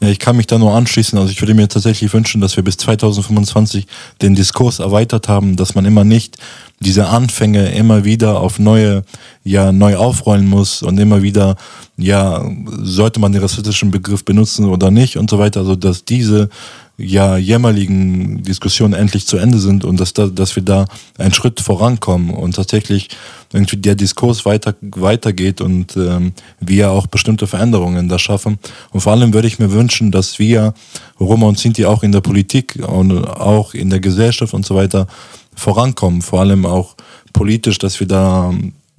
Ja, 0.01 0.09
ich 0.09 0.19
kann 0.19 0.37
mich 0.37 0.47
da 0.47 0.57
nur 0.57 0.73
anschließen. 0.73 1.17
Also 1.17 1.31
ich 1.31 1.41
würde 1.41 1.53
mir 1.53 1.67
tatsächlich 1.67 2.13
wünschen, 2.13 2.41
dass 2.41 2.55
wir 2.55 2.63
bis 2.63 2.77
2025 2.77 3.87
den 4.21 4.35
Diskurs 4.35 4.79
erweitert 4.79 5.27
haben, 5.27 5.55
dass 5.55 5.75
man 5.75 5.85
immer 5.85 6.03
nicht 6.03 6.37
diese 6.79 7.07
Anfänge 7.07 7.69
immer 7.69 8.03
wieder 8.03 8.39
auf 8.39 8.59
neue, 8.59 9.03
ja, 9.43 9.71
neu 9.71 9.95
aufrollen 9.95 10.47
muss 10.47 10.81
und 10.81 10.97
immer 10.97 11.21
wieder, 11.21 11.55
ja, 11.97 12.43
sollte 12.81 13.19
man 13.19 13.31
den 13.31 13.41
rassistischen 13.41 13.91
Begriff 13.91 14.25
benutzen 14.25 14.65
oder 14.65 14.91
nicht 14.91 15.17
und 15.17 15.29
so 15.29 15.39
weiter. 15.39 15.61
Also 15.61 15.75
dass 15.75 16.05
diese 16.05 16.49
ja 16.97 17.37
jämmerligen 17.37 18.43
Diskussionen 18.43 18.93
endlich 18.93 19.27
zu 19.27 19.37
Ende 19.37 19.59
sind 19.59 19.83
und 19.83 19.99
dass, 19.99 20.13
da, 20.13 20.27
dass 20.27 20.55
wir 20.55 20.63
da 20.63 20.85
einen 21.17 21.33
Schritt 21.33 21.59
vorankommen 21.59 22.29
und 22.29 22.55
tatsächlich 22.55 23.09
irgendwie 23.51 23.77
der 23.77 23.95
Diskurs 23.95 24.45
weiter, 24.45 24.75
weitergeht 24.81 25.61
und 25.61 25.95
ähm, 25.97 26.33
wir 26.59 26.91
auch 26.91 27.07
bestimmte 27.07 27.47
Veränderungen 27.47 28.09
da 28.09 28.17
schaffen. 28.19 28.59
Und 28.91 29.01
vor 29.01 29.13
allem 29.13 29.33
würde 29.33 29.47
ich 29.47 29.59
mir 29.59 29.71
wünschen, 29.71 30.11
dass 30.11 30.39
wir, 30.39 30.73
Roma 31.19 31.47
und 31.47 31.59
Sinti, 31.59 31.85
auch 31.85 32.03
in 32.03 32.11
der 32.11 32.21
Politik 32.21 32.75
und 32.87 33.25
auch 33.25 33.73
in 33.73 33.89
der 33.89 33.99
Gesellschaft 33.99 34.53
und 34.53 34.65
so 34.65 34.75
weiter 34.75 35.07
vorankommen. 35.55 36.21
Vor 36.21 36.41
allem 36.41 36.65
auch 36.65 36.95
politisch, 37.33 37.77
dass 37.77 37.99
wir 37.99 38.07
da 38.07 38.53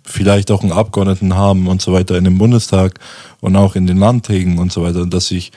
vielleicht 0.07 0.51
auch 0.51 0.63
einen 0.63 0.73
Abgeordneten 0.73 1.35
haben 1.35 1.67
und 1.67 1.83
so 1.83 1.93
weiter 1.93 2.17
in 2.17 2.25
dem 2.25 2.39
Bundestag 2.39 2.99
und 3.41 3.57
auch 3.57 3.77
in 3.77 3.87
den 3.87 3.99
Landtägen 3.99 4.59
und 4.59 4.73
so 4.73 4.83
weiter, 4.83 5.07
dass 5.07 5.27
sich 5.27 5.53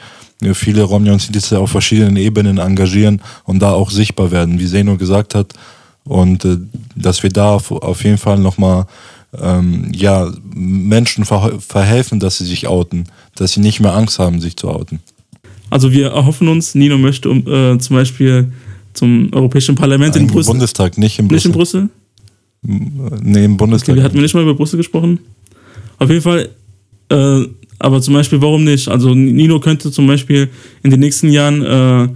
viele 0.54 0.84
Romja 0.84 1.14
und 1.14 1.54
auf 1.54 1.72
verschiedenen 1.72 2.16
Ebenen 2.16 2.58
engagieren 2.58 3.22
und 3.44 3.60
da 3.60 3.74
auch 3.74 3.92
sichtbar 3.92 4.32
werden, 4.32 4.60
wie 4.60 4.68
Seno 4.68 4.98
gesagt 4.98 5.36
hat. 5.36 5.54
Und 6.06 6.46
äh, 6.46 6.58
dass 6.96 7.24
wir 7.24 7.30
da 7.30 7.56
auf, 7.56 8.04
jeden 8.04 8.18
Fall 8.18 8.40
nochmal 8.40 8.86
ähm, 9.40 9.92
ja, 9.94 10.32
Menschen 10.56 11.26
ver 11.26 11.60
verhelfen, 11.60 12.20
dass 12.20 12.38
sie 12.38 12.46
sich 12.46 12.68
outen, 12.68 13.06
dass 13.36 13.54
sie 13.54 13.60
nicht 13.60 13.80
mehr 13.80 13.94
Angst 13.94 14.18
haben, 14.18 14.42
sich 14.42 14.56
zu 14.56 14.70
outen. 14.70 15.00
Also 15.70 15.92
wir 15.92 16.08
erhoffen 16.12 16.48
uns, 16.48 16.74
Nino 16.74 16.98
möchte 16.98 17.30
um, 17.30 17.46
äh, 17.48 17.78
zum 17.78 17.96
Beispiel 17.96 18.52
zum 18.94 19.32
Europäischen 19.34 19.76
Parlament 19.76 20.16
Nein, 20.16 20.24
in 20.24 20.32
Brüssel. 20.32 20.50
Im 20.50 20.54
Bundestag, 20.54 20.98
nicht 20.98 21.20
im 21.20 21.28
Nicht 21.28 21.46
in 21.46 21.52
Brüssel. 21.52 21.90
Im 22.62 23.58
Bundestag. 23.58 23.98
Okay, 23.98 24.14
wir 24.14 24.22
nicht 24.22 24.34
mal 24.34 24.44
über 24.44 24.54
Brüssel 24.54 24.78
gesprochen. 24.78 25.20
Auf 25.98 26.10
jeden 26.10 26.22
Fall, 26.22 26.50
äh, 27.10 27.42
aber 27.80 28.02
zum 28.02 28.14
Beispiel, 28.14 28.42
warum 28.42 28.64
nicht? 28.64 28.88
Also 28.88 29.14
Nino 29.14 29.60
könnte 29.60 29.92
zum 29.92 30.08
Beispiel 30.08 30.50
in 30.84 30.92
den 30.92 31.00
nächsten 31.00 31.30
Jahren 31.30 31.62
äh, 31.64 32.10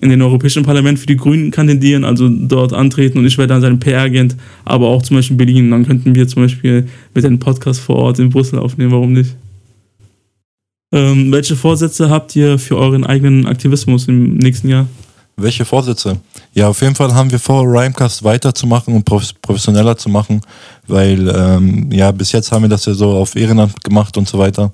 in 0.00 0.10
den 0.10 0.22
Europäischen 0.22 0.62
Parlament 0.62 0.98
für 0.98 1.06
die 1.06 1.16
Grünen 1.16 1.50
kandidieren, 1.50 2.04
also 2.04 2.28
dort 2.28 2.72
antreten 2.72 3.18
und 3.18 3.26
ich 3.26 3.36
wäre 3.36 3.48
dann 3.48 3.60
sein 3.60 3.80
PR-Agent, 3.80 4.36
aber 4.64 4.88
auch 4.88 5.02
zum 5.02 5.16
Beispiel 5.16 5.34
in 5.34 5.38
Berlin. 5.38 5.70
Dann 5.70 5.86
könnten 5.86 6.14
wir 6.14 6.28
zum 6.28 6.42
Beispiel 6.42 6.86
mit 7.14 7.24
einem 7.24 7.38
Podcast 7.38 7.80
vor 7.80 7.96
Ort 7.96 8.18
in 8.18 8.30
Brüssel 8.30 8.58
aufnehmen, 8.58 8.92
warum 8.92 9.12
nicht? 9.12 9.34
Ähm, 10.92 11.30
welche 11.30 11.54
Vorsätze 11.54 12.10
habt 12.10 12.34
ihr 12.34 12.58
für 12.58 12.76
euren 12.76 13.04
eigenen 13.04 13.46
Aktivismus 13.46 14.08
im 14.08 14.34
nächsten 14.36 14.68
Jahr? 14.68 14.88
Welche 15.42 15.64
Vorsätze? 15.64 16.18
Ja, 16.52 16.68
auf 16.68 16.80
jeden 16.82 16.94
Fall 16.94 17.14
haben 17.14 17.30
wir 17.30 17.38
vor, 17.38 17.62
Rhymecast 17.64 18.24
weiterzumachen 18.24 18.94
und 18.94 19.04
professioneller 19.04 19.96
zu 19.96 20.08
machen, 20.08 20.40
weil 20.86 21.28
ähm, 21.28 21.90
ja, 21.92 22.10
bis 22.10 22.32
jetzt 22.32 22.52
haben 22.52 22.62
wir 22.62 22.68
das 22.68 22.86
ja 22.86 22.94
so 22.94 23.12
auf 23.12 23.36
Ehrenamt 23.36 23.82
gemacht 23.82 24.16
und 24.16 24.28
so 24.28 24.38
weiter. 24.38 24.72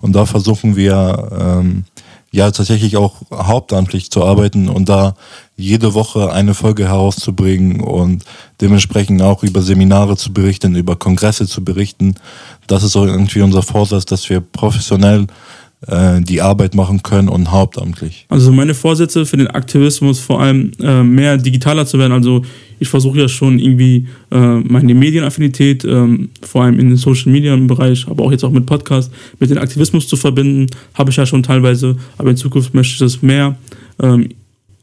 Und 0.00 0.12
da 0.14 0.26
versuchen 0.26 0.76
wir 0.76 1.30
ähm, 1.38 1.84
ja 2.30 2.50
tatsächlich 2.50 2.96
auch 2.96 3.22
hauptamtlich 3.32 4.10
zu 4.10 4.24
arbeiten 4.24 4.68
und 4.68 4.88
da 4.88 5.14
jede 5.56 5.94
Woche 5.94 6.32
eine 6.32 6.54
Folge 6.54 6.88
herauszubringen 6.88 7.80
und 7.80 8.24
dementsprechend 8.60 9.22
auch 9.22 9.44
über 9.44 9.62
Seminare 9.62 10.16
zu 10.16 10.32
berichten, 10.32 10.74
über 10.74 10.96
Kongresse 10.96 11.46
zu 11.46 11.62
berichten. 11.62 12.16
Das 12.66 12.82
ist 12.82 12.96
irgendwie 12.96 13.40
unser 13.40 13.62
Vorsatz, 13.62 14.04
dass 14.04 14.28
wir 14.28 14.40
professionell 14.40 15.26
äh, 15.86 16.20
die 16.20 16.40
Arbeit 16.40 16.74
machen 16.74 17.02
können 17.02 17.28
und 17.28 17.50
hauptamtlich. 17.50 18.26
Also 18.28 18.52
meine 18.52 18.74
Vorsätze 18.74 19.26
für 19.26 19.36
den 19.36 19.48
Aktivismus 19.48 20.18
vor 20.18 20.40
allem 20.40 20.72
äh, 20.80 21.02
mehr 21.02 21.36
digitaler 21.36 21.86
zu 21.86 21.98
werden. 21.98 22.12
Also 22.12 22.42
ich 22.78 22.88
versuche 22.88 23.20
ja 23.20 23.28
schon 23.28 23.58
irgendwie 23.58 24.06
äh, 24.30 24.56
meine 24.60 24.94
Medienaffinität, 24.94 25.84
ähm, 25.84 26.30
vor 26.42 26.64
allem 26.64 26.78
in 26.78 26.88
den 26.88 26.96
Social 26.96 27.32
Media 27.32 27.54
Bereich, 27.56 28.06
aber 28.08 28.24
auch 28.24 28.30
jetzt 28.30 28.44
auch 28.44 28.50
mit 28.50 28.66
Podcast, 28.66 29.12
mit 29.38 29.50
dem 29.50 29.58
Aktivismus 29.58 30.08
zu 30.08 30.16
verbinden. 30.16 30.66
Habe 30.94 31.10
ich 31.10 31.16
ja 31.16 31.26
schon 31.26 31.42
teilweise, 31.42 31.96
aber 32.18 32.30
in 32.30 32.36
Zukunft 32.36 32.74
möchte 32.74 32.92
ich 32.92 32.98
das 32.98 33.22
mehr, 33.22 33.56
ähm, 34.02 34.28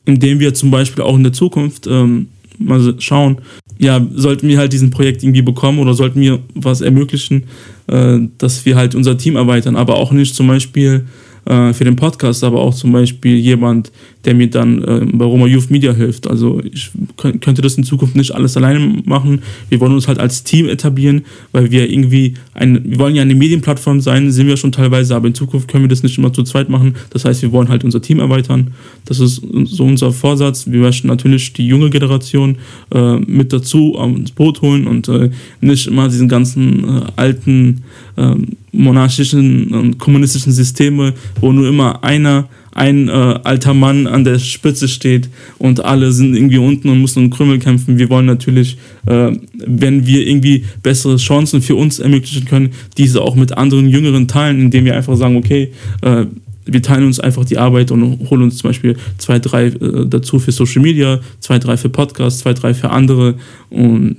indem 0.06 0.40
wir 0.40 0.54
zum 0.54 0.72
Beispiel 0.72 1.04
auch 1.04 1.16
in 1.16 1.24
der 1.24 1.34
Zukunft 1.34 1.88
ähm, 1.88 2.28
mal 2.58 2.96
schauen, 3.00 3.38
ja, 3.78 4.00
sollten 4.14 4.48
wir 4.48 4.60
halt 4.60 4.74
diesen 4.74 4.92
Projekt 4.92 5.24
irgendwie 5.24 5.42
bekommen 5.42 5.80
oder 5.80 5.96
sollten 5.96 6.22
wir 6.22 6.40
was 6.54 6.82
ermöglichen, 6.82 7.46
dass 7.88 8.66
wir 8.66 8.76
halt 8.76 8.96
unser 8.96 9.18
Team 9.18 9.36
erweitern, 9.36 9.76
aber 9.76 9.96
auch 9.96 10.12
nicht 10.12 10.36
zum 10.36 10.48
Beispiel 10.48 11.06
äh, 11.46 11.74
für 11.74 11.84
den 11.84 11.96
Podcast, 11.96 12.44
aber 12.44 12.60
auch 12.60 12.74
zum 12.74 12.92
Beispiel 12.92 13.36
jemand, 13.36 13.92
der 14.26 14.36
mir 14.36 14.50
dann 14.50 14.84
äh, 14.84 15.06
bei 15.12 15.26
Roma 15.26 15.48
Youth 15.48 15.72
Media 15.72 15.94
hilft. 15.94 16.28
Also 16.28 16.62
ich 16.64 16.92
könnte 17.18 17.62
das 17.62 17.76
in 17.76 17.84
Zukunft 17.84 18.16
nicht 18.16 18.32
alles 18.32 18.56
alleine 18.58 19.02
machen. 19.06 19.42
Wir 19.70 19.80
wollen 19.80 19.94
uns 19.94 20.08
halt 20.08 20.20
als 20.20 20.44
Team 20.44 20.70
etablieren, 20.70 21.24
weil 21.52 21.72
wir 21.72 21.90
irgendwie, 21.90 22.36
ein, 22.54 22.82
wir 22.84 23.00
wollen 23.00 23.16
ja 23.16 23.24
eine 23.24 23.34
Medienplattform 23.36 24.02
sein, 24.02 24.32
sind 24.32 24.48
wir 24.48 24.58
schon 24.58 24.72
teilweise, 24.72 25.16
aber 25.16 25.28
in 25.28 25.34
Zukunft 25.34 25.68
können 25.68 25.84
wir 25.84 25.90
das 25.90 26.04
nicht 26.04 26.18
immer 26.18 26.32
zu 26.32 26.44
zweit 26.44 26.70
machen. 26.70 26.96
Das 27.10 27.26
heißt, 27.26 27.42
wir 27.42 27.52
wollen 27.52 27.70
halt 27.70 27.84
unser 27.84 28.02
Team 28.02 28.20
erweitern. 28.20 28.76
Das 29.06 29.20
ist 29.20 29.42
so 29.66 29.84
unser 29.84 30.12
Vorsatz. 30.12 30.68
Wir 30.68 30.80
möchten 30.80 31.08
natürlich 31.08 31.54
die 31.54 31.66
junge 31.66 31.90
Generation 31.90 32.58
äh, 32.94 33.18
mit 33.18 33.52
dazu 33.52 33.98
ins 33.98 34.32
Boot 34.32 34.62
holen 34.62 34.86
und 34.86 35.08
äh, 35.08 35.32
nicht 35.60 35.88
immer 35.88 36.08
diesen 36.08 36.30
ganzen 36.30 36.84
äh, 36.84 37.02
alten 37.16 37.84
ähm, 38.18 38.58
monarchischen 38.72 39.74
und 39.74 39.98
kommunistischen 39.98 40.54
Systeme, 40.54 41.14
wo 41.40 41.52
nur 41.52 41.68
immer 41.68 42.04
einer 42.04 42.48
ein 42.74 43.10
äh, 43.10 43.12
alter 43.12 43.74
Mann 43.74 44.08
an 44.08 44.24
der 44.24 44.40
Spitze 44.40 44.88
steht 44.88 45.30
und 45.58 45.84
alle 45.84 46.12
sind 46.12 46.36
irgendwie 46.36 46.58
unten 46.58 46.90
und 46.90 47.02
müssen 47.02 47.26
um 47.26 47.30
Krümmel 47.30 47.60
kämpfen. 47.60 47.98
Wir 47.98 48.10
wollen 48.10 48.26
natürlich, 48.26 48.78
äh, 49.08 49.32
wenn 49.54 50.08
wir 50.08 50.26
irgendwie 50.26 50.66
bessere 50.82 51.18
Chancen 51.18 51.62
für 51.62 51.76
uns 51.76 52.00
ermöglichen 52.00 52.46
können, 52.46 52.70
diese 52.98 53.22
auch 53.22 53.36
mit 53.36 53.58
anderen 53.58 53.90
Jüngeren 53.90 54.28
teilen, 54.28 54.60
indem 54.62 54.86
wir 54.86 54.96
einfach 54.96 55.18
sagen, 55.18 55.36
okay, 55.36 55.72
äh, 56.02 56.26
wir 56.66 56.82
teilen 56.82 57.06
uns 57.06 57.20
einfach 57.20 57.44
die 57.44 57.58
Arbeit 57.58 57.92
und 57.92 58.30
holen 58.30 58.44
uns 58.44 58.58
zum 58.58 58.70
Beispiel 58.70 58.96
zwei, 59.18 59.40
drei 59.40 59.66
äh, 59.66 60.08
dazu 60.08 60.40
für 60.40 60.52
Social 60.52 60.82
Media, 60.82 61.20
zwei, 61.40 61.60
drei 61.60 61.76
für 61.76 61.90
Podcasts, 61.90 62.40
zwei, 62.40 62.54
drei 62.54 62.74
für 62.74 62.90
andere 62.92 63.36
und 63.70 64.18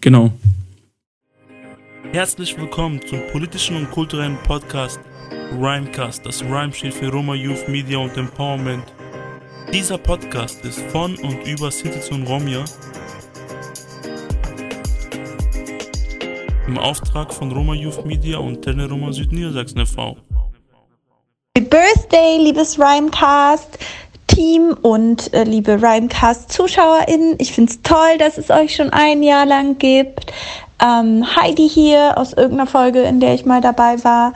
genau. 0.00 0.32
Herzlich 2.12 2.60
willkommen 2.60 3.00
zum 3.06 3.22
politischen 3.32 3.74
und 3.74 3.90
kulturellen 3.90 4.36
Podcast 4.42 5.00
Rhymecast. 5.58 6.26
Das 6.26 6.42
Rhyme 6.42 6.70
steht 6.70 6.92
für 6.92 7.10
Roma 7.10 7.34
Youth 7.34 7.66
Media 7.68 7.96
und 7.96 8.14
Empowerment. 8.18 8.84
Dieser 9.72 9.96
Podcast 9.96 10.62
ist 10.66 10.82
von 10.90 11.16
und 11.20 11.46
über 11.46 11.70
Sintis 11.70 12.10
und 12.10 12.26
Romja 12.28 12.66
im 16.66 16.76
Auftrag 16.76 17.32
von 17.32 17.50
Roma 17.50 17.72
Youth 17.72 18.04
Media 18.04 18.36
und 18.36 18.60
Tele 18.60 18.90
Roma 18.90 19.10
Südniedersachsen 19.10 19.80
e.V. 19.80 20.18
Happy 21.56 21.66
Birthday, 21.66 22.36
liebes 22.36 22.78
Rhymecast. 22.78 23.78
Team 24.26 24.76
und 24.80 25.32
äh, 25.34 25.44
liebe 25.44 25.82
Rhymecast-ZuschauerInnen. 25.82 27.36
Ich 27.38 27.52
finde 27.52 27.72
es 27.72 27.82
toll, 27.82 28.16
dass 28.18 28.38
es 28.38 28.50
euch 28.50 28.74
schon 28.74 28.90
ein 28.90 29.22
Jahr 29.22 29.44
lang 29.44 29.76
gibt. 29.76 30.32
Ähm, 30.84 31.24
Heidi 31.36 31.68
hier 31.68 32.18
aus 32.18 32.32
irgendeiner 32.32 32.66
Folge, 32.66 33.02
in 33.02 33.20
der 33.20 33.34
ich 33.34 33.44
mal 33.44 33.60
dabei 33.60 34.02
war. 34.04 34.32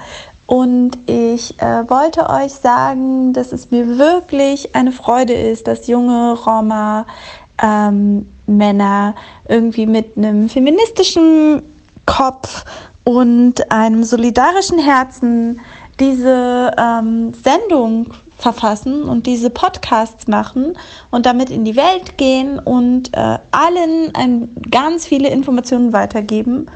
Und 0.46 0.96
ich 1.06 1.60
äh, 1.60 1.90
wollte 1.90 2.30
euch 2.30 2.52
sagen, 2.52 3.32
dass 3.32 3.52
es 3.52 3.70
mir 3.72 3.98
wirklich 3.98 4.76
eine 4.76 4.92
Freude 4.92 5.32
ist, 5.32 5.66
dass 5.66 5.88
junge 5.88 6.34
Roma 6.34 7.04
ähm, 7.60 8.28
Männer 8.46 9.16
irgendwie 9.48 9.86
mit 9.86 10.16
einem 10.16 10.48
feministischen 10.48 11.62
Kopf 12.06 12.64
und 13.02 13.72
einem 13.72 14.04
solidarischen 14.04 14.78
Herzen 14.78 15.60
diese 15.98 16.72
ähm, 16.78 17.32
Sendung 17.34 18.12
verfassen 18.38 19.04
und 19.04 19.26
diese 19.26 19.50
Podcasts 19.50 20.28
machen 20.28 20.74
und 21.10 21.26
damit 21.26 21.50
in 21.50 21.64
die 21.64 21.76
Welt 21.76 22.18
gehen 22.18 22.58
und 22.58 23.14
äh, 23.14 23.38
allen 23.50 24.14
ein, 24.14 24.48
ganz 24.70 25.06
viele 25.06 25.28
Informationen 25.28 25.92
weitergeben 25.92 26.66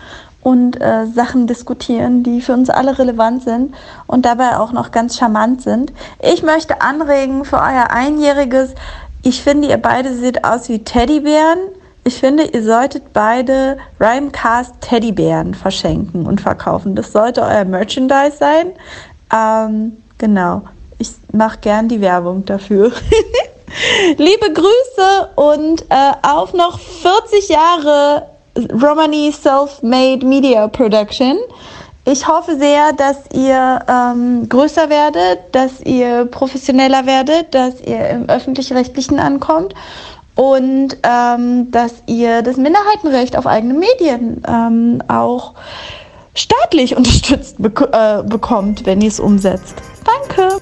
und 0.43 0.81
äh, 0.81 1.07
Sachen 1.07 1.47
diskutieren, 1.47 2.23
die 2.23 2.41
für 2.41 2.55
uns 2.55 2.71
alle 2.71 2.99
relevant 2.99 3.43
sind 3.43 3.75
und 4.07 4.25
dabei 4.25 4.57
auch 4.57 4.73
noch 4.73 4.91
ganz 4.91 5.19
charmant 5.19 5.63
sind. 5.63 5.93
Ich 6.21 6.43
möchte 6.43 6.81
anregen 6.81 7.45
für 7.45 7.57
euer 7.57 7.89
Einjähriges. 7.91 8.75
Ich 9.23 9.43
finde, 9.43 9.69
ihr 9.69 9.77
beide 9.77 10.15
seht 10.15 10.45
aus 10.45 10.69
wie 10.71 10.83
Teddybären. 10.83 11.59
Ich 12.05 12.19
finde, 12.19 12.45
ihr 12.45 12.65
solltet 12.65 13.13
beide 13.13 13.77
Rhymecast 14.01 14.81
Teddybären 14.81 15.53
verschenken 15.53 16.25
und 16.25 16.41
verkaufen. 16.41 16.95
Das 16.95 17.13
sollte 17.13 17.43
euer 17.43 17.67
Merchandise 17.67 18.39
sein. 18.39 18.73
Ähm, 19.31 19.99
genau. 20.17 20.63
Ich 21.01 21.13
mache 21.33 21.59
gern 21.63 21.89
die 21.89 22.03
Werbung 22.03 22.45
dafür. 22.45 22.93
Liebe 24.19 24.53
Grüße 24.53 25.31
und 25.35 25.83
äh, 25.89 26.13
auf 26.23 26.53
noch 26.53 26.79
40 26.79 27.49
Jahre 27.49 28.27
Romani 28.71 29.33
Self-Made 29.33 30.27
Media 30.27 30.69
Production. 30.69 31.39
Ich 32.05 32.29
hoffe 32.29 32.57
sehr, 32.59 32.93
dass 32.93 33.17
ihr 33.33 33.81
ähm, 33.89 34.47
größer 34.47 34.91
werdet, 34.91 35.39
dass 35.53 35.81
ihr 35.81 36.27
professioneller 36.27 37.07
werdet, 37.07 37.55
dass 37.55 37.81
ihr 37.81 38.11
im 38.11 38.29
öffentlich-rechtlichen 38.29 39.19
ankommt 39.19 39.75
und 40.35 40.99
ähm, 41.03 41.71
dass 41.71 41.95
ihr 42.07 42.43
das 42.43 42.59
Minderheitenrecht 42.59 43.39
auf 43.39 43.47
eigene 43.47 43.73
Medien 43.73 44.43
ähm, 44.47 45.03
auch 45.09 45.55
staatlich 46.35 46.95
unterstützt 46.97 47.57
bek 47.59 47.81
äh, 47.93 48.23
bekommt, 48.23 48.85
wenn 48.85 49.01
ihr 49.01 49.09
es 49.09 49.21
umsetzt. 49.21 49.77
Danke! 50.05 50.61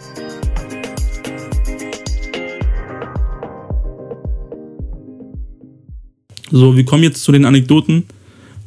So, 6.51 6.77
wir 6.77 6.85
kommen 6.85 7.03
jetzt 7.03 7.23
zu 7.23 7.33
den 7.33 7.45
Anekdoten. 7.45 8.05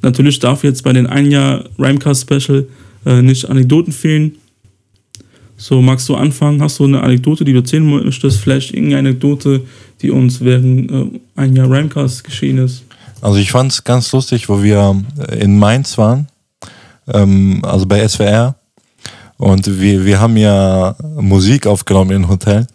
Natürlich 0.02 0.40
darf 0.40 0.64
jetzt 0.64 0.84
bei 0.84 0.94
den 0.94 1.08
ein 1.08 1.32
Jahr 1.32 1.66
Rhymecast 1.78 2.22
Special 2.22 2.68
äh, 3.06 3.22
nicht 3.22 3.50
Anekdoten 3.50 3.94
fehlen. 3.94 4.38
So, 5.58 5.82
magst 5.82 6.10
du 6.10 6.16
anfangen? 6.16 6.62
Hast 6.62 6.80
du 6.80 6.86
eine 6.86 7.04
Anekdote, 7.04 7.46
die 7.46 7.54
du 7.54 7.60
erzählen 7.60 7.88
möchtest? 7.88 8.40
Vielleicht 8.40 8.74
irgendeine 8.74 9.10
Anekdote, 9.10 9.62
die 10.02 10.10
uns 10.10 10.42
während 10.42 10.92
äh, 10.92 11.20
ein 11.36 11.56
Jahr 11.56 11.70
Rhymecast 11.70 12.24
geschehen 12.24 12.58
ist? 12.58 12.84
Also 13.22 13.38
ich 13.38 13.52
fand 13.52 13.72
es 13.72 13.84
ganz 13.84 14.12
lustig, 14.12 14.50
wo 14.50 14.64
wir 14.64 15.04
in 15.38 15.60
Mainz 15.60 15.98
waren, 16.00 16.28
ähm, 17.08 17.62
also 17.64 17.86
bei 17.86 18.08
SWR. 18.08 18.56
Und 19.38 19.80
wir, 19.80 20.06
wir 20.06 20.20
haben 20.20 20.38
ja 20.38 20.96
Musik 21.20 21.68
aufgenommen 21.68 22.12
im 22.12 22.28
Hotel. 22.28 22.68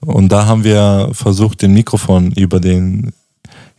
Und 0.00 0.30
da 0.30 0.46
haben 0.46 0.64
wir 0.64 1.10
versucht, 1.12 1.62
den 1.62 1.74
Mikrofon 1.74 2.32
über 2.32 2.60
den 2.60 3.12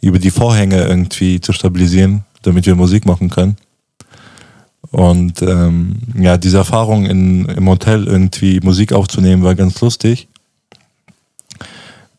über 0.01 0.19
die 0.19 0.31
Vorhänge 0.31 0.83
irgendwie 0.83 1.41
zu 1.41 1.53
stabilisieren, 1.53 2.23
damit 2.41 2.65
wir 2.65 2.75
Musik 2.75 3.05
machen 3.05 3.29
können. 3.29 3.57
Und 4.91 5.41
ähm, 5.41 5.97
ja, 6.15 6.37
diese 6.37 6.57
Erfahrung 6.57 7.05
in, 7.05 7.45
im 7.45 7.69
Hotel 7.69 8.07
irgendwie 8.07 8.59
Musik 8.61 8.93
aufzunehmen 8.93 9.43
war 9.43 9.55
ganz 9.55 9.79
lustig. 9.81 10.27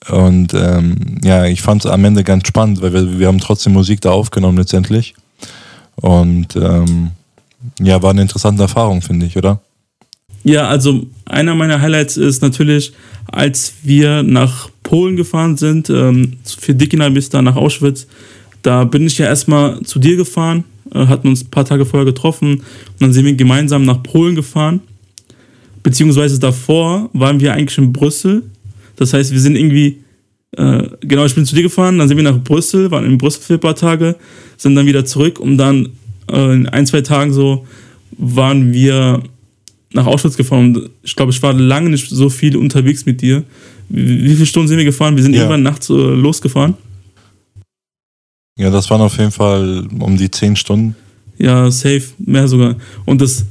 Und 0.08 0.54
ähm, 0.54 1.18
ja, 1.22 1.44
ich 1.46 1.62
fand 1.62 1.84
es 1.84 1.90
am 1.90 2.04
Ende 2.04 2.24
ganz 2.24 2.46
spannend, 2.46 2.80
weil 2.80 2.92
wir, 2.92 3.18
wir 3.18 3.26
haben 3.26 3.38
trotzdem 3.38 3.72
Musik 3.72 4.00
da 4.00 4.10
aufgenommen 4.10 4.58
letztendlich. 4.58 5.14
Und 5.96 6.56
ähm, 6.56 7.10
ja, 7.78 8.02
war 8.02 8.10
eine 8.10 8.22
interessante 8.22 8.62
Erfahrung, 8.62 9.02
finde 9.02 9.26
ich, 9.26 9.36
oder? 9.36 9.60
Ja, 10.44 10.68
also 10.68 11.06
einer 11.26 11.54
meiner 11.54 11.80
Highlights 11.80 12.16
ist 12.16 12.42
natürlich, 12.42 12.92
als 13.26 13.74
wir 13.82 14.22
nach 14.22 14.70
Polen 14.82 15.16
gefahren 15.16 15.56
sind, 15.56 15.90
ähm, 15.90 16.38
für 16.44 16.74
Dickinal 16.74 17.10
bis 17.10 17.28
da 17.28 17.42
nach 17.42 17.56
Auschwitz. 17.56 18.06
Da 18.62 18.84
bin 18.84 19.06
ich 19.06 19.18
ja 19.18 19.26
erstmal 19.26 19.82
zu 19.82 19.98
dir 19.98 20.16
gefahren, 20.16 20.64
äh, 20.94 21.06
hatten 21.06 21.28
uns 21.28 21.44
ein 21.44 21.50
paar 21.50 21.64
Tage 21.64 21.84
vorher 21.84 22.06
getroffen 22.06 22.54
und 22.54 22.64
dann 23.00 23.12
sind 23.12 23.24
wir 23.24 23.34
gemeinsam 23.34 23.84
nach 23.84 24.02
Polen 24.02 24.34
gefahren. 24.34 24.80
Beziehungsweise 25.82 26.38
davor 26.38 27.08
waren 27.12 27.40
wir 27.40 27.54
eigentlich 27.54 27.78
in 27.78 27.92
Brüssel. 27.92 28.42
Das 28.96 29.12
heißt, 29.14 29.32
wir 29.32 29.40
sind 29.40 29.56
irgendwie, 29.56 30.02
äh, 30.56 30.82
genau, 31.00 31.24
ich 31.24 31.34
bin 31.34 31.46
zu 31.46 31.54
dir 31.54 31.62
gefahren, 31.62 31.98
dann 31.98 32.08
sind 32.08 32.16
wir 32.16 32.24
nach 32.24 32.42
Brüssel, 32.42 32.90
waren 32.90 33.04
in 33.04 33.16
Brüssel 33.16 33.42
für 33.42 33.54
ein 33.54 33.60
paar 33.60 33.76
Tage, 33.76 34.16
sind 34.56 34.74
dann 34.74 34.86
wieder 34.86 35.04
zurück 35.04 35.38
und 35.38 35.56
dann 35.56 35.90
äh, 36.30 36.54
in 36.54 36.68
ein, 36.68 36.86
zwei 36.86 37.00
Tagen 37.00 37.32
so 37.32 37.66
waren 38.18 38.72
wir 38.72 39.22
nach 39.92 40.06
Auschwitz 40.06 40.36
gefahren 40.36 40.76
und 40.76 40.90
ich 41.02 41.16
glaube, 41.16 41.32
ich 41.32 41.42
war 41.42 41.52
lange 41.52 41.90
nicht 41.90 42.08
so 42.08 42.30
viel 42.30 42.56
unterwegs 42.56 43.06
mit 43.06 43.20
dir. 43.20 43.44
Wie, 43.88 44.24
wie 44.24 44.34
viele 44.34 44.46
Stunden 44.46 44.68
sind 44.68 44.78
wir 44.78 44.84
gefahren? 44.84 45.16
Wir 45.16 45.22
sind 45.22 45.34
ja. 45.34 45.40
irgendwann 45.40 45.62
nachts 45.62 45.90
äh, 45.90 45.94
losgefahren. 45.94 46.74
Ja, 48.56 48.70
das 48.70 48.90
waren 48.90 49.00
auf 49.00 49.16
jeden 49.18 49.30
Fall 49.30 49.88
um 49.98 50.16
die 50.16 50.30
zehn 50.30 50.54
Stunden. 50.54 50.94
Ja, 51.38 51.70
safe, 51.70 52.04
mehr 52.18 52.46
sogar. 52.46 52.76
Und 53.06 53.20
das, 53.20 53.46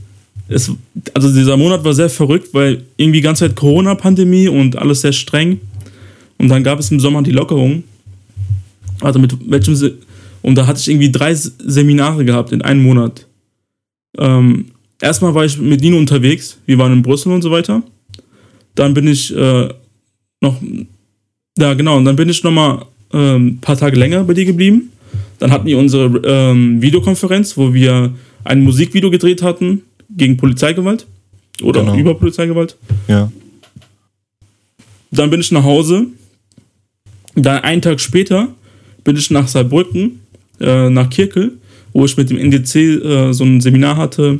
es, 0.47 0.71
also 1.13 1.33
dieser 1.33 1.57
Monat 1.57 1.83
war 1.83 1.93
sehr 1.93 2.09
verrückt, 2.09 2.53
weil 2.53 2.83
irgendwie 2.95 3.17
die 3.17 3.23
ganze 3.23 3.47
Zeit 3.47 3.55
Corona-Pandemie 3.55 4.47
und 4.47 4.77
alles 4.77 5.01
sehr 5.01 5.11
streng. 5.11 5.59
Und 6.37 6.49
dann 6.49 6.63
gab 6.63 6.79
es 6.79 6.91
im 6.91 6.99
Sommer 6.99 7.23
die 7.23 7.31
Lockerung. 7.31 7.83
Also 9.01 9.19
mit 9.19 9.35
welchem, 9.49 9.75
Se 9.75 9.97
und 10.41 10.55
da 10.55 10.67
hatte 10.67 10.79
ich 10.79 10.87
irgendwie 10.87 11.11
drei 11.11 11.33
Seminare 11.33 12.23
gehabt 12.23 12.51
in 12.51 12.61
einem 12.61 12.83
Monat. 12.83 13.25
Ähm, 14.17 14.65
erstmal 15.01 15.33
war 15.33 15.45
ich 15.45 15.57
mit 15.57 15.81
Nino 15.81 15.97
unterwegs. 15.97 16.57
Wir 16.65 16.77
waren 16.77 16.93
in 16.93 17.01
Brüssel 17.01 17.31
und 17.31 17.41
so 17.41 17.51
weiter. 17.51 17.83
Dann 18.75 18.93
bin 18.93 19.07
ich 19.07 19.35
äh, 19.35 19.69
noch, 20.41 20.61
ja 21.57 21.73
genau, 21.73 21.97
und 21.97 22.05
dann 22.05 22.15
bin 22.15 22.29
ich 22.29 22.43
nochmal 22.43 22.85
ein 23.11 23.19
ähm, 23.19 23.57
paar 23.59 23.77
Tage 23.77 23.97
länger 23.97 24.23
bei 24.23 24.33
dir 24.33 24.45
geblieben. 24.45 24.91
Dann 25.39 25.51
hatten 25.51 25.65
wir 25.65 25.77
unsere 25.77 26.21
ähm, 26.25 26.81
Videokonferenz, 26.81 27.57
wo 27.57 27.73
wir 27.73 28.13
ein 28.43 28.61
Musikvideo 28.61 29.09
gedreht 29.09 29.41
hatten 29.41 29.83
gegen 30.15 30.37
Polizeigewalt 30.37 31.07
oder 31.61 31.81
genau. 31.81 31.97
über 31.97 32.15
Polizeigewalt. 32.15 32.77
Ja. 33.07 33.31
Dann 35.11 35.29
bin 35.29 35.39
ich 35.39 35.51
nach 35.51 35.63
Hause. 35.63 36.07
Dann 37.35 37.63
einen 37.63 37.81
Tag 37.81 37.99
später 37.99 38.49
bin 39.03 39.15
ich 39.15 39.31
nach 39.31 39.47
Saarbrücken, 39.47 40.19
äh, 40.59 40.89
nach 40.89 41.09
Kirkel, 41.09 41.53
wo 41.93 42.05
ich 42.05 42.17
mit 42.17 42.29
dem 42.29 42.37
NDC 42.37 42.75
äh, 42.75 43.33
so 43.33 43.43
ein 43.43 43.61
Seminar 43.61 43.97
hatte 43.97 44.39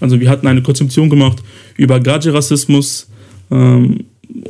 also 0.00 0.20
wir 0.20 0.28
hatten 0.28 0.46
eine 0.46 0.62
Konzeption 0.62 1.08
gemacht 1.10 1.42
über 1.76 2.00
Gaji-Rassismus, 2.00 3.08
ähm, 3.50 4.04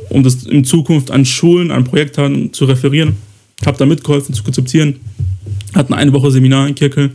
um 0.09 0.23
das 0.23 0.45
in 0.45 0.63
Zukunft 0.63 1.11
an 1.11 1.25
Schulen, 1.25 1.71
an 1.71 1.83
Projekten 1.83 2.51
zu 2.53 2.65
referieren. 2.65 3.15
Ich 3.61 3.67
habe 3.67 3.77
da 3.77 3.85
mitgeholfen 3.85 4.33
zu 4.33 4.43
konzipieren. 4.43 4.99
Hatten 5.73 5.93
eine 5.93 6.13
Woche 6.13 6.31
Seminar 6.31 6.67
in 6.67 6.75
Kirkel 6.75 7.11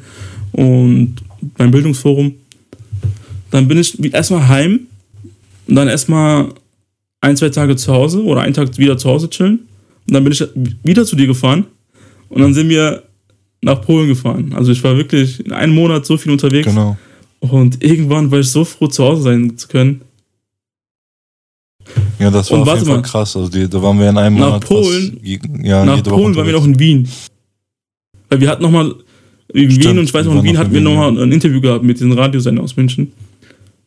und 0.52 1.16
beim 1.56 1.70
Bildungsforum. 1.70 2.34
Dann 3.50 3.68
bin 3.68 3.78
ich 3.78 3.98
erstmal 4.12 4.48
heim 4.48 4.80
und 5.66 5.74
dann 5.74 5.88
erstmal 5.88 6.48
ein, 7.20 7.36
zwei 7.36 7.50
Tage 7.50 7.76
zu 7.76 7.92
Hause 7.92 8.22
oder 8.22 8.42
einen 8.42 8.54
Tag 8.54 8.76
wieder 8.78 8.96
zu 8.98 9.08
Hause 9.08 9.28
chillen. 9.30 9.60
Und 10.08 10.14
dann 10.14 10.24
bin 10.24 10.32
ich 10.32 10.44
wieder 10.82 11.04
zu 11.04 11.16
dir 11.16 11.26
gefahren. 11.26 11.66
Und 12.28 12.40
dann 12.40 12.54
sind 12.54 12.68
wir 12.68 13.02
nach 13.60 13.80
Polen 13.82 14.08
gefahren. 14.08 14.52
Also 14.54 14.72
ich 14.72 14.82
war 14.82 14.96
wirklich 14.96 15.44
in 15.44 15.52
einem 15.52 15.74
Monat 15.74 16.04
so 16.04 16.16
viel 16.16 16.32
unterwegs. 16.32 16.66
Genau. 16.66 16.96
Und 17.50 17.82
irgendwann 17.82 18.30
war 18.30 18.38
ich 18.38 18.48
so 18.50 18.64
froh, 18.64 18.86
zu 18.86 19.02
Hause 19.04 19.22
sein 19.22 19.56
zu 19.58 19.66
können. 19.68 20.02
Ja, 22.18 22.30
das 22.30 22.50
war 22.50 22.60
Und 22.60 22.68
auf 22.68 22.74
jeden 22.74 22.86
Fall 22.86 22.96
mal. 22.96 23.02
krass. 23.02 23.36
Also 23.36 23.48
die, 23.48 23.68
da 23.68 23.82
waren 23.82 23.98
wir 23.98 24.08
in 24.08 24.16
einem 24.16 24.36
Nach 24.38 24.46
Monat 24.46 24.64
Polen- 24.64 25.18
je- 25.22 25.40
ja, 25.64 25.84
Nach 25.84 26.02
Polen 26.04 26.36
waren 26.36 26.46
wir 26.46 26.52
noch 26.52 26.64
in 26.64 26.78
Wien. 26.78 27.08
Weil 28.28 28.40
wir 28.40 28.48
hatten 28.48 28.62
nochmal, 28.62 28.94
in 29.52 29.70
Stimmt, 29.70 29.84
Wien 29.84 29.98
und 29.98 30.04
ich 30.04 30.14
weiß 30.14 30.24
noch, 30.26 30.36
in 30.36 30.44
Wien 30.44 30.56
hatten 30.58 30.72
wir 30.72 30.80
nochmal 30.80 31.18
ein 31.20 31.32
Interview 31.32 31.60
gehabt 31.60 31.84
mit 31.84 32.00
den 32.00 32.12
Radiosendern 32.12 32.64
aus 32.64 32.76
München. 32.76 33.12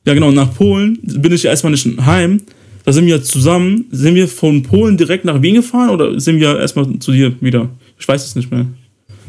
Ja, 0.05 0.13
genau, 0.13 0.31
nach 0.31 0.53
Polen 0.53 0.99
bin 1.01 1.31
ich 1.31 1.45
erstmal 1.45 1.71
nicht 1.71 1.87
heim. 2.05 2.41
Da 2.83 2.91
sind 2.93 3.05
wir 3.07 3.23
zusammen, 3.23 3.85
sind 3.91 4.13
wir 4.15 4.27
von 4.27 4.61
Polen 4.61 4.97
direkt 4.97 5.25
nach 5.25 5.41
Wien 5.41 5.55
gefahren 5.55 5.89
oder 5.89 6.19
sind 6.19 6.39
wir 6.39 6.59
erstmal 6.59 6.99
zu 6.99 7.11
dir 7.13 7.33
wieder? 7.41 7.69
Ich 7.97 8.07
weiß 8.07 8.23
es 8.23 8.35
nicht 8.35 8.51
mehr. 8.51 8.67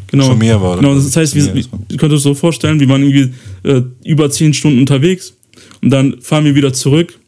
Genau. 0.09 0.29
Zu 0.31 0.37
mir 0.37 0.61
war 0.61 0.77
das. 0.77 0.85
Genau, 0.85 0.95
das 0.95 1.17
heißt, 1.17 1.35
wir, 1.35 1.65
ihr 1.89 1.97
könnt 1.97 2.13
euch 2.13 2.21
so 2.21 2.35
vorstellen, 2.35 2.79
wir 2.79 2.89
waren 2.89 3.03
irgendwie 3.03 3.35
äh, 3.65 3.83
über 4.05 4.31
zehn 4.31 4.55
Stunden 4.55 4.79
unterwegs 4.79 5.35
und 5.83 5.91
dann 5.91 6.21
fahren 6.21 6.45
wir 6.45 6.55
wieder 6.55 6.73
zurück. 6.73 7.19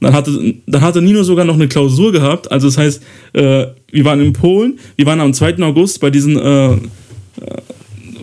Und 0.00 0.08
dann 0.08 0.12
hatte, 0.12 0.54
dann 0.66 0.80
hatte 0.80 1.00
Nino 1.00 1.22
sogar 1.22 1.44
noch 1.44 1.54
eine 1.54 1.68
Klausur 1.68 2.12
gehabt. 2.12 2.50
Also 2.50 2.66
das 2.66 2.78
heißt, 2.78 3.02
äh, 3.34 3.66
wir 3.90 4.04
waren 4.04 4.20
in 4.20 4.32
Polen, 4.32 4.78
wir 4.96 5.06
waren 5.06 5.20
am 5.20 5.32
2. 5.32 5.58
August 5.62 6.00
bei 6.00 6.10
diesen 6.10 6.36
äh, 6.36 6.72
äh, 6.74 6.78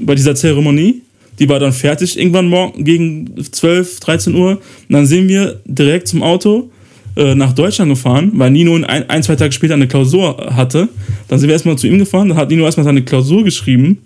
bei 0.02 0.16
dieser 0.16 0.36
Zeremonie. 0.36 1.02
Die 1.40 1.50
war 1.50 1.60
dann 1.60 1.74
fertig 1.74 2.20
irgendwann 2.20 2.48
morgen 2.48 2.84
gegen 2.84 3.34
12, 3.44 4.00
13 4.02 4.36
Uhr. 4.36 4.52
Und 4.52 4.62
dann 4.90 5.06
sind 5.06 5.28
wir 5.28 5.60
direkt 5.66 6.08
zum 6.08 6.22
Auto 6.22 6.70
äh, 7.16 7.36
nach 7.36 7.54
Deutschland 7.54 7.90
gefahren, 7.90 8.32
weil 8.36 8.52
Nino 8.52 8.76
ein, 8.76 9.10
ein, 9.10 9.24
zwei 9.24 9.36
Tage 9.36 9.52
später 9.52 9.74
eine 9.74 9.88
Klausur 9.88 10.38
hatte. 10.56 10.88
Dann 11.28 11.40
sind 11.40 11.48
wir 11.48 11.54
erstmal 11.54 11.78
zu 11.78 11.88
ihm 11.88 12.00
gefahren, 12.00 12.30
dann 12.30 12.38
hat 12.38 12.50
Nino 12.50 12.64
erstmal 12.64 12.86
seine 12.86 13.04
Klausur 13.04 13.44
geschrieben. 13.44 14.00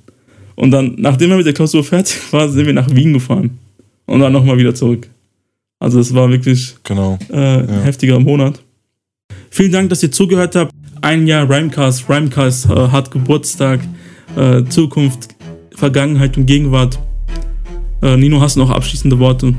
Und 0.56 0.72
dann, 0.72 0.96
nachdem 0.98 1.32
er 1.32 1.38
mit 1.38 1.46
der 1.46 1.54
Klausur 1.54 1.84
fertig 1.84 2.18
war, 2.32 2.50
sind 2.50 2.66
wir 2.66 2.74
nach 2.74 2.90
Wien 2.90 3.14
gefahren. 3.14 3.58
Und 4.06 4.20
dann 4.20 4.32
nochmal 4.34 4.58
wieder 4.58 4.74
zurück. 4.74 5.10
Also 5.80 6.00
es 6.00 6.14
war 6.14 6.30
wirklich 6.30 6.76
Genau. 6.84 7.18
äh, 7.32 7.36
ein 7.36 7.84
heftiger 7.84 8.20
Monat. 8.20 8.62
Vielen 9.50 9.72
Dank, 9.72 9.90
dass 9.90 10.02
ihr 10.04 10.12
zugehört 10.12 10.56
habt. 10.56 10.72
Ein 11.02 11.28
Jahr 11.28 11.50
Rhymecast. 11.50 12.10
Rhymecast 12.10 12.70
äh, 12.70 12.88
hat 12.90 13.12
Geburtstag, 13.12 13.82
äh, 14.38 14.64
Zukunft, 14.70 15.30
Vergangenheit 15.76 16.38
und 16.38 16.46
Gegenwart. 16.46 16.98
Äh, 18.02 18.18
Nino, 18.18 18.40
hast 18.42 18.56
du 18.56 18.62
noch 18.62 18.70
abschließende 18.70 19.20
Worte? 19.20 19.54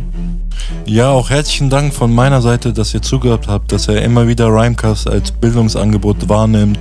Ja, 0.85 1.11
auch 1.11 1.31
herzlichen 1.31 1.71
Dank 1.71 1.95
von 1.95 2.15
meiner 2.15 2.43
Seite, 2.43 2.73
dass 2.73 2.95
ihr 2.95 3.03
zugehört 3.03 3.49
habt, 3.49 3.73
dass 3.73 3.89
ihr 3.89 4.03
immer 4.03 4.29
wieder 4.29 4.47
Rhymecast 4.49 5.09
als 5.09 5.33
Bildungsangebot 5.33 6.29
wahrnimmt. 6.29 6.79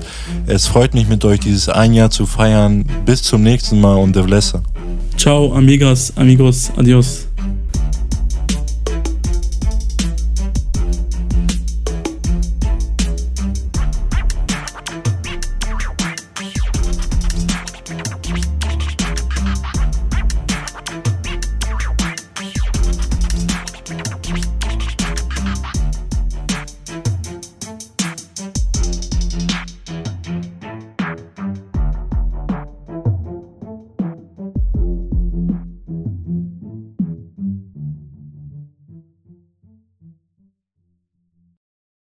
Es 0.48 0.68
freut 0.68 0.94
mich 0.94 1.08
mit 1.08 1.24
euch, 1.26 1.40
dieses 1.40 1.70
ein 1.70 1.94
Jahr 1.94 2.12
zu 2.12 2.26
feiern. 2.26 2.86
Bis 3.06 3.24
zum 3.24 3.42
nächsten 3.44 3.80
Mal 3.82 3.96
und 3.96 4.16
der 4.16 4.24
Blesser. 4.24 4.62
Ciao, 5.18 5.54
amigas, 5.54 6.14
amigos, 6.18 6.72
adios. 6.76 7.25